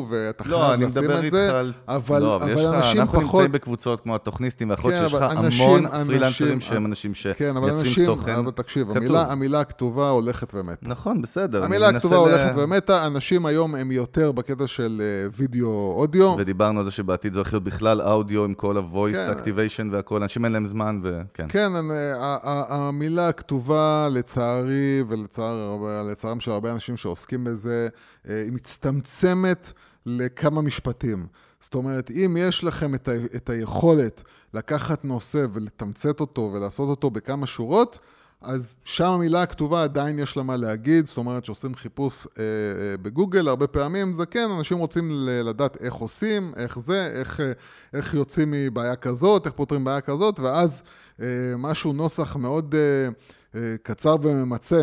ואתה 0.09 0.43
לא, 0.49 0.57
חייב 0.57 0.71
אני 0.71 0.85
לשים 0.85 1.11
את 1.25 1.31
זה, 1.31 1.59
על... 1.59 1.73
אבל, 1.87 2.21
לא, 2.21 2.35
אבל 2.35 2.43
אבל 2.51 2.69
לך, 2.69 2.75
אנשים 2.75 3.01
אנחנו 3.01 3.21
פחות... 3.21 3.33
נמצאים 3.33 3.51
בקבוצות 3.51 3.99
כמו 4.01 4.15
הטוכניסטים 4.15 4.69
והאחות, 4.69 4.93
כן, 4.93 4.99
שיש 5.03 5.13
לך 5.13 5.21
אבל 5.21 5.31
המון 5.37 5.45
אנשים- 5.85 6.05
פרילנסרים 6.05 6.53
אנשים- 6.53 6.59
שהם 6.59 6.85
אנשים 6.85 7.11
כן, 7.37 7.57
אבל 7.57 7.69
אנשים, 7.69 8.05
תוכן. 8.05 8.31
אבל 8.35 8.51
תקשיב. 8.51 8.91
המילה, 8.97 9.31
המילה 9.31 9.59
הכתובה 9.59 10.09
הולכת 10.09 10.53
ומתה. 10.53 10.87
נכון, 10.89 11.21
בסדר. 11.21 11.57
אני 11.57 11.65
המילה 11.65 11.87
הכתובה 11.89 12.15
ל- 12.15 12.19
הולכת 12.19 12.51
ומתה, 12.57 13.07
אנשים 13.07 13.45
היום 13.45 13.75
הם 13.75 13.91
יותר 13.91 14.31
בקטע 14.31 14.67
של 14.67 15.01
אה, 15.01 15.29
וידאו 15.37 15.93
אודיו. 15.95 16.35
ודיברנו 16.37 16.79
על 16.79 16.85
זה 16.85 16.91
שבעתיד 16.91 17.33
זה 17.33 17.39
הולך 17.39 17.53
להיות 17.53 17.63
בכלל 17.63 18.01
אודיו 18.01 18.45
עם 18.45 18.53
כל 18.53 18.77
ה-voice 18.77 19.13
כן. 19.13 19.31
activation 19.31 19.87
והכל, 19.91 20.21
אנשים 20.21 20.45
אין 20.45 20.53
להם 20.53 20.65
זמן, 20.65 20.99
וכן. 21.03 21.45
כן, 21.49 21.75
אני- 21.75 21.93
ה- 22.19 22.37
ה- 22.43 22.87
המילה 22.87 23.27
הכתובה, 23.27 24.07
לצערי, 24.11 25.03
ולצערם 25.07 26.39
של 26.39 26.51
הרבה 26.51 26.71
אנשים 26.71 26.97
שעוסקים 26.97 27.43
בזה, 27.43 27.62
אה, 27.67 28.43
היא 28.43 28.51
מצטמצמת 28.51 29.71
לכמה 30.05 30.61
משפטים. 30.61 31.25
זאת 31.59 31.75
אומרת, 31.75 32.11
אם 32.11 32.37
יש 32.39 32.63
לכם 32.63 32.95
את, 32.95 33.07
ה- 33.07 33.35
את 33.35 33.49
היכולת 33.49 34.23
לקחת 34.53 35.05
נושא 35.05 35.45
ולתמצת 35.53 36.19
אותו 36.19 36.51
ולעשות 36.53 36.89
אותו 36.89 37.09
בכמה 37.09 37.45
שורות, 37.45 37.99
אז 38.41 38.73
שם 38.83 39.07
המילה 39.07 39.41
הכתובה 39.41 39.83
עדיין 39.83 40.19
יש 40.19 40.37
לה 40.37 40.43
מה 40.43 40.57
להגיד, 40.57 41.05
זאת 41.07 41.17
אומרת 41.17 41.45
שעושים 41.45 41.75
חיפוש 41.75 42.27
אה, 42.37 42.43
אה, 42.43 42.97
בגוגל, 42.97 43.47
הרבה 43.47 43.67
פעמים 43.67 44.13
זה 44.13 44.25
כן, 44.25 44.47
אנשים 44.57 44.77
רוצים 44.77 45.11
לדעת 45.27 45.77
איך 45.81 45.93
עושים, 45.93 46.53
איך 46.55 46.79
זה, 46.79 47.07
איך, 47.13 47.39
אה, 47.39 47.51
איך 47.93 48.13
יוצאים 48.13 48.51
מבעיה 48.51 48.95
כזאת, 48.95 49.45
איך 49.45 49.53
פותרים 49.53 49.83
בעיה 49.83 50.01
כזאת, 50.01 50.39
ואז 50.39 50.83
אה, 51.21 51.25
משהו, 51.57 51.93
נוסח 51.93 52.35
מאוד 52.35 52.75
אה, 52.75 53.09
אה, 53.61 53.75
קצר 53.83 54.15
וממצה, 54.21 54.81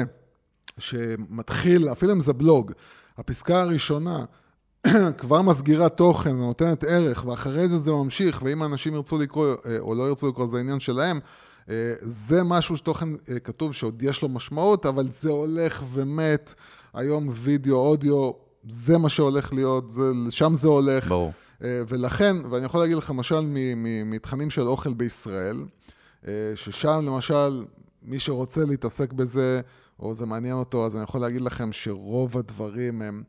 שמתחיל, 0.79 1.93
אפילו 1.93 2.13
אם 2.13 2.21
זה 2.21 2.33
בלוג, 2.33 2.73
הפסקה 3.19 3.63
הראשונה 3.63 4.25
כבר 5.19 5.43
מסגירה 5.43 5.89
תוכן 5.89 6.31
ונותנת 6.31 6.85
ערך, 6.85 7.27
ואחרי 7.27 7.69
זה 7.69 7.79
זה 7.79 7.93
ממשיך, 7.93 8.43
ואם 8.45 8.65
אנשים 8.65 8.95
ירצו 8.95 9.19
לקרוא 9.19 9.55
אה, 9.67 9.79
או 9.79 9.95
לא 9.95 10.09
ירצו 10.09 10.29
לקרוא, 10.29 10.47
זה 10.47 10.61
עניין 10.61 10.81
שלהם. 10.81 11.21
אה, 11.71 11.95
זה 12.01 12.43
משהו 12.43 12.77
שתוכן 12.77 13.09
אה, 13.29 13.39
כתוב 13.39 13.73
שעוד 13.73 14.03
יש 14.03 14.23
לו 14.23 14.29
משמעות, 14.29 14.87
אבל 14.87 15.09
זה 15.09 15.31
הולך 15.31 15.83
ומת. 15.93 16.55
היום 16.95 17.29
וידאו, 17.33 17.77
אודיו, 17.77 18.31
זה 18.71 18.99
מה 18.99 19.09
שהולך 19.09 19.53
להיות, 19.53 19.91
זה, 19.91 20.03
שם 20.31 20.53
זה 20.55 20.69
הולך. 20.69 21.09
ברור. 21.09 21.33
ולכן, 21.61 22.37
ואני 22.51 22.67
יכול 22.67 22.81
להגיד 22.81 22.97
לך, 22.97 23.11
למשל, 23.11 23.41
מתכנים 24.05 24.51
של 24.51 24.63
אוכל 24.63 24.95
בישראל, 24.95 25.57
ששם 26.55 27.01
למשל, 27.07 27.65
מי 28.03 28.19
שרוצה 28.19 28.65
להתעסק 28.65 29.13
בזה, 29.13 29.61
או 30.01 30.15
זה 30.15 30.27
מעניין 30.27 30.57
אותו, 30.57 30.87
אז 30.87 30.97
אני 30.97 31.05
יכול 31.05 31.21
להגיד 31.21 31.41
לכם 31.41 31.73
שרוב 31.73 32.39
הדברים 32.39 33.03
הם... 33.03 33.23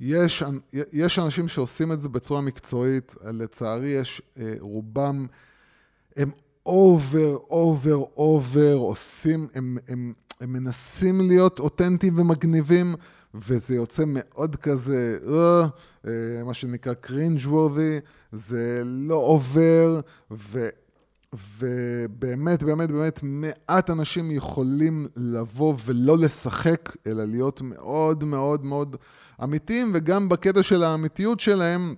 יש, 0.00 0.42
יש 0.92 1.18
אנשים 1.18 1.48
שעושים 1.48 1.92
את 1.92 2.00
זה 2.00 2.08
בצורה 2.08 2.40
מקצועית, 2.40 3.14
לצערי 3.24 3.88
יש 3.88 4.22
אה, 4.38 4.54
רובם, 4.60 5.26
הם 6.16 6.30
over, 6.66 7.36
over, 7.50 7.94
over, 8.16 8.74
עושים, 8.74 9.48
הם, 9.54 9.78
הם, 9.88 10.12
הם 10.40 10.52
מנסים 10.52 11.20
להיות 11.20 11.58
אותנטיים 11.58 12.18
ומגניבים, 12.18 12.94
וזה 13.34 13.74
יוצא 13.74 14.04
מאוד 14.06 14.56
כזה, 14.56 15.18
אה, 15.28 15.66
אה, 16.06 16.44
מה 16.44 16.54
שנקרא 16.54 16.94
cringe 16.94 17.40
worthy, 17.46 17.98
זה 18.32 18.82
לא 18.84 19.14
עובר, 19.14 20.00
ו... 20.30 20.68
ובאמת, 21.58 22.62
באמת, 22.62 22.90
באמת, 22.90 23.20
מעט 23.22 23.90
אנשים 23.90 24.30
יכולים 24.30 25.06
לבוא 25.16 25.74
ולא 25.84 26.18
לשחק, 26.18 26.96
אלא 27.06 27.24
להיות 27.24 27.60
מאוד 27.60 28.24
מאוד 28.24 28.64
מאוד 28.64 28.96
אמיתיים, 29.42 29.90
וגם 29.94 30.28
בקטע 30.28 30.62
של 30.62 30.82
האמיתיות 30.82 31.40
שלהם, 31.40 31.94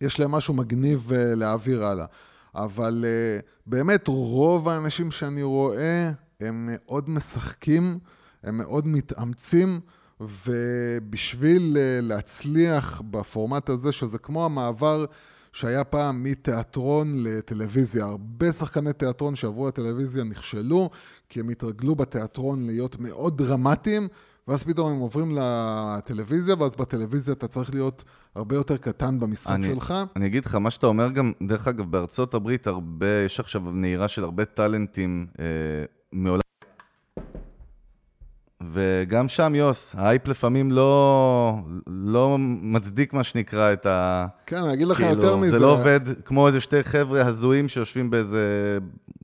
יש 0.00 0.20
להם 0.20 0.30
משהו 0.30 0.54
מגניב 0.54 1.12
אה, 1.12 1.34
להעביר 1.34 1.84
הלאה. 1.84 2.06
אבל 2.54 3.04
אה, 3.06 3.40
באמת, 3.66 4.08
רוב 4.08 4.68
האנשים 4.68 5.10
שאני 5.10 5.42
רואה, 5.42 6.10
הם 6.40 6.68
מאוד 6.72 7.10
משחקים, 7.10 7.98
הם 8.42 8.58
מאוד 8.58 8.86
מתאמצים, 8.86 9.80
ובשביל 10.20 11.76
אה, 11.80 12.00
להצליח 12.02 13.02
בפורמט 13.10 13.68
הזה, 13.68 13.92
שזה 13.92 14.18
כמו 14.18 14.44
המעבר 14.44 15.04
שהיה 15.52 15.84
פעם 15.84 16.22
מתיאטרון 16.22 17.14
לטלוויזיה. 17.24 18.04
הרבה 18.04 18.52
שחקני 18.52 18.92
תיאטרון 18.92 19.36
שעברו 19.36 19.68
לטלוויזיה 19.68 20.24
נכשלו, 20.24 20.90
כי 21.28 21.40
הם 21.40 21.48
התרגלו 21.48 21.94
בתיאטרון 21.94 22.66
להיות 22.66 22.96
מאוד 23.00 23.38
דרמטיים, 23.38 24.08
ואז 24.48 24.64
פתאום 24.64 24.92
הם 24.92 24.98
עוברים 24.98 25.38
לטלוויזיה, 25.40 26.54
ואז 26.58 26.76
בטלוויזיה 26.76 27.34
אתה 27.34 27.48
צריך 27.48 27.74
להיות 27.74 28.04
הרבה 28.34 28.56
יותר 28.56 28.76
קטן 28.76 29.20
במשחק 29.20 29.50
אני- 29.54 29.66
שלך. 29.66 29.94
אני 30.16 30.26
אגיד 30.26 30.44
לך, 30.44 30.54
מה 30.54 30.70
שאתה 30.70 30.86
אומר 30.86 31.10
גם, 31.10 31.32
דרך 31.42 31.68
אגב, 31.68 31.90
בארצות 31.90 32.34
הברית 32.34 32.66
הרבה, 32.66 33.06
יש 33.26 33.40
עכשיו 33.40 33.62
נהירה 33.72 34.08
של 34.08 34.24
הרבה 34.24 34.44
טאלנטים 34.44 35.26
אה, 35.40 35.44
מעולם... 36.12 36.40
וגם 38.62 39.28
שם, 39.28 39.54
יוס, 39.54 39.94
האייפ 39.98 40.28
לפעמים 40.28 40.70
לא, 40.70 41.54
לא 41.86 42.36
מצדיק 42.38 43.12
מה 43.12 43.22
שנקרא 43.22 43.72
את 43.72 43.86
ה... 43.86 44.26
כן, 44.46 44.56
אני 44.56 44.72
אגיד 44.72 44.88
לך 44.88 44.98
כאילו, 44.98 45.10
יותר 45.10 45.36
מזה. 45.36 45.50
זה 45.50 45.58
לא 45.58 45.72
עובד 45.72 46.00
כמו 46.24 46.46
איזה 46.46 46.60
שתי 46.60 46.82
חבר'ה 46.82 47.26
הזויים 47.26 47.68
שיושבים 47.68 48.10
באיזה 48.10 48.78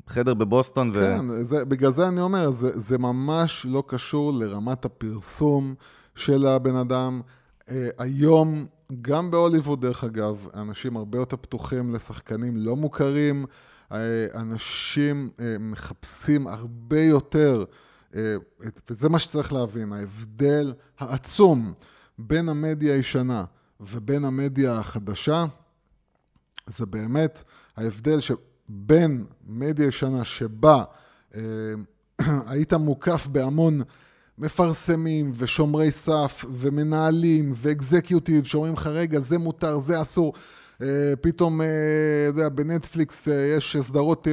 חדר 0.06 0.34
בבוסטון. 0.34 0.90
ו... 0.94 0.94
כן, 0.94 1.44
זה, 1.44 1.64
בגלל 1.64 1.90
זה 1.90 2.08
אני 2.08 2.20
אומר, 2.20 2.50
זה, 2.50 2.70
זה 2.74 2.98
ממש 2.98 3.66
לא 3.68 3.82
קשור 3.86 4.32
לרמת 4.32 4.84
הפרסום 4.84 5.74
של 6.14 6.46
הבן 6.46 6.76
אדם. 6.76 7.20
אה, 7.70 7.88
היום, 7.98 8.66
גם 9.02 9.30
בהוליווד, 9.30 9.80
דרך 9.80 10.04
אגב, 10.04 10.46
אנשים 10.54 10.96
הרבה 10.96 11.18
יותר 11.18 11.36
פתוחים 11.36 11.94
לשחקנים 11.94 12.56
לא 12.56 12.76
מוכרים. 12.76 13.44
אה, 13.92 14.26
אנשים 14.34 15.30
אה, 15.40 15.56
מחפשים 15.60 16.46
הרבה 16.46 17.00
יותר, 17.00 17.64
וזה 18.90 19.08
מה 19.08 19.18
שצריך 19.18 19.52
להבין, 19.52 19.92
ההבדל 19.92 20.72
העצום 20.98 21.72
בין 22.18 22.48
המדיה 22.48 22.94
הישנה 22.94 23.44
ובין 23.80 24.24
המדיה 24.24 24.72
החדשה, 24.72 25.44
זה 26.66 26.86
באמת 26.86 27.42
ההבדל 27.76 28.20
שבין 28.20 29.24
מדיה 29.46 29.86
ישנה 29.86 30.24
שבה 30.24 30.84
אה, 31.34 31.40
היית 32.50 32.72
מוקף 32.72 33.26
בהמון 33.26 33.82
מפרסמים 34.38 35.32
ושומרי 35.34 35.90
סף 35.90 36.44
ומנהלים 36.52 37.52
ואקזקיוטיב 37.56 38.44
שאומרים 38.44 38.72
לך, 38.72 38.86
רגע, 38.86 39.18
זה 39.18 39.38
מותר, 39.38 39.78
זה 39.78 40.00
אסור. 40.00 40.32
אה, 40.82 41.12
פתאום, 41.20 41.60
אה, 41.60 41.66
אתה 42.28 42.38
יודע, 42.38 42.48
בנטפליקס 42.48 43.28
אה, 43.28 43.54
יש 43.56 43.76
סדרות 43.80 44.28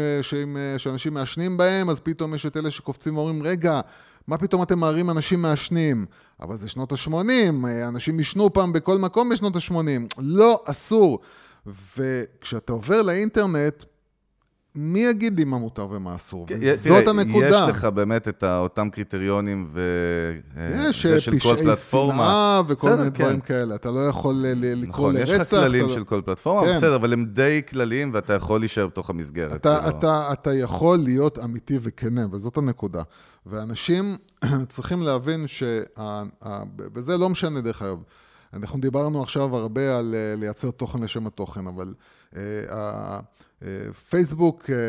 שאנשים 0.77 1.13
מעשנים 1.13 1.57
בהם, 1.57 1.89
אז 1.89 1.99
פתאום 1.99 2.35
יש 2.35 2.45
את 2.45 2.57
אלה 2.57 2.71
שקופצים 2.71 3.17
ואומרים, 3.17 3.43
רגע, 3.43 3.81
מה 4.27 4.37
פתאום 4.37 4.63
אתם 4.63 4.79
מערים 4.79 5.09
אנשים 5.09 5.41
מעשנים? 5.41 6.05
אבל 6.41 6.57
זה 6.57 6.69
שנות 6.69 6.91
ה-80, 6.91 7.67
אנשים 7.87 8.17
עישנו 8.17 8.53
פעם 8.53 8.73
בכל 8.73 8.97
מקום 8.97 9.29
בשנות 9.29 9.55
ה-80. 9.55 9.75
לא, 10.17 10.63
אסור. 10.65 11.19
וכשאתה 11.97 12.73
עובר 12.73 13.01
לאינטרנט, 13.01 13.83
מי 14.75 14.99
יגיד 14.99 15.37
לי 15.37 15.43
מה 15.43 15.57
מותר 15.57 15.87
ומה 15.91 16.15
אסור? 16.15 16.47
כן, 16.47 16.59
וזאת 16.61 17.03
תראה, 17.03 17.09
הנקודה. 17.09 17.47
יש 17.47 17.69
לך 17.69 17.85
באמת 17.85 18.27
את 18.27 18.43
אותם 18.43 18.89
קריטריונים 18.89 19.69
ו... 19.73 19.81
יש 20.89 21.05
זה 21.05 21.19
של 21.19 21.31
כל 21.31 21.37
פשעי 21.37 21.63
פלטפורמה. 21.63 22.23
שנאה 22.23 22.61
וכל 22.67 22.87
בסדר, 22.87 22.97
מיני 22.97 23.11
כן. 23.11 23.23
דברים 23.23 23.39
כאלה. 23.39 23.75
אתה 23.75 23.91
לא 23.91 23.99
יכול 23.99 24.35
לקרוא 24.47 24.87
נכון, 24.87 25.15
לרצח. 25.15 25.31
יש 25.33 25.39
לך 25.39 25.49
כללים 25.49 25.87
לא- 25.87 25.93
של 25.93 26.03
כל 26.03 26.21
פלטפורמה, 26.25 26.67
כן. 26.67 26.73
בסדר, 26.73 26.95
אבל 26.95 27.13
הם 27.13 27.25
די 27.25 27.61
כלליים 27.69 28.11
ואתה 28.13 28.33
יכול 28.33 28.59
להישאר 28.59 28.87
בתוך 28.87 29.09
המסגרת. 29.09 29.55
אתה, 29.55 29.79
כאילו. 29.81 29.97
אתה, 29.99 30.33
אתה 30.33 30.53
יכול 30.53 30.97
להיות 30.97 31.39
אמיתי 31.39 31.77
וכנה, 31.81 32.25
וזאת 32.31 32.57
הנקודה. 32.57 33.03
ואנשים 33.45 34.17
צריכים 34.69 35.01
להבין 35.01 35.47
ש... 35.47 35.63
וזה 36.93 37.17
לא 37.17 37.29
משנה 37.29 37.61
דרך 37.61 37.81
אגב. 37.81 37.97
אנחנו 38.53 38.79
דיברנו 38.79 39.23
עכשיו 39.23 39.55
הרבה 39.55 39.97
על 39.97 40.15
אה, 40.15 40.35
לייצר 40.37 40.71
תוכן 40.71 40.99
לשם 41.03 41.27
התוכן, 41.27 41.67
אבל 41.67 41.93
אה, 42.35 42.41
אה, 42.69 43.19
פייסבוק, 44.09 44.69
אה, 44.69 44.75
אה, 44.75 44.81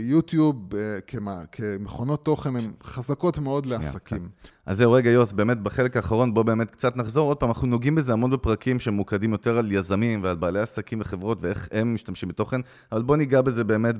יוטיוב, 0.00 0.74
אה, 0.74 0.80
כמה- 1.06 1.42
כמכונות 1.52 2.24
תוכן, 2.24 2.56
הן 2.56 2.70
חזקות 2.84 3.38
מאוד 3.38 3.66
לעסקים. 3.66 4.28
אז 4.66 4.76
זהו, 4.76 4.92
רגע, 4.92 5.10
יוס, 5.10 5.32
באמת, 5.32 5.58
בחלק 5.62 5.96
האחרון, 5.96 6.34
בוא 6.34 6.42
באמת 6.42 6.70
קצת 6.70 6.96
נחזור. 6.96 7.28
עוד 7.28 7.36
פעם, 7.36 7.48
אנחנו 7.48 7.66
נוגעים 7.66 7.94
בזה 7.94 8.12
המון 8.12 8.30
בפרקים 8.30 8.80
שממוקדים 8.80 9.32
יותר 9.32 9.58
על 9.58 9.72
יזמים 9.72 10.22
ועל 10.22 10.36
בעלי 10.36 10.60
עסקים 10.60 11.00
וחברות 11.00 11.38
ואיך 11.42 11.68
הם 11.72 11.94
משתמשים 11.94 12.28
בתוכן, 12.28 12.60
אבל 12.92 13.02
בוא 13.02 13.16
ניגע 13.16 13.40
בזה 13.42 13.64
באמת 13.64 13.94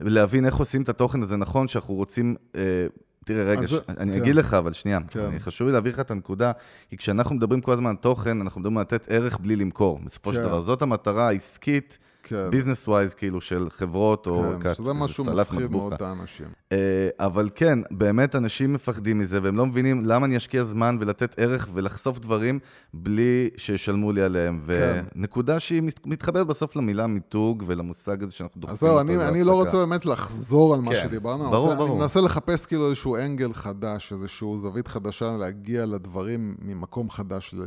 בלהבין 0.00 0.46
איך 0.46 0.56
עושים 0.56 0.82
את 0.82 0.88
התוכן 0.88 1.22
הזה 1.22 1.36
נכון, 1.36 1.68
שאנחנו 1.68 1.94
רוצים... 1.94 2.34
אה, 2.56 2.86
תראה, 3.24 3.44
רגע, 3.44 3.60
אז 3.60 3.70
ש... 3.70 3.74
אני 3.98 4.12
כן. 4.12 4.22
אגיד 4.22 4.34
לך, 4.34 4.54
אבל 4.54 4.72
שנייה, 4.72 4.98
כן. 5.10 5.20
אני- 5.20 5.40
חשוב 5.40 5.66
לי 5.66 5.72
להעביר 5.72 5.92
לך 5.92 6.00
את 6.00 6.10
הנקודה, 6.10 6.52
כי 6.90 6.96
כשאנחנו 6.96 7.34
מדברים 7.34 7.60
כל 7.60 7.72
הזמן 7.72 7.90
על 7.90 7.96
תוכן, 7.96 8.40
אנחנו 8.40 8.60
מדברים 8.60 8.78
על 8.78 8.82
לתת 8.82 9.06
ערך 9.10 9.38
בלי 9.40 9.56
למכור. 9.56 10.00
בסופו 10.04 10.32
של 10.32 10.38
כן. 10.40 10.46
דבר, 10.46 10.60
זאת 10.60 10.82
המטרה 10.82 11.28
העסקית, 11.28 11.98
כן. 12.26 12.50
ביזנס 12.50 12.88
ווייז, 12.88 13.14
כאילו, 13.14 13.40
של 13.40 13.68
חברות, 13.70 14.26
או 14.26 14.42
כן, 14.42 14.60
כת- 14.70 14.76
שזה 14.76 14.92
משהו 14.92 15.24
מפחיד. 15.24 15.70
מאוד 15.70 15.92
את 15.92 16.02
האנשים. 16.02 16.46
אה, 16.72 16.78
אבל 17.18 17.48
כן, 17.54 17.78
באמת 17.90 18.34
אנשים 18.36 18.72
מפחדים 18.72 19.18
מזה, 19.18 19.38
והם 19.42 19.56
לא 19.56 19.66
מבינים 19.66 20.02
למה 20.04 20.26
אני 20.26 20.36
אשקיע 20.36 20.64
זמן 20.64 20.96
ולתת 21.00 21.34
ערך 21.38 21.68
ולחשוף 21.74 22.18
דברים 22.18 22.58
בלי 22.94 23.50
שישלמו 23.56 24.12
לי 24.12 24.22
עליהם. 24.22 24.60
כן. 24.66 25.04
ונקודה 25.16 25.60
שהיא 25.60 25.82
מת- 25.82 26.06
מתחברת 26.06 26.46
בסוף 26.46 26.76
למילה 26.76 27.06
מיתוג 27.06 27.64
ולמושג 27.66 28.22
הזה 28.22 28.32
שאנחנו 28.32 28.60
דוחפים 28.60 28.74
אז 28.74 28.80
זהו, 28.80 28.90
אותו 28.98 29.28
אני. 29.28 29.44
לא 29.44 29.52
רוצה 29.52 29.76
באמת 29.76 30.06
לחזור 30.06 30.74
על 30.74 30.80
מה 30.80 30.90
כן, 30.92 31.00
שדיברנו, 31.02 31.50
ברור, 31.50 31.64
רוצה, 31.66 31.76
ברור. 31.76 31.88
אני 31.92 31.98
מנסה 31.98 32.20
לחפש 32.20 32.66
כאילו 32.66 32.86
איזשהו 32.86 33.16
אנגל 33.16 33.52
חדש, 33.52 34.12
איזשהו 34.12 34.58
זווית 34.58 34.88
חדשה, 34.88 35.36
להגיע 35.36 35.86
לדברים 35.86 36.54
ממקום 36.62 37.10
חדש, 37.10 37.54
ל, 37.54 37.62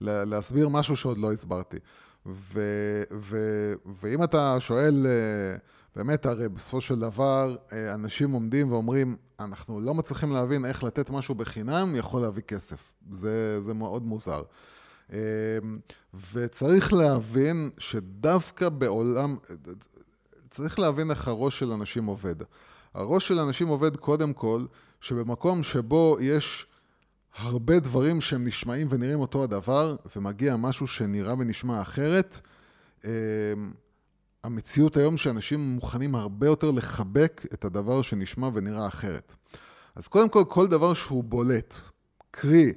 ל, 0.00 0.24
להסביר 0.24 0.68
משהו 0.68 0.96
שעוד 0.96 1.18
לא 1.18 1.32
הסברתי. 1.32 1.76
ו, 2.26 2.60
ו, 3.12 3.36
ואם 4.02 4.24
אתה 4.24 4.56
שואל, 4.60 5.06
אה, 5.06 5.56
באמת, 5.96 6.26
הרי 6.26 6.48
בסופו 6.48 6.80
של 6.80 6.98
דבר, 6.98 7.56
אה, 7.72 7.94
אנשים 7.94 8.30
עומדים 8.30 8.72
ואומרים, 8.72 9.16
אנחנו 9.40 9.80
לא 9.80 9.94
מצליחים 9.94 10.32
להבין 10.32 10.64
איך 10.64 10.84
לתת 10.84 11.10
משהו 11.10 11.34
בחינם 11.34 11.96
יכול 11.96 12.22
להביא 12.22 12.42
כסף. 12.42 12.92
זה, 13.12 13.60
זה 13.60 13.74
מאוד 13.74 14.02
מוזר. 14.02 14.42
אה, 15.12 15.18
וצריך 16.32 16.92
להבין 16.92 17.70
שדווקא 17.78 18.68
בעולם, 18.68 19.36
צריך 20.50 20.78
להבין 20.78 21.10
איך 21.10 21.28
הראש 21.28 21.58
של 21.58 21.72
אנשים 21.72 22.04
עובד. 22.04 22.34
הראש 22.94 23.28
של 23.28 23.38
אנשים 23.38 23.68
עובד 23.68 23.96
קודם 23.96 24.32
כל, 24.32 24.64
שבמקום 25.00 25.62
שבו 25.62 26.16
יש 26.20 26.66
הרבה 27.36 27.80
דברים 27.80 28.20
שהם 28.20 28.44
נשמעים 28.44 28.86
ונראים 28.90 29.20
אותו 29.20 29.44
הדבר, 29.44 29.96
ומגיע 30.16 30.56
משהו 30.56 30.86
שנראה 30.86 31.34
ונשמע 31.38 31.82
אחרת, 31.82 32.40
אה, 33.04 33.10
המציאות 34.44 34.96
היום 34.96 35.16
שאנשים 35.16 35.60
מוכנים 35.60 36.14
הרבה 36.14 36.46
יותר 36.46 36.70
לחבק 36.70 37.46
את 37.54 37.64
הדבר 37.64 38.02
שנשמע 38.02 38.48
ונראה 38.54 38.86
אחרת. 38.86 39.34
אז 39.94 40.08
קודם 40.08 40.28
כל, 40.28 40.44
כל 40.48 40.66
דבר 40.66 40.94
שהוא 40.94 41.24
בולט, 41.24 41.74
קרי, 42.30 42.72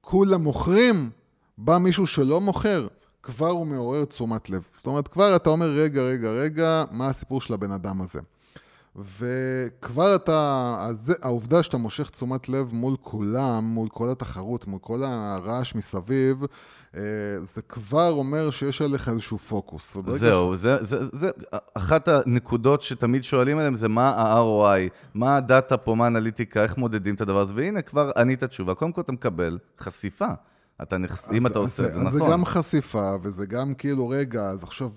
כולם 0.00 0.42
מוכרים, 0.42 1.10
בא 1.58 1.78
מישהו 1.78 2.06
שלא 2.06 2.40
מוכר, 2.40 2.86
כבר 3.22 3.48
הוא 3.48 3.66
מעורר 3.66 4.04
תשומת 4.04 4.50
לב. 4.50 4.68
זאת 4.76 4.86
אומרת, 4.86 5.08
כבר 5.08 5.36
אתה 5.36 5.50
אומר, 5.50 5.66
רגע, 5.66 6.02
רגע, 6.02 6.30
רגע, 6.30 6.84
מה 6.92 7.06
הסיפור 7.06 7.40
של 7.40 7.54
הבן 7.54 7.70
אדם 7.70 8.02
הזה? 8.02 8.20
וכבר 8.98 10.14
אתה, 10.14 10.76
אז 10.80 11.00
זה, 11.00 11.14
העובדה 11.22 11.62
שאתה 11.62 11.76
מושך 11.76 12.10
תשומת 12.10 12.48
לב 12.48 12.70
מול 12.72 12.96
כולם, 13.00 13.64
מול 13.64 13.88
כל 13.88 14.10
התחרות, 14.10 14.66
מול 14.66 14.78
כל 14.80 15.02
הרעש 15.04 15.74
מסביב, 15.74 16.44
אה, 16.96 17.00
זה 17.44 17.62
כבר 17.62 18.10
אומר 18.10 18.50
שיש 18.50 18.82
עליך 18.82 19.08
איזשהו 19.08 19.38
פוקוס. 19.38 19.96
זהו, 20.06 20.56
זה, 20.56 20.84
זה, 20.84 21.04
זה, 21.04 21.30
אחת 21.74 22.08
הנקודות 22.08 22.82
שתמיד 22.82 23.24
שואלים 23.24 23.58
עליהן 23.58 23.74
זה 23.74 23.88
מה 23.88 24.08
ה-ROI, 24.08 24.90
מה 25.14 25.36
הדאטה 25.36 25.76
פה, 25.76 25.94
מה 25.94 26.04
האנליטיקה, 26.04 26.62
איך 26.62 26.76
מודדים 26.78 27.14
את 27.14 27.20
הדבר 27.20 27.40
הזה, 27.40 27.54
והנה 27.56 27.82
כבר 27.82 28.10
ענית 28.16 28.44
תשובה. 28.44 28.74
קודם 28.74 28.92
כל 28.92 29.00
אתה 29.00 29.12
מקבל 29.12 29.58
חשיפה. 29.80 30.28
אתה 30.82 30.98
נכס... 30.98 31.30
אם 31.32 31.46
אז- 31.46 31.52
אתה 31.52 31.58
אז 31.58 31.64
עושה 31.64 31.86
את 31.86 31.92
זה 31.92 32.00
אז 32.00 32.06
נכון. 32.06 32.20
זה 32.20 32.26
גם 32.32 32.44
חשיפה, 32.44 33.16
וזה 33.22 33.46
גם 33.46 33.74
כאילו, 33.74 34.08
רגע, 34.08 34.42
אז 34.42 34.62
עכשיו... 34.62 34.90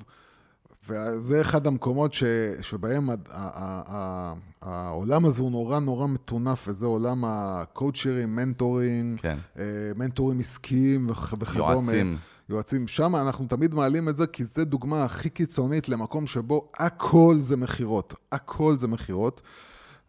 וזה 0.90 1.42
אחד 1.42 1.68
המקומות 1.68 2.14
ש, 2.14 2.24
שבהם 2.62 3.10
ה, 3.10 3.14
ה, 3.14 3.18
ה, 3.34 3.82
ה, 3.88 4.34
העולם 4.62 5.26
הזה 5.26 5.42
הוא 5.42 5.52
נורא 5.52 5.80
נורא 5.80 6.08
מטונף, 6.08 6.68
וזה 6.68 6.86
עולם 6.86 7.24
הקואוצ'רים, 7.28 8.36
מנטורינג, 8.36 9.20
כן. 9.20 9.38
אה, 9.60 9.64
מנטורים 9.96 10.40
עסקיים 10.40 11.10
וכ- 11.10 11.34
וכדומה. 11.40 11.74
יועצים. 11.74 12.18
יועצים. 12.50 12.88
שם 12.88 13.16
אנחנו 13.16 13.48
תמיד 13.48 13.74
מעלים 13.74 14.10
את 14.10 14.16
זה, 14.16 14.28
כי 14.28 14.46
זו 14.46 14.66
דוגמה 14.66 15.04
הכי 15.04 15.30
קיצונית 15.30 15.90
למקום 15.90 16.28
שבו 16.28 16.68
הכל 16.78 17.36
זה 17.40 17.58
מכירות. 17.58 18.14
הכל 18.32 18.78
זה 18.78 18.88
מכירות. 18.88 19.42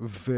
ו... 0.00 0.32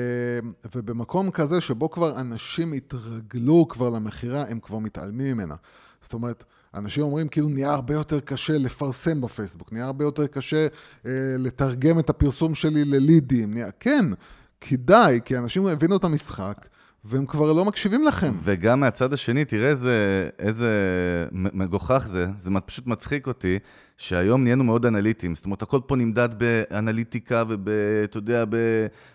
ובמקום 0.75 1.31
כזה 1.31 1.61
שבו 1.61 1.91
כבר 1.91 2.21
אנשים 2.21 2.73
התרגלו 2.73 3.69
כבר 3.69 3.89
למכירה, 3.89 4.45
הם 4.49 4.61
כבר 4.61 4.79
מתעלמים 4.79 5.37
ממנה. 5.37 5.55
זאת 6.03 6.13
אומרת, 6.15 6.45
אנשים 6.75 7.03
אומרים 7.03 7.29
כאילו 7.29 7.49
נהיה 7.49 7.73
הרבה 7.73 7.95
יותר 7.95 8.21
קשה 8.21 8.59
לפרסם 8.59 9.21
בפייסבוק, 9.21 9.73
נהיה 9.73 9.85
הרבה 9.85 10.05
יותר 10.05 10.27
קשה 10.27 10.67
אה, 11.07 11.11
לתרגם 11.39 11.99
את 11.99 12.11
הפרסום 12.11 12.55
שלי 12.55 12.85
ללידים. 12.85 13.55
נהיה... 13.55 13.71
כן, 13.81 14.05
כדאי, 14.61 15.21
כי 15.25 15.39
אנשים 15.39 15.67
הבינו 15.67 15.97
את 15.97 16.05
המשחק, 16.05 16.67
והם 17.05 17.27
כבר 17.27 17.53
לא 17.53 17.65
מקשיבים 17.65 18.05
לכם. 18.05 18.33
וגם 18.43 18.81
מהצד 18.81 19.13
השני, 19.13 19.45
תראה 19.45 19.69
איזה, 19.69 20.29
איזה 20.39 20.71
מגוחך 21.33 22.07
זה, 22.09 22.27
זה 22.37 22.51
פשוט 22.67 22.87
מצחיק 22.87 23.27
אותי, 23.27 23.59
שהיום 23.97 24.43
נהיינו 24.43 24.65
מאוד 24.65 24.87
אנליטיים. 24.87 25.35
זאת 25.35 25.45
אומרת, 25.45 25.63
הכל 25.63 25.81
פה 25.87 25.97
נמדד 25.97 26.29
באנליטיקה 26.39 27.45
וב... 27.49 27.69
אתה 28.05 28.19
יודע, 28.19 28.45
ב... 28.49 28.57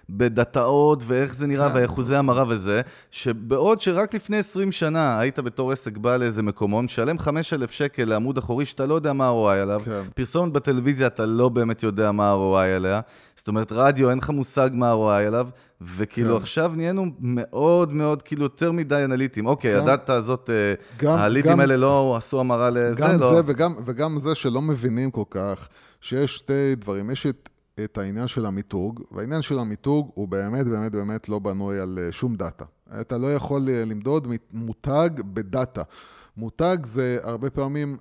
בדאטאות, 0.10 1.04
ואיך 1.08 1.36
זה 1.36 1.48
נראה, 1.48 1.70
כן. 1.70 1.76
ואחוזי 1.76 2.16
המרה 2.16 2.44
וזה, 2.50 2.82
שבעוד 3.12 3.82
שרק 3.82 4.16
לפני 4.16 4.38
20 4.38 4.72
שנה 4.72 5.20
היית 5.20 5.40
בתור 5.40 5.72
עסק 5.72 5.98
בא 5.98 6.18
לאיזה 6.18 6.44
מקומון, 6.44 6.88
שלם 6.88 7.20
5,000 7.20 7.72
שקל 7.72 8.06
לעמוד 8.06 8.38
אחורי 8.38 8.66
שאתה 8.66 8.86
לא 8.86 8.94
יודע 8.94 9.14
מה 9.14 9.28
ה-ROI 9.28 9.62
עליו, 9.62 9.82
כן. 9.86 10.02
פרסומת 10.16 10.54
בטלוויזיה 10.54 11.08
אתה 11.08 11.26
לא 11.26 11.50
באמת 11.50 11.84
יודע 11.84 12.12
מה 12.12 12.32
ה-ROI 12.32 12.76
עליה, 12.76 13.02
זאת 13.36 13.48
אומרת, 13.48 13.72
רדיו, 13.72 14.10
אין 14.10 14.18
לך 14.18 14.30
מושג 14.30 14.70
מה 14.74 14.92
ה-ROI 14.92 15.28
עליו, 15.28 15.48
וכאילו 15.82 16.36
כן. 16.36 16.42
עכשיו 16.42 16.72
נהיינו 16.76 17.06
מאוד 17.20 17.94
מאוד, 17.94 18.22
כאילו 18.22 18.44
יותר 18.44 18.72
מדי 18.72 19.02
אנליטיים. 19.06 19.46
אוקיי, 19.46 19.74
כן. 19.76 19.82
הדאטה 19.82 20.14
הזאת, 20.14 20.50
גם- 20.98 21.18
הלידים 21.18 21.52
גם- 21.52 21.60
האלה 21.60 21.78
לא 21.78 22.16
עשו 22.18 22.40
המרה 22.40 22.70
לזה, 22.70 23.02
גם 23.02 23.20
לא. 23.20 23.30
זה 23.36 23.42
וגם, 23.46 23.74
וגם 23.86 24.20
זה 24.20 24.36
שלא 24.36 24.62
מבינים 24.62 25.12
כל 25.12 25.24
כך 25.30 25.68
שיש 26.02 26.36
שתי 26.36 26.76
דברים. 26.76 27.12
יש 27.12 27.26
את, 27.26 27.50
את 27.84 27.98
העניין 27.98 28.28
של 28.28 28.46
המיתוג, 28.46 29.04
והעניין 29.12 29.42
של 29.42 29.60
המיתוג 29.60 30.12
הוא 30.14 30.28
באמת 30.28 30.66
באמת 30.66 30.92
באמת 30.92 31.30
לא 31.30 31.40
בנוי 31.40 31.80
על 31.80 32.00
אה, 32.02 32.12
שום 32.12 32.36
דאטה. 32.36 32.66
אתה 33.02 33.18
לא 33.18 33.34
יכול 33.34 33.70
אה, 33.70 33.84
למדוד 33.86 34.28
מותג 34.54 35.10
בדאטה. 35.34 35.82
מותג 36.38 36.78
זה 36.84 37.18
הרבה 37.24 37.50
פעמים 37.50 37.98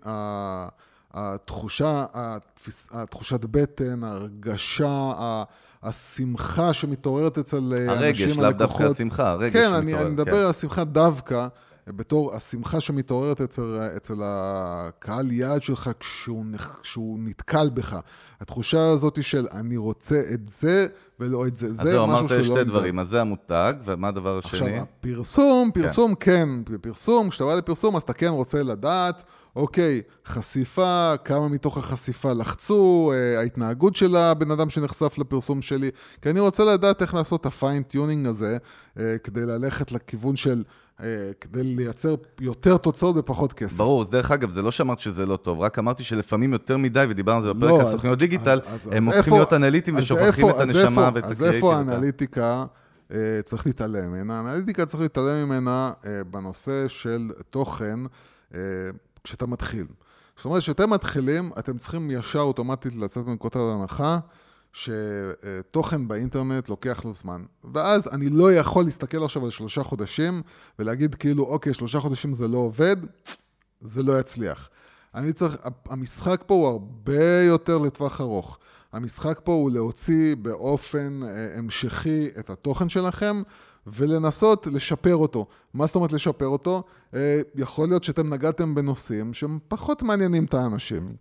התחושה, 1.14 2.06
התפיס, 2.14 2.88
התחושת 2.92 3.44
בטן, 3.44 4.04
ההרגשה, 4.04 4.88
ה- 5.18 5.44
השמחה 5.86 6.72
שמתעוררת 6.72 7.38
אצל 7.38 7.56
אה, 7.56 7.82
אנשים, 7.82 7.88
הרגש, 7.88 8.38
לאו 8.38 8.52
דווקא. 8.52 8.82
השמחה, 8.82 9.30
הרגש 9.30 9.52
כן, 9.52 9.62
שמתעורר, 9.62 9.78
אני, 9.78 9.94
אני 9.94 10.10
מדבר 10.10 10.32
כן. 10.32 10.38
על 10.38 10.50
השמחה 10.50 10.84
דווקא 10.84 11.46
בתור 11.88 12.34
השמחה 12.34 12.80
שמתעוררת 12.80 13.40
אצל, 13.40 13.78
אצל 13.96 14.14
הקהל 14.22 15.32
יעד 15.32 15.62
שלך 15.62 15.90
כשהוא, 16.00 16.44
כשהוא 16.82 17.18
נתקל 17.20 17.70
בך. 17.74 17.96
התחושה 18.40 18.90
הזאת 18.90 19.22
של 19.22 19.46
אני 19.52 19.76
רוצה 19.76 20.20
את 20.34 20.48
זה 20.48 20.86
ולא 21.20 21.46
את 21.46 21.56
זה, 21.56 21.66
אז 21.66 21.76
זה 21.76 21.90
זהו, 21.90 22.06
משהו 22.06 22.18
אמרת 22.18 22.28
שלא 22.28 22.42
שתי 22.42 22.52
נמדד. 22.52 22.66
דברים, 22.68 22.98
אז 22.98 23.08
זה 23.08 23.20
המותג, 23.20 23.74
ומה 23.84 24.08
הדבר 24.08 24.38
עכשיו, 24.38 24.66
השני? 24.66 24.78
הפרסום, 24.78 25.70
פרסום 25.74 26.14
כן, 26.14 26.48
פרסום, 26.80 27.30
כשאתה 27.30 27.44
בא 27.44 27.54
לפרסום 27.54 27.96
אז 27.96 28.02
אתה 28.02 28.12
כן 28.12 28.28
רוצה 28.28 28.62
לדעת, 28.62 29.22
אוקיי, 29.56 30.02
חשיפה, 30.26 31.12
כמה 31.24 31.48
מתוך 31.48 31.78
החשיפה 31.78 32.32
לחצו, 32.32 33.12
אה, 33.14 33.38
ההתנהגות 33.40 33.96
של 33.96 34.16
הבן 34.16 34.50
אדם 34.50 34.70
שנחשף 34.70 35.18
לפרסום 35.18 35.62
שלי, 35.62 35.90
כי 36.22 36.30
אני 36.30 36.40
רוצה 36.40 36.64
לדעת 36.64 37.02
איך 37.02 37.14
לעשות 37.14 37.40
את 37.40 37.46
ה 37.46 37.53
fine-tuning 37.53 38.26
הזה, 38.26 38.56
אה, 38.98 39.16
כדי 39.24 39.40
ללכת 39.46 39.92
לכיוון 39.92 40.36
של, 40.36 40.64
אה, 41.02 41.06
כדי 41.40 41.62
לייצר 41.62 42.14
יותר 42.40 42.76
תוצאות 42.76 43.16
בפחות 43.16 43.52
כסף. 43.52 43.76
ברור, 43.76 44.02
אז 44.02 44.10
דרך 44.10 44.30
אגב, 44.30 44.50
זה 44.50 44.62
לא 44.62 44.70
שאמרת 44.70 44.98
שזה 44.98 45.26
לא 45.26 45.36
טוב, 45.36 45.60
רק 45.60 45.78
אמרתי 45.78 46.02
שלפעמים 46.02 46.52
יותר 46.52 46.76
מדי, 46.76 47.04
ודיברנו 47.08 47.36
על 47.36 47.42
זה 47.42 47.52
בפרק 47.52 47.70
לא, 47.70 47.74
על 47.76 47.80
אז- 47.80 47.90
סוכניות 47.92 48.16
אז- 48.16 48.20
דיגיטל, 48.20 48.60
אז- 48.66 48.86
הם 48.92 49.08
אז 49.08 49.14
הופכים 49.16 49.18
איפה- 49.18 49.36
להיות 49.36 49.52
אנליטיים 49.52 49.96
אז 49.96 50.02
ושוכחים 50.04 50.50
את 50.50 50.54
אז 50.54 50.68
הנשמה 50.68 51.10
ואת 51.14 51.24
אז 51.24 51.30
הקריאיטיב. 51.32 51.54
איפה 51.54 51.76
האנליטיקה 51.76 52.64
צריך 53.44 53.66
להתעלם 53.66 54.08
ממנה? 54.12 54.40
האנליטיקה 54.40 54.86
צריך 54.86 55.00
להתעלם 55.02 55.44
ממנה 55.46 55.92
בנושא 56.30 56.88
של 56.88 57.30
תוכן 57.50 57.98
כשאתה 59.26 59.46
מתחיל. 59.46 59.86
זאת 60.36 60.44
אומרת, 60.44 60.60
כשאתם 60.60 60.90
מתחילים, 60.90 61.50
אתם 61.58 61.78
צריכים 61.78 62.10
ישר 62.10 62.40
אוטומטית 62.40 62.94
לצאת 62.94 63.26
מנקודת 63.26 63.56
הנחה 63.56 64.18
שתוכן 64.72 66.08
באינטרנט 66.08 66.68
לוקח 66.68 67.04
לו 67.04 67.14
זמן. 67.14 67.44
ואז 67.74 68.08
אני 68.08 68.28
לא 68.28 68.52
יכול 68.52 68.84
להסתכל 68.84 69.24
עכשיו 69.24 69.44
על 69.44 69.50
שלושה 69.50 69.82
חודשים 69.82 70.42
ולהגיד 70.78 71.14
כאילו, 71.14 71.44
אוקיי, 71.44 71.74
שלושה 71.74 72.00
חודשים 72.00 72.34
זה 72.34 72.48
לא 72.48 72.58
עובד, 72.58 72.96
זה 73.80 74.02
לא 74.02 74.20
יצליח. 74.20 74.68
אני 75.14 75.32
צריך, 75.32 75.56
המשחק 75.86 76.44
פה 76.46 76.54
הוא 76.54 76.66
הרבה 76.66 77.42
יותר 77.42 77.78
לטווח 77.78 78.20
ארוך. 78.20 78.58
המשחק 78.92 79.40
פה 79.44 79.52
הוא 79.52 79.70
להוציא 79.70 80.36
באופן 80.36 81.20
אה, 81.22 81.58
המשכי 81.58 82.28
את 82.38 82.50
התוכן 82.50 82.88
שלכם 82.88 83.42
ולנסות 83.86 84.66
לשפר 84.66 85.16
אותו. 85.16 85.46
מה 85.74 85.86
זאת 85.86 85.94
אומרת 85.94 86.12
לשפר 86.12 86.46
אותו? 86.46 86.82
אה, 87.14 87.40
יכול 87.54 87.88
להיות 87.88 88.04
שאתם 88.04 88.34
נגעתם 88.34 88.74
בנושאים 88.74 89.34
שהם 89.34 89.58
פחות 89.68 90.02
מעניינים 90.02 90.44
את 90.44 90.54
האנשים. 90.54 91.16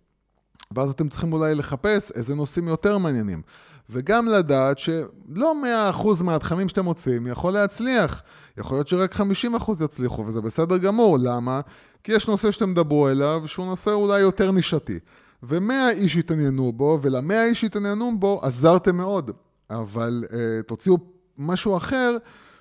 ואז 0.72 0.90
אתם 0.90 1.08
צריכים 1.08 1.32
אולי 1.32 1.54
לחפש 1.54 2.10
איזה 2.10 2.34
נושאים 2.34 2.68
יותר 2.68 2.98
מעניינים. 2.98 3.42
וגם 3.90 4.28
לדעת 4.28 4.78
שלא 4.78 5.54
100% 5.92 6.22
מהתכנים 6.22 6.68
שאתם 6.68 6.84
מוצאים 6.84 7.26
יכול 7.26 7.52
להצליח. 7.52 8.22
יכול 8.58 8.76
להיות 8.76 8.88
שרק 8.88 9.14
50% 9.14 9.84
יצליחו, 9.84 10.26
וזה 10.26 10.40
בסדר 10.40 10.76
גמור. 10.76 11.18
למה? 11.20 11.60
כי 12.04 12.12
יש 12.12 12.28
נושא 12.28 12.50
שאתם 12.50 12.72
תדברו 12.72 13.08
אליו, 13.08 13.42
שהוא 13.46 13.66
נושא 13.66 13.90
אולי 13.90 14.20
יותר 14.20 14.50
נישתי. 14.50 14.98
ומאה 15.42 15.90
איש 15.90 16.16
התעניינו 16.16 16.72
בו, 16.72 16.98
ולמאה 17.02 17.44
איש 17.44 17.60
שהתעניינו 17.60 18.12
בו 18.18 18.40
עזרתם 18.42 18.96
מאוד. 18.96 19.30
אבל 19.70 20.24
אה, 20.32 20.62
תוציאו 20.66 20.98
משהו 21.38 21.76
אחר, 21.76 22.16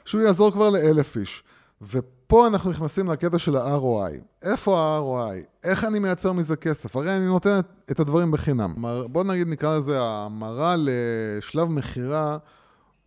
שהוא 0.06 0.22
יעזור 0.22 0.51
כבר 0.51 0.70
לאלף 0.70 1.18
איש. 1.18 1.43
ופה 1.82 2.47
אנחנו 2.47 2.72
נכנסים 2.72 3.08
לקטע 3.08 3.39
של 3.39 3.56
ה-ROI. 3.56 4.12
איפה 4.41 4.80
ה-ROI? 4.80 5.45
איך 5.64 5.84
אני 5.84 5.99
מייצר 5.99 6.32
מזה 6.32 6.56
כסף? 6.56 6.95
הרי 6.95 7.18
אני 7.18 7.26
נותן 7.26 7.60
את, 7.91 7.99
הדברים 7.99 8.32
בחינם. 8.32 8.74
בוא 9.12 9.24
נגיד, 9.24 9.47
נקרא 9.47 9.78
לזה, 9.78 10.01
ההמרה 10.01 10.76
לשלב 10.78 11.70
מכירה, 11.70 12.38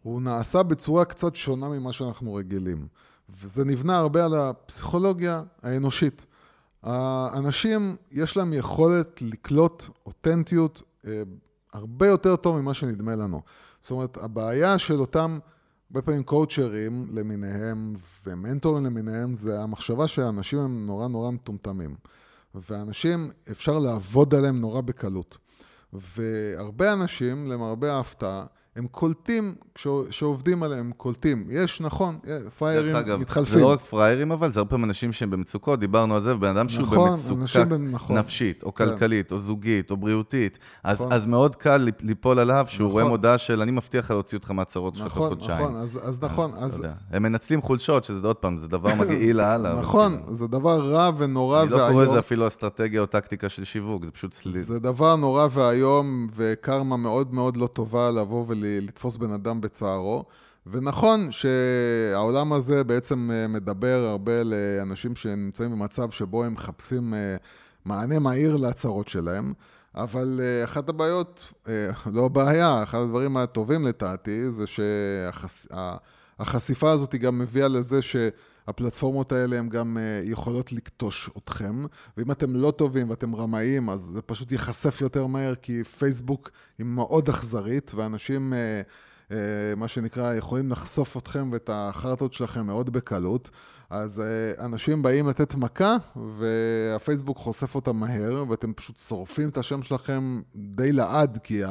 הוא 0.03 0.23
נעשה 0.23 0.63
בצורה 0.63 1.05
קצת 1.05 1.35
שונה 1.35 1.69
ממה 1.69 1.93
שאנחנו 1.93 2.35
רגילים. 2.35 2.87
וזה 3.31 3.65
נבנה 3.65 3.97
הרבה 3.97 4.25
על 4.25 4.35
הפסיכולוגיה 4.35 5.43
האנושית. 5.63 6.27
האנשים, 6.83 7.97
יש 8.11 8.37
להם 8.37 8.53
יכולת 8.55 9.23
לקלוט 9.23 9.85
אותנטיות 10.07 10.83
אה, 11.07 11.23
הרבה 11.73 12.07
יותר 12.07 12.37
טוב 12.37 12.61
ממה 12.61 12.75
שנדמה 12.75 13.17
לנו. 13.17 13.43
זאת 13.83 13.91
אומרת, 13.91 14.17
הבעיה 14.17 14.79
של 14.79 15.01
אותם, 15.01 15.39
הרבה 15.91 16.03
פעמים 16.03 16.23
קואוצ'רים 16.23 17.07
למיניהם 17.13 17.97
ומנטורים 18.27 18.85
למיניהם, 18.85 19.37
זה 19.37 19.61
המחשבה 19.61 20.09
שהאנשים 20.09 20.59
הם 20.59 20.87
נורא 20.87 21.09
נורא 21.09 21.31
מטומטמים. 21.31 21.97
ואנשים, 22.55 23.31
אפשר 23.51 23.79
לעבוד 23.79 24.35
עליהם 24.35 24.61
נורא 24.61 24.81
בקלות. 24.81 25.39
והרבה 25.93 26.93
אנשים, 26.93 27.47
למרבה 27.51 27.93
ההפתעה, 27.93 28.47
הם 28.77 28.87
קולטים, 28.91 29.55
כשעובדים 30.11 30.63
עליהם, 30.63 30.81
הם 30.81 30.93
קולטים. 30.97 31.47
יש, 31.51 31.81
נכון, 31.81 32.19
פריירים 32.59 32.93
דרך 32.93 33.05
אגב, 33.05 33.19
מתחלפים. 33.21 33.55
זה 33.55 33.61
לא 33.61 33.71
רק 33.71 33.81
פראיירים, 33.81 34.33
אבל 34.33 34.53
זה 34.53 34.61
הרבה 34.61 34.71
פעמים 34.71 34.85
אנשים 34.85 35.13
שהם 35.13 35.31
במצוקות, 35.31 35.81
דיברנו 35.81 36.15
על 36.15 36.23
זה, 36.23 36.35
ובן 36.37 36.57
אדם 36.57 36.69
שהוא 36.69 36.83
נכון, 36.83 37.11
במצוקה 37.11 37.65
נכון. 37.79 38.19
נפשית, 38.19 38.63
או 38.63 38.75
כן. 38.75 38.85
כלכלית, 38.85 39.33
או 39.33 39.39
זוגית, 39.39 39.91
או 39.91 39.97
בריאותית, 39.97 40.59
אז, 40.85 41.01
נכון. 41.01 41.13
אז 41.13 41.27
מאוד 41.27 41.57
קל 41.57 41.77
ליפ- 41.89 42.05
ליפול 42.07 42.39
עליו, 42.39 42.65
שהוא 42.69 42.89
נכון. 42.89 43.01
רואה 43.01 43.11
מודעה 43.11 43.39
של 43.39 43.61
אני 43.63 43.71
מבטיח 43.71 44.05
לך 44.05 44.11
להוציא 44.11 44.39
אותך 44.39 44.51
מהצרות 44.51 44.95
שלך 44.97 45.07
נכון, 45.07 45.29
חודשיים. 45.29 45.61
נכון, 45.67 45.77
אז, 45.77 45.99
אז 46.03 46.19
נכון, 46.23 46.51
אתה 46.57 46.65
אז, 46.65 46.77
יודע, 46.77 46.93
הם 47.11 47.23
מנצלים 47.23 47.63
חולשות, 47.63 48.05
שזה 48.05 48.27
עוד 48.27 48.37
פעם, 48.37 48.57
זה 48.57 48.69
דבר 48.69 48.95
מגעיל. 48.95 49.41
אבל 49.49 49.75
נכון, 49.79 50.19
כאילו, 50.19 50.35
זה 50.35 50.47
דבר 50.47 50.91
רע 50.91 51.11
ונורא 51.19 51.63
אני 51.63 51.71
לא 51.71 51.77
קורא 51.77 51.89
ואיום. 51.89 52.03
לזה 52.03 52.19
אפילו 52.19 52.47
אסטרטגיה 52.47 53.01
או 53.01 53.07
טקטיקה 53.07 53.49
של 53.49 53.65
שיווק, 53.65 54.05
זה 54.05 54.11
פשוט 54.11 54.33
סליז. 54.33 54.67
זה 54.69 54.79
דבר 54.81 55.17
נורא 55.17 55.47
ואיום 55.51 56.29
וקרמה 56.37 56.97
מאוד 56.97 57.35
מאוד 57.35 57.57
לא 57.57 57.67
טובה 57.67 58.11
לבוא 58.11 58.45
ולתפוס 58.69 59.17
בן 59.17 59.33
אדם 59.33 59.61
בצערו. 59.61 60.25
ונכון 60.67 61.29
שהעולם 61.33 62.53
הזה 62.53 62.85
בעצם 62.85 63.31
אה, 63.33 63.47
מדבר 63.49 64.07
הרבה 64.11 64.43
לאנשים 64.45 65.17
שנמצאים 65.17 65.71
במצב 65.71 66.11
שבו 66.11 66.45
הם 66.45 66.53
מחפשים 66.53 67.15
אה, 67.15 67.37
מענה 67.85 68.19
מהיר 68.19 68.57
להצהרות 68.57 69.09
שלהם, 69.09 69.53
אבל 69.95 70.41
אה, 70.43 70.65
אחת 70.65 70.89
הבעיות, 70.89 71.53
לא 72.13 72.29
בעיה, 72.29 72.83
אחד 72.83 72.99
הדברים 72.99 73.37
הטובים 73.37 73.87
לדעתי, 73.87 74.51
זה 74.51 74.65
שהחשיפה 76.39 76.91
הזאת 76.91 77.15
גם 77.15 77.39
מביאה 77.39 77.69
לזה 77.69 78.03
ש... 78.03 78.17
הפלטפורמות 78.69 79.33
האלה 79.33 79.59
הן 79.59 79.69
גם 79.69 79.99
אה, 79.99 80.21
יכולות 80.25 80.73
לקטוש 80.73 81.31
אתכם, 81.39 81.85
ואם 82.17 82.31
אתם 82.31 82.57
לא 82.57 82.71
טובים 82.71 83.11
ואתם 83.11 83.35
רמאים, 83.35 83.91
אז 83.91 84.01
זה 84.01 84.23
פשוט 84.23 84.53
ייחשף 84.53 85.01
יותר 85.01 85.27
מהר, 85.27 85.55
כי 85.55 85.85
פייסבוק 85.85 86.51
היא 86.79 86.87
מאוד 86.87 87.29
אכזרית, 87.29 87.93
ואנשים, 87.95 88.53
אה, 88.53 88.81
אה, 89.31 89.75
מה 89.77 89.89
שנקרא, 89.89 90.35
יכולים 90.35 90.71
לחשוף 90.71 91.17
אתכם 91.17 91.49
ואת 91.53 91.71
החרטות 91.73 92.33
שלכם 92.33 92.67
מאוד 92.67 92.91
בקלות. 92.91 93.51
אז 93.91 94.21
אה, 94.21 94.65
אנשים 94.65 95.03
באים 95.03 95.29
לתת 95.29 95.55
מכה, 95.55 95.97
והפייסבוק 96.17 97.39
חושף 97.39 97.75
אותם 97.75 97.97
מהר, 97.97 98.45
ואתם 98.49 98.73
פשוט 98.73 98.99
שורפים 98.99 99.49
את 99.49 99.57
השם 99.57 99.83
שלכם 99.83 100.41
די 100.55 100.93
לעד, 100.93 101.39
כי 101.43 101.63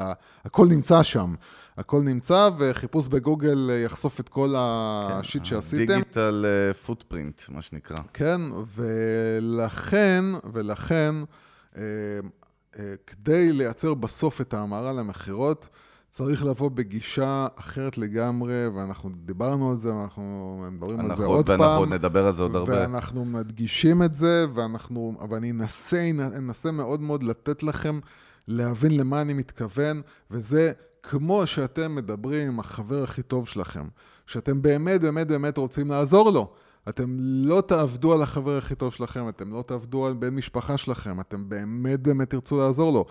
הכל 0.46 0.68
נמצא 0.68 1.04
שם. 1.04 1.36
הכל 1.78 2.02
נמצא, 2.02 2.50
וחיפוש 2.58 3.08
בגוגל 3.08 3.70
אה, 3.70 3.76
יחשוף 3.76 4.20
את 4.20 4.30
כל 4.30 4.54
השיט 4.58 5.46
שעשיתם. 5.46 5.94
דיגיטל 5.94 6.46
פוטפרינט, 6.86 7.42
מה 7.50 7.62
שנקרא. 7.62 7.98
כן, 8.14 8.42
ולכן, 8.76 10.24
ולכן, 10.54 11.16
אה, 11.78 11.82
אה, 12.80 12.94
כדי 13.08 13.54
לייצר 13.54 13.94
בסוף 13.94 14.42
את 14.42 14.54
ההמרה 14.54 14.94
למכירות, 14.94 15.70
צריך 16.10 16.46
לבוא 16.46 16.72
בגישה 16.72 17.48
אחרת 17.56 17.98
לגמרי, 17.98 18.68
ואנחנו 18.68 19.10
דיברנו 19.26 19.72
על 19.72 19.78
זה, 19.78 19.96
ואנחנו 19.96 20.58
מדברים 20.72 21.00
על 21.00 21.18
זה 21.18 21.26
עוד 21.26 21.50
ואנחנו 21.50 21.66
פעם. 21.66 21.80
עוד 21.80 21.94
נדבר 21.94 22.28
על 22.28 22.36
זה 22.36 22.44
עוד 22.44 22.56
הרבה. 22.56 22.74
ואנחנו 22.74 23.26
מדגישים 23.26 24.04
את 24.04 24.16
זה, 24.16 24.46
ואנחנו, 24.54 25.18
ואני 25.30 25.52
אנסה, 25.52 26.10
אנסה 26.38 26.72
מאוד 26.72 27.02
מאוד 27.02 27.24
לתת 27.24 27.64
לכם 27.64 28.00
להבין 28.48 28.98
למה 28.98 29.22
אני 29.22 29.34
מתכוון, 29.34 30.02
וזה 30.32 30.72
כמו 31.04 31.48
שאתם 31.48 31.96
מדברים 31.96 32.48
עם 32.48 32.60
החבר 32.60 33.04
הכי 33.04 33.22
טוב 33.22 33.48
שלכם, 33.48 33.88
שאתם 34.28 34.62
באמת 34.62 35.02
באמת 35.02 35.28
באמת 35.28 35.58
רוצים 35.58 35.92
לעזור 35.92 36.32
לו. 36.32 36.54
אתם 36.90 37.18
לא 37.20 37.62
תעבדו 37.68 38.14
על 38.14 38.22
החבר 38.22 38.58
הכי 38.58 38.76
טוב 38.76 38.94
שלכם, 38.94 39.30
אתם 39.30 39.54
לא 39.54 39.62
תעבדו 39.62 40.08
על 40.08 40.14
בן 40.14 40.36
משפחה 40.36 40.78
שלכם, 40.78 41.20
אתם 41.20 41.50
באמת 41.50 42.00
באמת 42.00 42.30
תרצו 42.30 42.58
לעזור 42.58 42.94
לו. 42.94 43.06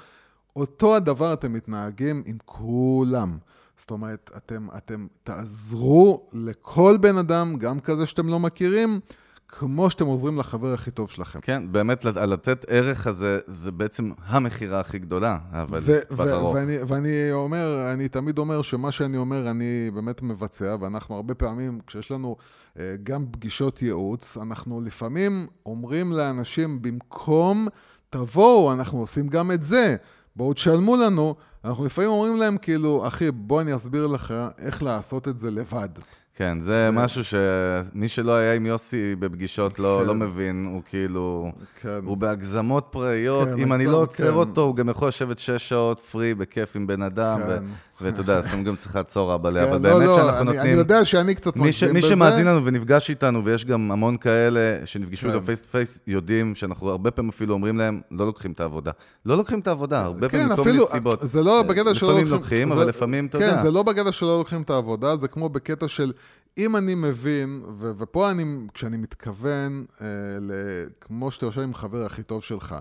אותו 0.56 0.96
הדבר 0.96 1.32
אתם 1.32 1.52
מתנהגים 1.52 2.22
עם 2.26 2.36
כולם. 2.44 3.38
זאת 3.78 3.90
אומרת, 3.90 4.30
אתם, 4.36 4.66
אתם 4.76 5.06
תעזרו 5.24 6.26
לכל 6.32 6.96
בן 7.00 7.18
אדם, 7.18 7.56
גם 7.58 7.80
כזה 7.80 8.06
שאתם 8.06 8.28
לא 8.28 8.38
מכירים, 8.38 9.00
כמו 9.48 9.90
שאתם 9.90 10.06
עוזרים 10.06 10.38
לחבר 10.38 10.72
הכי 10.72 10.90
טוב 10.90 11.10
שלכם. 11.10 11.40
כן, 11.40 11.72
באמת, 11.72 12.04
לתת 12.04 12.64
ערך 12.68 13.06
הזה, 13.06 13.38
זה 13.46 13.72
בעצם 13.72 14.10
המכירה 14.26 14.80
הכי 14.80 14.98
גדולה, 14.98 15.38
אבל 15.52 15.80
לטווח 15.88 16.28
ארוך. 16.28 16.54
ואני, 16.54 16.76
ואני 16.86 17.32
אומר, 17.32 17.88
אני 17.92 18.08
תמיד 18.08 18.38
אומר 18.38 18.62
שמה 18.62 18.92
שאני 18.92 19.16
אומר, 19.16 19.50
אני 19.50 19.90
באמת 19.94 20.22
מבצע, 20.22 20.76
ואנחנו 20.80 21.14
הרבה 21.14 21.34
פעמים, 21.34 21.80
כשיש 21.86 22.10
לנו 22.10 22.36
אה, 22.78 22.94
גם 23.02 23.24
פגישות 23.30 23.82
ייעוץ, 23.82 24.36
אנחנו 24.36 24.80
לפעמים 24.80 25.46
אומרים 25.66 26.12
לאנשים, 26.12 26.82
במקום 26.82 27.68
תבואו, 28.10 28.72
אנחנו 28.72 29.00
עושים 29.00 29.28
גם 29.28 29.52
את 29.52 29.62
זה. 29.62 29.96
בואו 30.36 30.52
תשלמו 30.52 30.96
לנו, 30.96 31.34
אנחנו 31.64 31.84
לפעמים 31.84 32.10
אומרים 32.10 32.36
להם 32.36 32.56
כאילו, 32.56 33.06
אחי, 33.06 33.30
בוא 33.30 33.60
אני 33.60 33.74
אסביר 33.74 34.06
לך 34.06 34.34
איך 34.58 34.82
לעשות 34.82 35.28
את 35.28 35.38
זה 35.38 35.50
לבד. 35.50 35.88
כן, 36.34 36.60
זה 36.60 36.88
משהו 36.92 37.22
שמי 37.24 38.08
שלא 38.08 38.32
היה 38.32 38.54
עם 38.54 38.66
יוסי 38.66 39.14
בפגישות 39.16 39.78
לא, 39.78 39.98
כן. 40.02 40.06
לא 40.06 40.14
מבין, 40.14 40.64
הוא 40.72 40.82
כאילו, 40.84 41.52
כן. 41.80 42.00
הוא 42.04 42.16
בהגזמות 42.16 42.86
פראיות, 42.90 43.48
כן, 43.48 43.58
אם 43.58 43.72
אני 43.72 43.84
כן, 43.84 43.90
לא 43.90 43.96
עוצר 43.96 44.30
כן. 44.30 44.34
אותו, 44.34 44.62
הוא 44.62 44.76
גם 44.76 44.88
יכול 44.88 45.08
לשבת 45.08 45.38
שש 45.38 45.68
שעות 45.68 46.00
free 46.00 46.34
בכיף 46.34 46.76
עם 46.76 46.86
בן 46.86 47.02
אדם, 47.02 47.40
ו- 47.48 47.58
כן. 47.58 47.64
ואתה 48.00 48.20
יודע, 48.20 48.38
לפעמים 48.38 48.64
גם 48.64 48.76
צריך 48.76 48.96
לעצור 48.96 49.34
אבא 49.34 49.50
כן, 49.50 49.56
אבל 49.56 49.72
לא, 49.72 49.78
באמת 49.78 50.08
לא, 50.08 50.16
שאנחנו 50.16 50.44
נותנים... 50.44 50.60
אני 50.60 50.70
יודע 50.70 51.04
שאני 51.04 51.34
קצת 51.34 51.56
מי, 51.56 51.62
מגזים 51.68 51.92
מי 51.92 52.00
בזה. 52.00 52.08
שמאזין 52.08 52.46
לנו 52.46 52.64
ונפגש 52.64 53.10
איתנו, 53.10 53.44
ויש 53.44 53.64
גם 53.64 53.90
המון 53.90 54.16
כאלה 54.16 54.86
שנפגשו 54.86 55.22
כן. 55.28 55.34
איתו 55.34 55.42
face 55.46 55.60
to 55.60 55.68
face, 55.68 56.00
יודעים 56.06 56.54
שאנחנו 56.54 56.90
הרבה 56.90 57.10
פעמים 57.10 57.28
אפילו 57.28 57.54
אומרים 57.54 57.78
להם, 57.78 58.00
לא 58.10 58.26
לוקחים 58.26 58.52
את 58.52 58.60
העבודה. 58.60 58.90
לא 59.26 59.36
לוקחים 59.36 59.60
את 59.60 59.66
העבודה, 59.66 60.04
הרבה 60.04 60.28
פעמים 60.28 60.46
כן, 60.48 60.52
מכל 60.52 60.64
מיני 60.64 60.84
סיבות. 60.90 61.18
זה 61.22 61.42
לא 61.42 61.62
בקטע 61.62 61.94
שלא 61.94 62.08
לפעמים 62.08 62.26
לוקחים, 62.32 62.72
אבל 62.72 62.88
לפעמים, 62.88 63.26
אתה 63.26 63.36
יודע. 63.38 63.56
כן, 63.56 63.62
זה 63.62 63.70
לא 63.70 63.82
בקטע 63.82 64.12
שלא 64.12 64.38
לוקחים 64.38 64.62
את 64.62 64.70
העבודה, 64.70 65.16
זה 65.16 65.28
כמו 65.28 65.48
בקטע 65.48 65.88
של, 65.88 66.12
אם 66.58 66.76
אני 66.76 66.94
מבין, 66.94 67.62
ו- 67.78 67.92
ופה 67.98 68.30
אני, 68.30 68.44
כשאני 68.74 68.96
מתכוון, 68.96 69.84
אה, 70.00 70.06
ל- 70.40 70.52
כמו 71.00 71.30
שאתה 71.30 71.46
יושב 71.46 71.60
עם 71.60 71.74
חבר 71.74 72.04
הכי 72.04 72.22
טוב 72.22 72.42
שלך, 72.42 72.74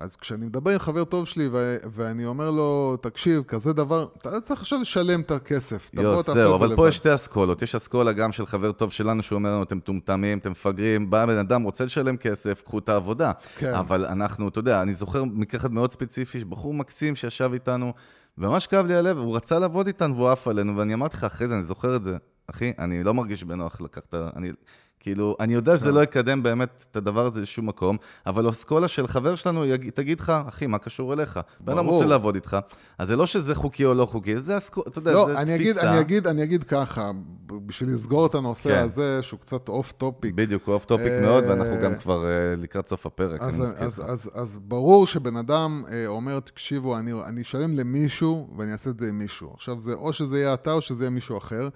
אז 0.00 0.16
כשאני 0.16 0.46
מדבר 0.46 0.70
עם 0.70 0.78
חבר 0.78 1.04
טוב 1.04 1.26
שלי 1.26 1.48
ו- 1.52 1.76
ואני 1.90 2.26
אומר 2.26 2.50
לו, 2.50 2.96
תקשיב, 3.00 3.42
כזה 3.42 3.72
דבר, 3.72 4.06
אתה 4.18 4.40
צריך 4.40 4.60
עכשיו 4.60 4.80
לשלם 4.80 5.20
את 5.20 5.30
הכסף, 5.30 5.90
יוס, 5.94 6.30
זהו, 6.30 6.54
אבל 6.54 6.76
פה. 6.76 6.88
יש 6.88 6.96
שתי 6.96 7.14
אסכולות. 7.14 7.62
יש 7.62 7.74
אסכולה 7.74 8.12
גם 8.12 8.32
של 8.32 8.46
חבר 8.46 8.72
טוב 8.72 8.92
שלנו, 8.92 9.22
שהוא 9.22 9.36
אומר 9.36 9.50
לנו, 9.50 9.62
אתם 9.62 9.76
מטומטמים, 9.76 10.38
אתם 10.38 10.50
מפגרים, 10.50 11.10
בא 11.10 11.26
בן 11.26 11.38
אדם, 11.38 11.62
רוצה 11.62 11.84
לשלם 11.84 12.16
כסף, 12.16 12.62
קחו 12.62 12.78
את 12.78 12.88
העבודה. 12.88 13.32
כן. 13.56 13.74
אבל 13.74 14.06
אנחנו, 14.06 14.48
אתה 14.48 14.58
יודע, 14.58 14.82
אני 14.82 14.92
זוכר 14.92 15.24
מקרה 15.24 15.60
אחד 15.60 15.72
מאוד 15.72 15.92
ספציפי, 15.92 16.44
בחור 16.44 16.74
מקסים 16.74 17.16
שישב 17.16 17.50
איתנו, 17.52 17.92
וממש 18.38 18.66
כאב 18.66 18.86
לי 18.86 18.94
הלב, 18.94 19.18
הוא 19.18 19.36
רצה 19.36 19.58
לעבוד 19.58 19.86
איתנו 19.86 20.16
והוא 20.16 20.28
עף 20.28 20.48
עלינו, 20.48 20.76
ואני 20.76 20.94
אמרתי 20.94 21.16
לך, 21.16 21.24
אחרי 21.24 21.48
זה, 21.48 21.54
אני 21.54 21.62
זוכר 21.62 21.96
את 21.96 22.02
זה, 22.02 22.16
אחי, 22.46 22.72
אני 22.78 23.04
לא 23.04 23.14
מרגיש 23.14 23.44
בנוח 23.44 23.80
לקחת, 23.80 24.14
אני... 24.14 24.52
כאילו, 25.00 25.36
אני 25.40 25.54
יודע 25.54 25.76
שזה 25.76 25.92
לא 25.92 26.02
יקדם 26.02 26.42
באמת 26.42 26.86
את 26.90 26.96
הדבר 26.96 27.26
הזה 27.26 27.40
לשום 27.40 27.66
מקום, 27.66 27.96
אבל 28.26 28.50
אסכולה 28.50 28.88
של 28.88 29.06
חבר 29.06 29.34
שלנו 29.34 29.66
יג- 29.66 29.90
תגיד 29.90 30.20
לך, 30.20 30.32
אחי, 30.48 30.66
מה 30.66 30.78
קשור 30.78 31.12
אליך? 31.12 31.40
בן 31.60 31.72
אדם. 31.72 31.86
רוצה 31.86 32.04
לעבוד 32.04 32.34
איתך, 32.34 32.56
אז 32.98 33.08
זה 33.08 33.16
לא 33.16 33.26
שזה 33.26 33.54
חוקי 33.54 33.84
או 33.84 33.94
לא 33.94 34.06
חוקי, 34.06 34.38
זה 34.38 34.56
אסכולה, 34.56 34.86
אתה 34.88 34.98
יודע, 34.98 35.12
לא, 35.12 35.26
זה 35.26 35.38
אני 35.38 35.54
אגיד, 35.54 35.72
תפיסה. 35.72 35.92
אני, 35.92 36.00
אגיד, 36.00 36.26
אני 36.26 36.42
אגיד 36.42 36.64
ככה, 36.64 37.10
בשביל 37.46 37.92
לסגור 37.92 38.26
את 38.26 38.34
הנושא 38.34 38.68
כן. 38.74 38.82
הזה, 38.84 39.18
שהוא 39.22 39.40
קצת 39.40 39.68
off 39.68 39.92
topic. 39.92 40.34
בדיוק, 40.34 40.62
הוא 40.66 40.74
off 40.74 40.84
topic 40.84 41.06
אה, 41.12 41.20
מאוד, 41.20 41.44
ואנחנו 41.44 41.74
גם 41.82 41.94
כבר 41.94 42.24
אה, 42.24 42.30
לקראת 42.56 42.88
סוף 42.88 43.06
הפרק, 43.06 43.40
אני 43.40 43.48
אז, 43.48 43.58
מזכיר 43.58 43.86
אז, 43.86 43.98
לך. 43.98 44.06
אז, 44.08 44.30
אז 44.34 44.58
ברור 44.62 45.06
שבן 45.06 45.36
אדם 45.36 45.84
אה, 45.92 46.06
אומר, 46.06 46.40
תקשיבו, 46.40 46.96
אני, 46.96 47.12
אני 47.26 47.42
אשלם 47.42 47.76
למישהו 47.76 48.48
ואני 48.56 48.72
אעשה 48.72 48.90
את 48.90 48.98
זה 49.00 49.08
עם 49.08 49.18
מישהו. 49.18 49.50
עכשיו, 49.54 49.80
זה 49.80 49.92
או 49.92 50.12
שזה 50.12 50.38
יהיה 50.40 50.54
אתה 50.54 50.72
או 50.72 50.80
שזה 50.80 51.04
יהיה 51.04 51.10
מישהו 51.10 51.38
אחר. 51.38 51.68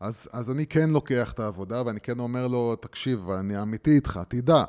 אז, 0.00 0.28
אז 0.32 0.50
אני 0.50 0.66
כן 0.66 0.90
לוקח 0.90 1.32
את 1.32 1.40
העבודה 1.40 1.82
ואני 1.86 2.00
כן 2.00 2.18
אומר 2.18 2.46
לו, 2.46 2.76
תקשיב, 2.76 3.30
אני 3.30 3.62
אמיתי 3.62 3.90
איתך, 3.90 4.20
תדע, 4.28 4.64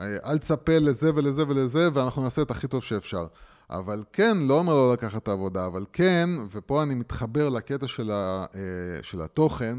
אה, 0.00 0.16
אל 0.24 0.38
תצפה 0.38 0.78
לזה 0.78 1.10
ולזה 1.14 1.48
ולזה, 1.48 1.88
ואנחנו 1.94 2.22
נעשה 2.22 2.42
את 2.42 2.50
הכי 2.50 2.68
טוב 2.68 2.82
שאפשר. 2.82 3.26
אבל 3.70 4.04
כן, 4.12 4.38
לא 4.40 4.58
אומר 4.58 4.74
לו 4.74 4.92
לקחת 4.92 5.22
את 5.22 5.28
העבודה, 5.28 5.66
אבל 5.66 5.84
כן, 5.92 6.30
ופה 6.50 6.82
אני 6.82 6.94
מתחבר 6.94 7.48
לקטע 7.48 7.86
של, 7.86 8.10
ה, 8.10 8.46
אה, 8.54 8.60
של 9.02 9.22
התוכן, 9.22 9.78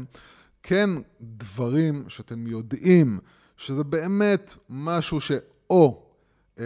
כן 0.62 0.90
דברים 1.20 2.04
שאתם 2.08 2.46
יודעים 2.46 3.18
שזה 3.56 3.84
באמת 3.84 4.54
משהו 4.68 5.20
שאו 5.20 6.02
אה, 6.58 6.64